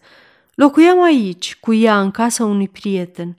[0.55, 3.37] Locuiam aici, cu ea, în casa unui prieten.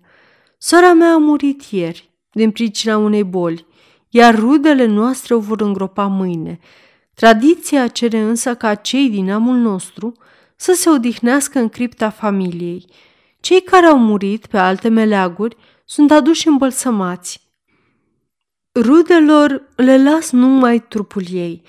[0.58, 3.66] Sora mea a murit ieri, din pricina unei boli,
[4.08, 6.58] iar rudele noastre o vor îngropa mâine.
[7.14, 10.12] Tradiția cere însă ca cei din amul nostru
[10.56, 12.84] să se odihnească în cripta familiei.
[13.40, 17.46] Cei care au murit pe alte meleaguri sunt aduși îmbălsămați.
[18.74, 21.62] Rudelor le las numai trupul ei,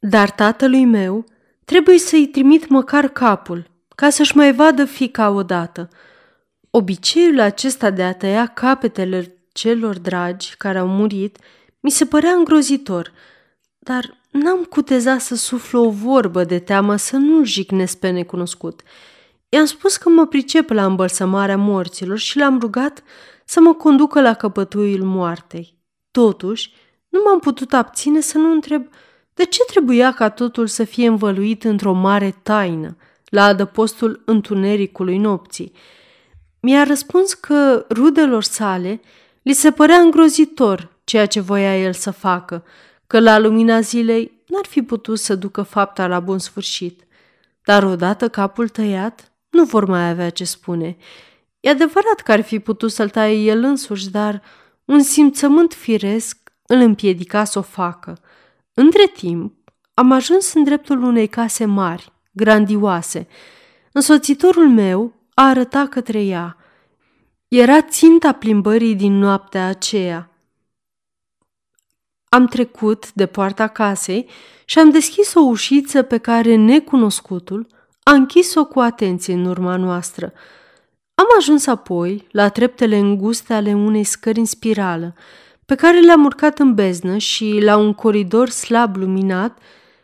[0.00, 1.24] dar tatălui meu
[1.64, 5.88] trebuie să-i trimit măcar capul, ca să-și mai vadă fica odată.
[6.70, 11.38] Obiceiul acesta de a tăia capetele celor dragi care au murit
[11.80, 13.12] mi se părea îngrozitor,
[13.78, 18.80] dar n-am cutezat să suflu o vorbă de teamă să nu-l jignesc pe necunoscut.
[19.48, 23.02] I-am spus că mă pricep la îmbălsămarea morților și l-am rugat
[23.44, 25.78] să mă conducă la căpătuiul moartei.
[26.10, 26.72] Totuși,
[27.08, 28.86] nu m-am putut abține să nu întreb
[29.34, 35.72] de ce trebuia ca totul să fie învăluit într-o mare taină, la adăpostul întunericului nopții.
[36.60, 39.00] Mi-a răspuns că rudelor sale
[39.42, 42.64] li se părea îngrozitor ceea ce voia el să facă,
[43.06, 47.04] că la lumina zilei n-ar fi putut să ducă fapta la bun sfârșit.
[47.64, 50.96] Dar odată capul tăiat, nu vor mai avea ce spune.
[51.60, 54.42] E adevărat că ar fi putut să-l taie el însuși, dar
[54.84, 58.18] un simțământ firesc îl împiedica să o facă.
[58.74, 59.54] Între timp,
[59.94, 63.28] am ajuns în dreptul unei case mari, grandioase.
[63.92, 66.56] Însoțitorul meu a arătat către ea.
[67.52, 70.30] Era ținta plimbării din noaptea aceea.
[72.28, 74.28] Am trecut de poarta casei
[74.64, 77.66] și am deschis o ușiță pe care necunoscutul
[78.02, 80.32] a închis-o cu atenție în urma noastră.
[81.14, 85.14] Am ajuns apoi la treptele înguste ale unei scări în spirală,
[85.66, 89.58] pe care le-am urcat în beznă și la un coridor slab luminat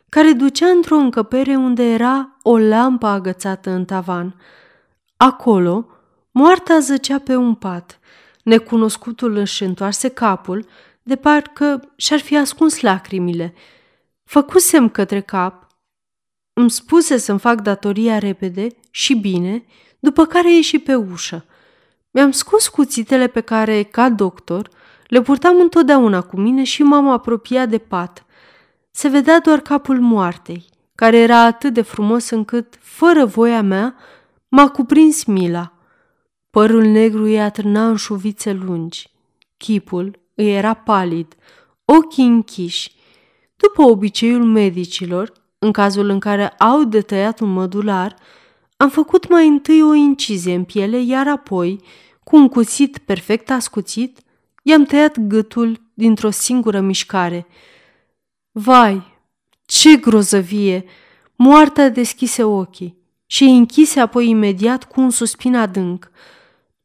[0.08, 4.34] care ducea într-o încăpere unde era o lampă agățată în tavan.
[5.16, 5.90] Acolo,
[6.38, 7.98] moartea zăcea pe un pat.
[8.42, 10.66] Necunoscutul își întoarse capul,
[11.02, 13.54] de parcă și-ar fi ascuns lacrimile.
[14.24, 15.66] Făcusem către cap,
[16.52, 19.64] îmi spuse să-mi fac datoria repede și bine,
[19.98, 21.44] după care ieși pe ușă.
[22.10, 24.68] Mi-am scos cuțitele pe care, ca doctor,
[25.06, 28.24] le purtam întotdeauna cu mine și m-am apropiat de pat.
[28.90, 30.64] Se vedea doar capul moartei,
[30.94, 33.94] care era atât de frumos încât, fără voia mea,
[34.48, 35.70] m-a cuprins mila.
[36.56, 39.10] Părul negru îi atârna în șuvițe lungi.
[39.56, 41.34] Chipul îi era palid,
[41.84, 42.92] ochii închiși.
[43.56, 48.16] După obiceiul medicilor, în cazul în care au de tăiat un mădular,
[48.76, 51.80] am făcut mai întâi o incizie în piele, iar apoi,
[52.24, 54.18] cu un cuțit perfect ascuțit,
[54.62, 57.46] i-am tăiat gâtul dintr-o singură mișcare.
[58.50, 59.20] Vai,
[59.66, 60.84] ce grozăvie!
[61.34, 62.96] Moartea deschise ochii
[63.26, 66.10] și îi închise apoi imediat cu un suspin adânc.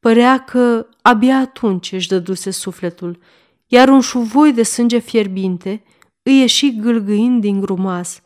[0.02, 3.20] Părea că abia atunci își dăduse sufletul,
[3.68, 5.84] iar un șuvoi de sânge fierbinte
[6.24, 8.22] îi ieși gâlgâind din grumaz.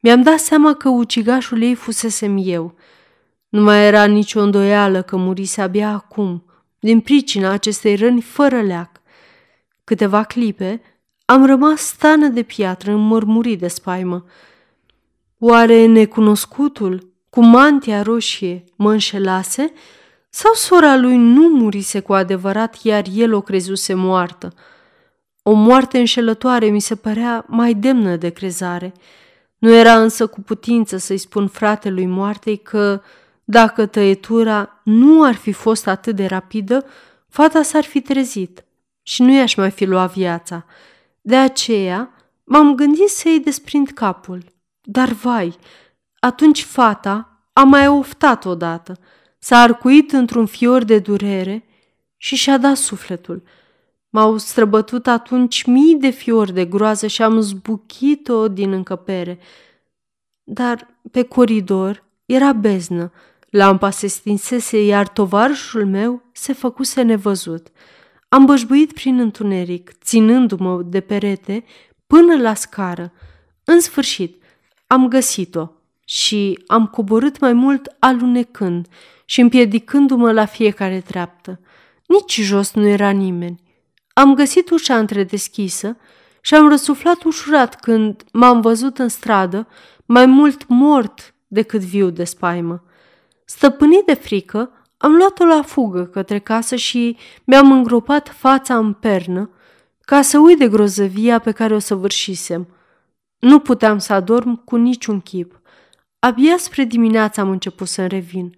[0.00, 2.74] Mi-am dat seama că ucigașul ei fusesem eu.
[3.48, 6.42] Nu mai era nicio îndoială că murise abia acum–
[6.82, 9.00] din pricina acestei răni fără leac.
[9.84, 10.82] Câteva clipe
[11.24, 14.24] am rămas stană de piatră înmărmurit de spaimă.
[15.38, 19.72] Oare necunoscutul, cu mantia roșie, mă înșelase?
[20.34, 24.52] Sau sora lui nu murise cu adevărat, iar el o crezuse moartă?
[25.42, 28.92] O moarte înșelătoare mi se părea mai demnă de crezare.
[29.58, 33.02] Nu era însă cu putință să-i spun fratelui moartei că
[33.44, 36.86] dacă tăietura nu ar fi fost atât de rapidă,
[37.28, 38.64] fata s-ar fi trezit
[39.02, 40.64] și nu i-aș mai fi luat viața.
[41.20, 42.10] De aceea
[42.44, 44.44] m-am gândit să-i desprind capul.
[44.80, 45.58] Dar vai,
[46.18, 48.98] atunci fata a mai oftat odată,
[49.44, 51.64] s-a arcuit într-un fior de durere
[52.16, 53.42] și și-a dat sufletul.
[54.08, 59.38] M-au străbătut atunci mii de fiori de groază și am zbuchit-o din încăpere.
[60.42, 63.12] Dar pe coridor era beznă
[63.50, 67.68] Lampa se stinsese, iar tovarășul meu se făcuse nevăzut.
[68.28, 71.64] Am bășbuit prin întuneric, ținându-mă de perete,
[72.06, 73.12] până la scară.
[73.64, 74.42] În sfârșit,
[74.86, 75.70] am găsit-o
[76.04, 78.86] și am coborât mai mult alunecând
[79.32, 81.60] și împiedicându-mă la fiecare treaptă.
[82.06, 83.62] Nici jos nu era nimeni.
[84.12, 85.96] Am găsit ușa întredeschisă
[86.40, 89.68] și am răsuflat ușurat când m-am văzut în stradă
[90.06, 92.84] mai mult mort decât viu de spaimă.
[93.44, 99.50] Stăpânit de frică, am luat-o la fugă către casă și mi-am îngropat fața în pernă
[100.00, 102.68] ca să uit de grozăvia pe care o săvârșisem.
[103.38, 105.60] Nu puteam să adorm cu niciun chip.
[106.18, 108.56] Abia spre dimineață am început să-mi revin.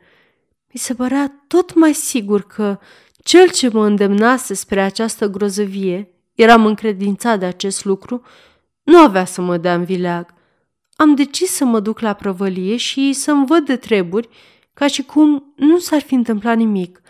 [0.74, 2.78] Mi se părea tot mai sigur că
[3.22, 8.22] cel ce mă îndemnase spre această grozăvie eram încredințat de acest lucru,
[8.82, 10.34] nu avea să mă dea în vileag.
[10.96, 14.28] Am decis să mă duc la prăvălie și să-mi văd de treburi,
[14.72, 17.00] ca și cum nu s-ar fi întâmplat nimic.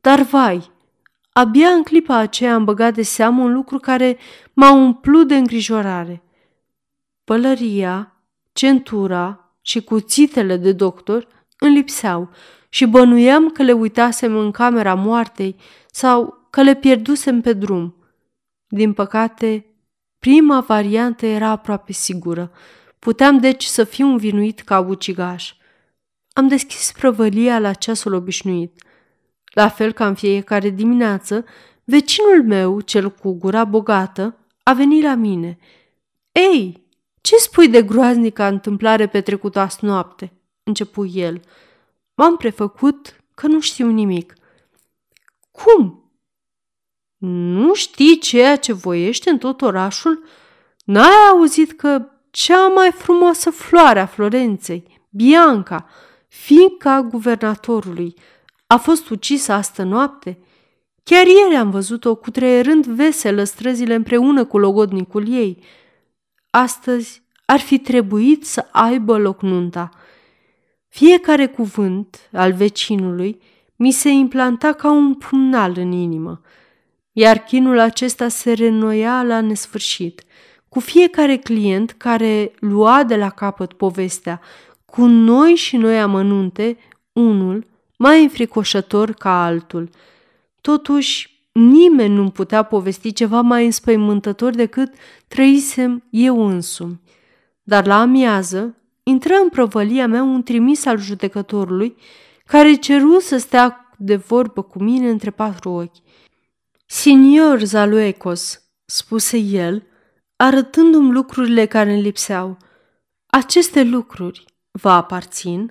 [0.00, 0.70] Dar vai,
[1.32, 4.18] abia în clipa aceea am băgat de seamă un lucru care
[4.52, 6.22] m-a umplut de îngrijorare.
[7.24, 8.16] Pălăria,
[8.52, 12.30] centura și cuțitele de doctor îmi lipseau
[12.68, 15.56] și bănuiam că le uitasem în camera moartei
[15.90, 17.94] sau că le pierdusem pe drum.
[18.68, 19.66] Din păcate,
[20.18, 22.52] prima variantă era aproape sigură.
[22.98, 25.54] Puteam deci să fiu învinuit ca ucigaș.
[26.32, 28.82] Am deschis prăvălia la ceasul obișnuit.
[29.52, 31.44] La fel ca în fiecare dimineață,
[31.84, 35.58] vecinul meu, cel cu gura bogată, a venit la mine.
[36.32, 36.86] Ei,
[37.20, 40.35] ce spui de groaznica întâmplare petrecută azi noapte?"
[40.66, 41.40] Începu el.
[42.14, 44.34] M-am prefăcut că nu știu nimic.
[45.50, 46.10] Cum?
[47.18, 50.24] Nu știi ceea ce voiește în tot orașul?
[50.84, 55.88] N-ai auzit că cea mai frumoasă floare a Florenței, Bianca,
[56.28, 58.14] fiica guvernatorului,
[58.66, 60.38] a fost ucisă astă noapte?
[61.02, 65.62] Chiar ieri am văzut-o cutreierând veselă străzile împreună cu logodnicul ei.
[66.50, 69.90] Astăzi ar fi trebuit să aibă loc nunta.
[70.96, 73.40] Fiecare cuvânt al vecinului
[73.76, 76.40] mi se implanta ca un pumnal în inimă,
[77.12, 80.22] iar chinul acesta se renoia la nesfârșit.
[80.68, 84.40] Cu fiecare client care lua de la capăt povestea,
[84.84, 86.78] cu noi și noi amănunte,
[87.12, 87.66] unul
[87.96, 89.90] mai înfricoșător ca altul.
[90.60, 94.94] Totuși, nimeni nu putea povesti ceva mai înspăimântător decât
[95.28, 97.00] trăisem eu însumi.
[97.62, 98.76] Dar la amiază
[99.08, 101.96] intră în prăvălia mea un trimis al judecătorului
[102.44, 105.96] care ceru să stea de vorbă cu mine între patru ochi.
[106.86, 109.86] Signor Zaluecos, spuse el,
[110.36, 112.56] arătându-mi lucrurile care îmi lipseau.
[113.26, 115.70] Aceste lucruri vă aparțin?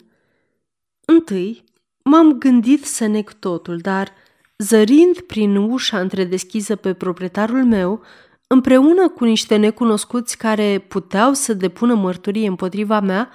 [1.06, 1.64] Întâi,
[2.03, 4.12] m-am gândit să neg totul, dar,
[4.57, 8.03] zărind prin ușa întredeschisă pe proprietarul meu,
[8.48, 13.30] împreună cu niște necunoscuți care puteau să depună mărturie împotriva mea,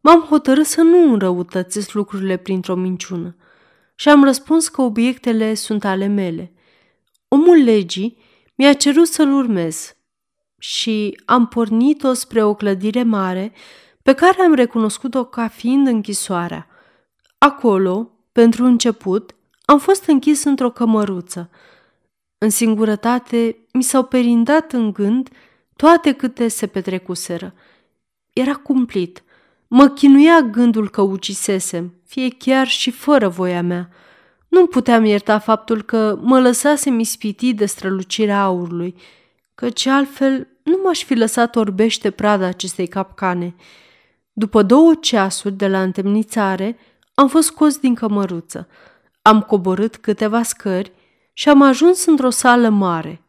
[0.00, 3.36] m-am hotărât să nu înrăutățesc lucrurile printr-o minciună
[3.94, 6.52] și am răspuns că obiectele sunt ale mele.
[7.28, 8.18] Omul legii
[8.54, 9.96] mi-a cerut să-l urmez
[10.58, 13.52] și am pornit-o spre o clădire mare
[14.02, 16.66] pe care am recunoscut-o ca fiind închisoarea.
[17.38, 21.50] Acolo, pentru început, am fost închis într-o cămăruță–
[22.44, 25.28] în singurătate mi s-au perindat în gând
[25.76, 27.54] toate câte se petrecuseră.
[28.32, 29.24] Era cumplit.
[29.68, 33.88] Mă chinuia gândul că ucisesem, fie chiar și fără voia mea.
[34.48, 38.94] Nu puteam ierta faptul că mă lăsasem ispitit de strălucirea aurului,
[39.54, 43.54] căci altfel nu m-aș fi lăsat orbește prada acestei capcane.
[44.32, 46.76] După două ceasuri de la întemnițare,
[47.14, 48.68] am fost scos din cămăruță.
[49.22, 50.92] Am coborât câteva scări
[51.36, 53.22] și am ajuns într-o sală mare.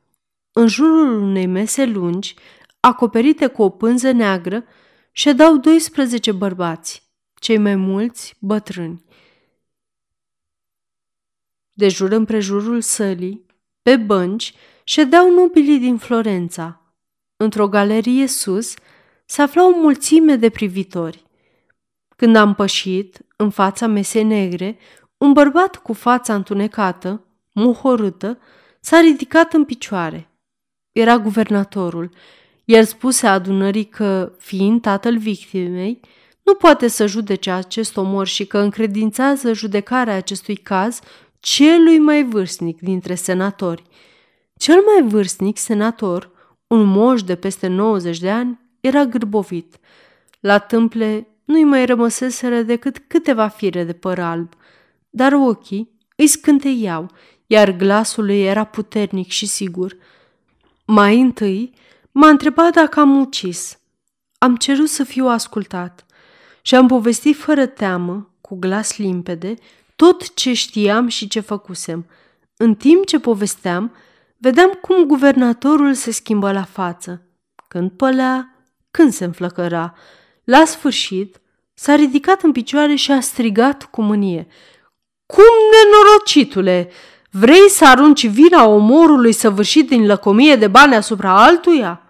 [0.51, 2.35] În jurul unei mese lungi,
[2.79, 4.65] acoperite cu o pânză neagră,
[5.11, 9.03] ședeau 12 bărbați, cei mai mulți bătrâni.
[11.73, 13.45] De jur împrejurul sălii,
[13.81, 14.53] pe bănci,
[14.83, 16.81] ședeau nobilii din Florența.
[17.37, 18.73] Într-o galerie sus
[19.25, 21.25] se afla o mulțime de privitori.
[22.15, 24.77] Când am pășit, în fața mesei negre,
[25.17, 27.24] un bărbat cu fața întunecată,
[27.55, 28.39] muhorâtă,
[28.79, 30.29] s-a ridicat în picioare.
[30.91, 32.09] Era guvernatorul.
[32.65, 35.99] El spuse adunării că, fiind tatăl victimei,
[36.43, 40.99] nu poate să judece acest omor și că încredințează judecarea acestui caz
[41.39, 43.83] celui mai vârstnic dintre senatori.
[44.57, 46.31] Cel mai vârstnic senator,
[46.67, 49.79] un moș de peste 90 de ani, era gârbovit.
[50.39, 54.53] La tâmple nu-i mai rămăseseră decât câteva fire de păr alb,
[55.09, 57.11] dar ochii îi scânteiau,
[57.47, 59.97] iar glasul ei era puternic și sigur.
[60.85, 61.73] Mai întâi
[62.11, 63.79] m-a întrebat dacă am ucis.
[64.37, 66.05] Am cerut să fiu ascultat
[66.61, 69.53] și am povestit fără teamă, cu glas limpede,
[69.95, 72.05] tot ce știam și ce făcusem.
[72.57, 73.95] În timp ce povesteam,
[74.37, 77.21] vedeam cum guvernatorul se schimbă la față,
[77.67, 78.55] când pălea,
[78.91, 79.93] când se înflăcăra.
[80.43, 81.41] La sfârșit,
[81.73, 84.47] s-a ridicat în picioare și a strigat cu mânie.
[85.25, 86.89] Cum, nenorocitule,
[87.39, 92.01] Vrei să arunci vina omorului săvârșit din lăcomie de bani asupra altuia?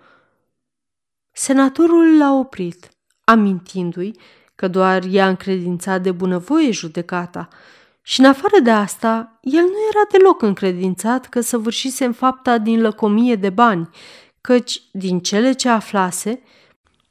[1.32, 2.90] Senatorul l-a oprit,
[3.24, 4.12] amintindu-i
[4.56, 7.48] că doar i-a încredințat de bunăvoie judecata
[8.02, 12.82] și în afară de asta, el nu era deloc încredințat că săvârșise în fapta din
[12.82, 13.90] lăcomie de bani,
[14.42, 16.42] căci, din cele ce aflase,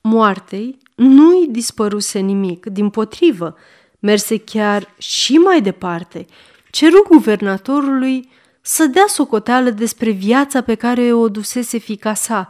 [0.00, 3.56] moartei nu-i dispăruse nimic, din potrivă,
[4.04, 6.26] merse chiar și mai departe,
[6.70, 8.28] ceru guvernatorului
[8.60, 12.48] să dea socoteală despre viața pe care o dusese fica sa,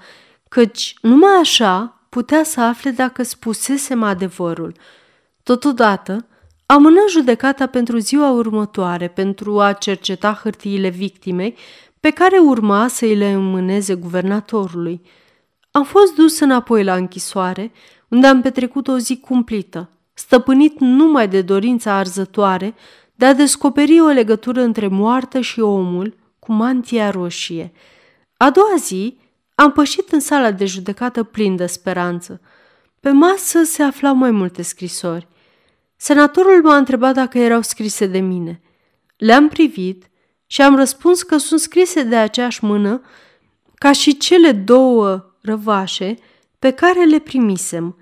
[0.48, 4.74] căci numai așa putea să afle dacă spusesem adevărul.
[5.42, 6.26] Totodată,
[6.66, 11.56] amână judecata pentru ziua următoare pentru a cerceta hârtiile victimei
[12.00, 15.00] pe care urma să îi le înmâneze guvernatorului.
[15.70, 17.72] Am fost dus înapoi la închisoare,
[18.08, 22.74] unde am petrecut o zi cumplită, stăpânit numai de dorința arzătoare
[23.14, 27.72] de a descoperi o legătură între moartă și omul cu mantia roșie.
[28.36, 29.18] A doua zi
[29.54, 32.40] am pășit în sala de judecată plin de speranță.
[33.00, 35.28] Pe masă se aflau mai multe scrisori.
[35.96, 38.60] Senatorul m-a întrebat dacă erau scrise de mine.
[39.16, 40.10] Le-am privit
[40.46, 43.00] și am răspuns că sunt scrise de aceeași mână
[43.74, 46.18] ca și cele două răvașe
[46.58, 47.96] pe care le primisem.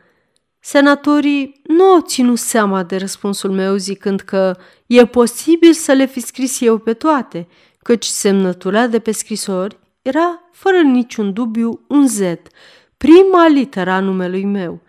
[0.64, 4.56] Senatorii nu au ținut seama de răspunsul meu zicând că
[4.86, 7.48] e posibil să le fi scris eu pe toate,
[7.82, 12.20] căci semnătura de pe scrisori era fără niciun dubiu un Z,
[12.97, 14.80] prima literă a numelui meu.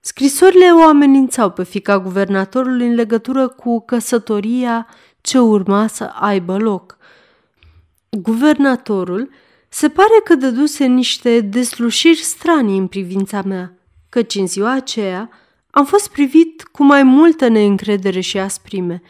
[0.00, 4.86] Scrisorile o amenințau pe fica guvernatorului în legătură cu căsătoria
[5.20, 6.98] ce urma să aibă loc.
[8.10, 9.30] Guvernatorul
[9.68, 13.78] se pare că dăduse niște deslușiri stranii în privința mea,
[14.14, 15.30] căci în ziua aceea
[15.70, 19.02] am fost privit cu mai multă neîncredere și asprime.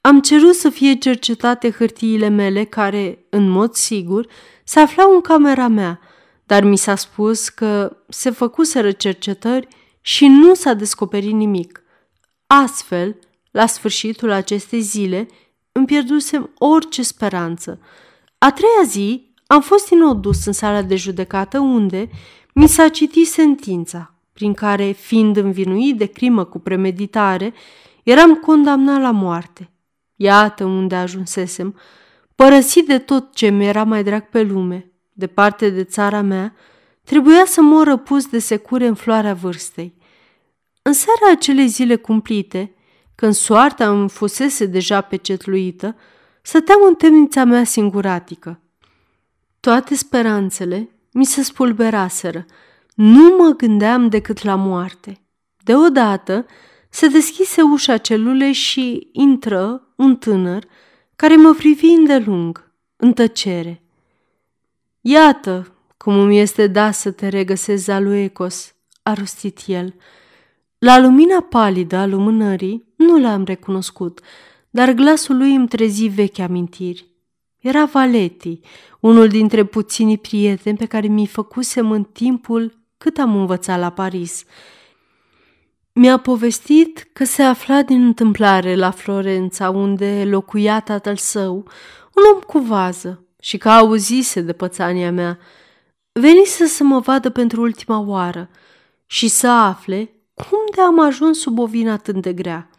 [0.00, 4.26] Am cerut să fie cercetate hârtiile mele care, în mod sigur,
[4.64, 6.00] se aflau în camera mea,
[6.46, 9.68] dar mi s-a spus că se făcuseră cercetări
[10.00, 11.82] și nu s-a descoperit nimic.
[12.46, 13.18] Astfel,
[13.50, 15.26] la sfârșitul acestei zile,
[15.72, 17.80] îmi pierdusem orice speranță.
[18.38, 22.10] A treia zi am fost din nou dus în sala de judecată unde
[22.54, 27.54] mi s-a citit sentința, prin care, fiind învinuit de crimă cu premeditare,
[28.02, 29.70] eram condamnat la moarte.
[30.16, 31.78] Iată unde ajunsesem,
[32.34, 36.54] părăsit de tot ce mi era mai drag pe lume, departe de țara mea,
[37.04, 39.94] trebuia să mor răpus de secure în floarea vârstei.
[40.82, 42.74] În seara acelei zile cumplite,
[43.14, 45.96] când soarta îmi fusese deja pecetluită,
[46.42, 48.60] stăteam în temnița mea singuratică.
[49.60, 52.46] Toate speranțele mi se spulberaseră.
[53.00, 55.20] Nu mă gândeam decât la moarte.
[55.64, 56.46] Deodată
[56.88, 60.64] se deschise ușa celulei și intră un tânăr
[61.16, 63.82] care mă privi îndelung, în tăcere.
[65.00, 69.94] Iată cum îmi este da să te regăsezi lui Ecos, a rostit el.
[70.78, 74.20] La lumina palidă a lumânării nu l-am recunoscut,
[74.70, 77.06] dar glasul lui îmi trezi vechi amintiri.
[77.58, 78.60] Era Valeti,
[79.00, 84.44] unul dintre puținii prieteni pe care mi-i făcusem în timpul cât am învățat la Paris.
[85.92, 91.54] Mi-a povestit că se afla din întâmplare la Florența, unde locuia tatăl său,
[92.14, 95.38] un om cu vază, și că auzise de pățania mea.
[96.12, 98.50] Venise să mă vadă pentru ultima oară
[99.06, 102.70] și să afle cum de am ajuns sub o vină atât de grea.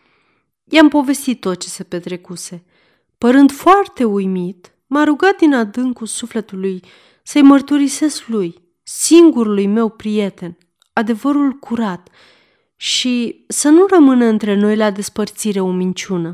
[0.63, 2.63] I-am povestit tot ce se petrecuse.
[3.17, 6.83] Părând foarte uimit, m-a rugat din adâncul sufletului
[7.23, 8.55] să-i mărturisesc lui,
[8.91, 10.57] singurului meu prieten,
[10.93, 12.09] adevărul curat
[12.75, 16.33] și să nu rămână între noi la despărțire o minciună.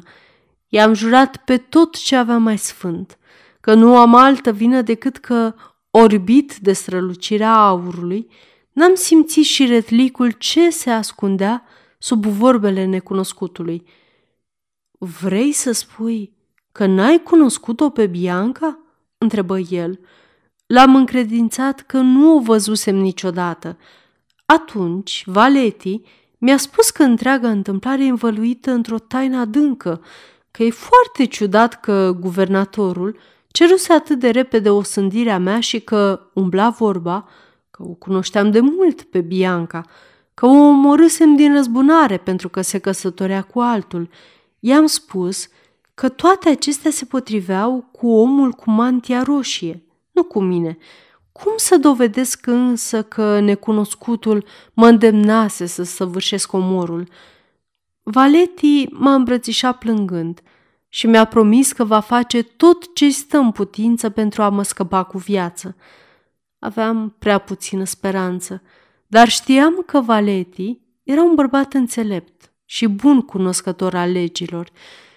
[0.67, 3.17] I-am jurat pe tot ce avea mai sfânt,
[3.61, 5.53] că nu am altă vină decât că,
[5.89, 8.27] orbit de strălucirea aurului,
[8.71, 11.63] n-am simțit și retlicul ce se ascundea
[11.97, 13.87] sub vorbele necunoscutului.
[14.97, 16.33] Vrei să spui
[16.71, 18.79] că n-ai cunoscut-o pe Bianca?"
[19.17, 19.99] întrebă el.
[20.65, 23.77] L-am încredințat că nu o văzusem niciodată.
[24.45, 26.01] Atunci, Valeti
[26.37, 30.01] mi-a spus că întreaga întâmplare e învăluită într-o taină adâncă,
[30.51, 33.17] că e foarte ciudat că guvernatorul
[33.47, 37.27] ceruse atât de repede o sândirea mea și că umbla vorba
[37.71, 39.85] că o cunoșteam de mult pe Bianca,
[40.33, 44.09] că o omorâsem din răzbunare pentru că se căsătorea cu altul.
[44.59, 45.47] I-am spus
[45.93, 49.84] că toate acestea se potriveau cu omul cu mantia roșie,
[50.15, 50.77] nu cu mine.
[51.31, 57.07] Cum să dovedesc însă că necunoscutul mă îndemnase să săvârșesc omorul?
[58.03, 60.41] Valeti m-a îmbrățișat plângând
[60.87, 65.03] și mi-a promis că va face tot ce stă în putință pentru a mă scăpa
[65.03, 65.75] cu viață.
[66.59, 68.61] Aveam prea puțină speranță,
[69.07, 74.71] dar știam că Valeti era un bărbat înțelept și bun cunoscător al legilor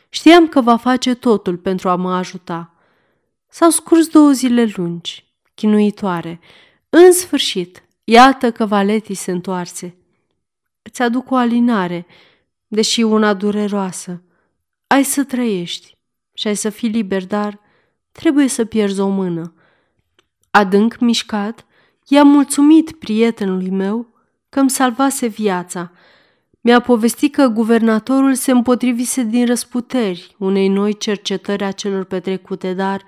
[0.09, 2.75] Știam că va face totul pentru a mă ajuta.
[3.49, 6.41] S-au scurs două zile lungi, chinuitoare.
[6.89, 9.97] În sfârșit, iată că Valeti se întoarse.
[10.83, 12.07] Îți aduc o alinare,
[12.67, 14.23] deși una dureroasă.
[14.87, 15.97] Ai să trăiești
[16.33, 17.61] și ai să fii liber, dar
[18.13, 19.55] trebuie să pierzi o mână.
[20.51, 21.67] Adânc mișcat,
[22.09, 24.07] i-am mulțumit prietenului meu
[24.49, 25.93] că îmi salvase viața.
[26.61, 33.03] Mi-a povestit că guvernatorul se împotrivise din răsputeri unei noi cercetări a celor petrecute, dar,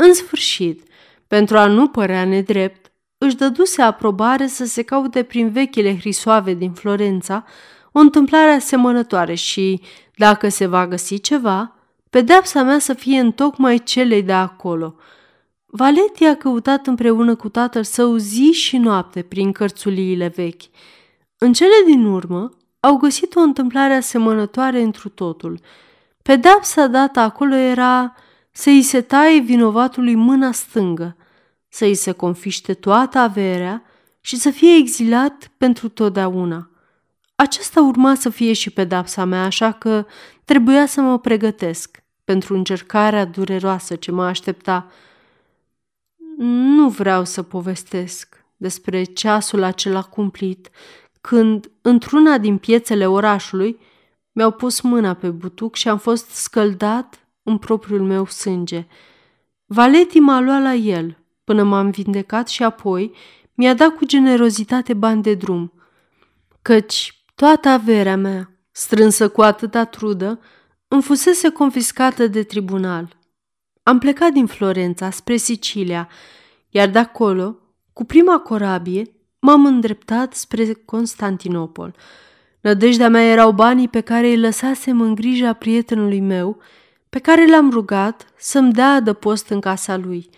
[0.00, 0.82] în sfârșit,
[1.26, 6.72] pentru a nu părea nedrept, își dăduse aprobare să se caute prin vechile hrisoave din
[6.72, 7.44] Florența
[7.92, 9.80] o întâmplare asemănătoare și,
[10.16, 11.74] dacă se va găsi ceva,
[12.10, 14.94] pedeapsa mea să fie întocmai celei de acolo.
[15.66, 20.62] Valeti a căutat împreună cu tatăl său zi și noapte prin cărțuliile vechi.
[21.38, 22.50] În cele din urmă,
[22.80, 25.60] au găsit o întâmplare asemănătoare întru totul.
[26.22, 28.14] Pedeapsa dată acolo era
[28.58, 31.16] să îi se taie vinovatului mâna stângă,
[31.68, 33.82] să îi se confiște toată averea
[34.20, 36.70] și să fie exilat pentru totdeauna.
[37.34, 40.06] Aceasta urma să fie și pedapsa mea, așa că
[40.44, 44.90] trebuia să mă pregătesc pentru încercarea dureroasă ce mă aștepta.
[46.38, 50.70] Nu vreau să povestesc despre ceasul acela cumplit,
[51.20, 53.80] când, într-una din piețele orașului,
[54.32, 58.86] mi-au pus mâna pe butuc și am fost scăldat în propriul meu sânge.
[59.66, 63.12] Valeti m-a luat la el până m-am vindecat și apoi
[63.54, 65.72] mi-a dat cu generozitate bani de drum,
[66.62, 70.40] căci Toată averea mea, strânsă cu atâta trudă,
[70.88, 73.16] îmi fusese confiscată de tribunal.
[73.82, 76.08] Am plecat din Florența spre Sicilia,
[76.68, 77.58] iar de acolo,
[77.92, 79.02] cu prima corabie,
[79.38, 81.94] m-am îndreptat spre Constantinopol.
[82.60, 86.60] Nădejdea mea erau banii pe care îi lăsasem în grija prietenului meu,
[87.10, 90.30] pe care l-am rugat să-mi dea adăpost în casa lui.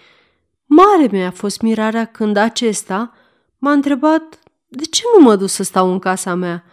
[0.66, 3.14] Mare mi-a fost mirarea când acesta
[3.58, 6.64] m-a întrebat de ce nu mă duc să stau în casa mea–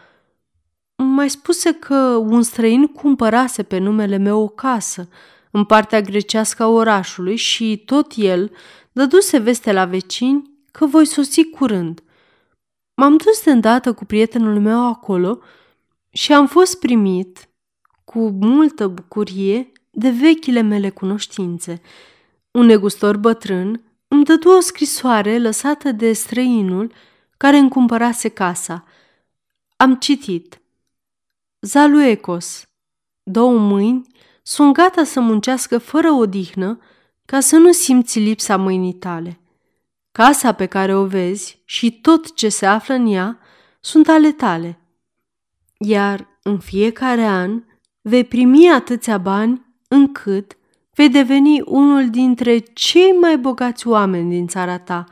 [1.03, 5.09] mai spuse că un străin cumpărase pe numele meu o casă
[5.51, 8.51] în partea grecească a orașului și tot el
[8.91, 12.03] dăduse veste la vecini că voi sosi curând.
[12.93, 15.39] M-am dus de îndată cu prietenul meu acolo
[16.09, 17.49] și am fost primit
[18.03, 21.81] cu multă bucurie de vechile mele cunoștințe.
[22.51, 26.91] Un negustor bătrân îmi dădu o scrisoare lăsată de străinul
[27.37, 28.83] care îmi cumpărase casa.
[29.75, 30.61] Am citit–
[31.61, 32.69] Zaluecos.
[33.23, 34.07] Două mâini
[34.43, 36.79] sunt gata să muncească fără odihnă
[37.25, 39.39] ca să nu simți lipsa mâinii tale.
[40.11, 43.39] Casa pe care o vezi și tot ce se află în ea
[43.79, 44.79] sunt ale tale.
[45.77, 47.63] Iar în fiecare an
[48.01, 50.57] vei primi atâția bani încât
[50.93, 55.03] vei deveni unul dintre cei mai bogați oameni din țara ta.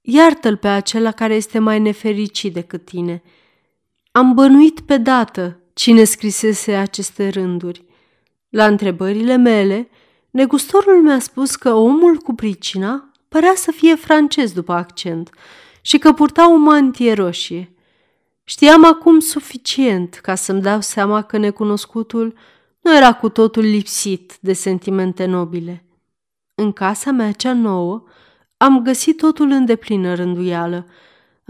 [0.00, 3.22] Iartă-l pe acela care este mai nefericit decât tine–
[4.12, 7.84] am bănuit pe dată cine scrisese aceste rânduri.
[8.48, 9.88] La întrebările mele,
[10.30, 15.30] negustorul mi-a spus că omul cu pricina părea să fie francez după accent
[15.80, 17.74] și că purta o mantie roșie.
[18.44, 22.34] Știam acum suficient ca să-mi dau seama că necunoscutul
[22.90, 25.84] nu era cu totul lipsit de sentimente nobile.
[26.54, 28.04] În casa mea cea nouă
[28.56, 30.86] am găsit totul în deplină rânduială–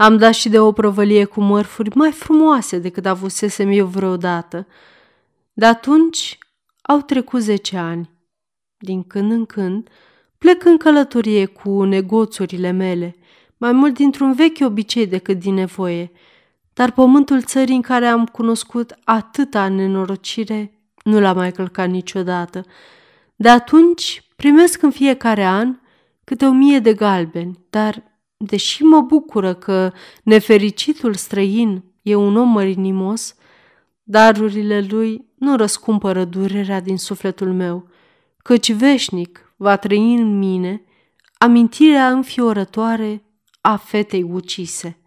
[0.01, 4.67] am dat și de o provălie cu mărfuri mai frumoase decât avusesem eu vreodată.
[5.53, 6.37] De atunci
[6.81, 8.09] au trecut zece ani.
[8.77, 9.89] Din când în când
[10.37, 13.15] plec în călătorie cu negoțurile mele,
[13.57, 16.11] mai mult dintr-un vechi obicei decât din nevoie,
[16.73, 22.65] dar pământul țării în care am cunoscut atâta nenorocire nu l-a mai călcat niciodată.
[23.35, 25.79] De atunci primesc în fiecare an
[26.23, 28.11] câte o mie de galbeni, dar
[28.43, 33.35] Deși mă bucură că nefericitul străin e un om mărinimos,
[34.03, 37.89] darurile lui nu răscumpără durerea din sufletul meu,
[38.37, 40.81] căci veșnic va trăi în mine
[41.37, 43.23] amintirea înfiorătoare
[43.61, 44.97] a fetei ucise.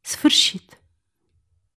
[0.00, 0.81] Sfârșit.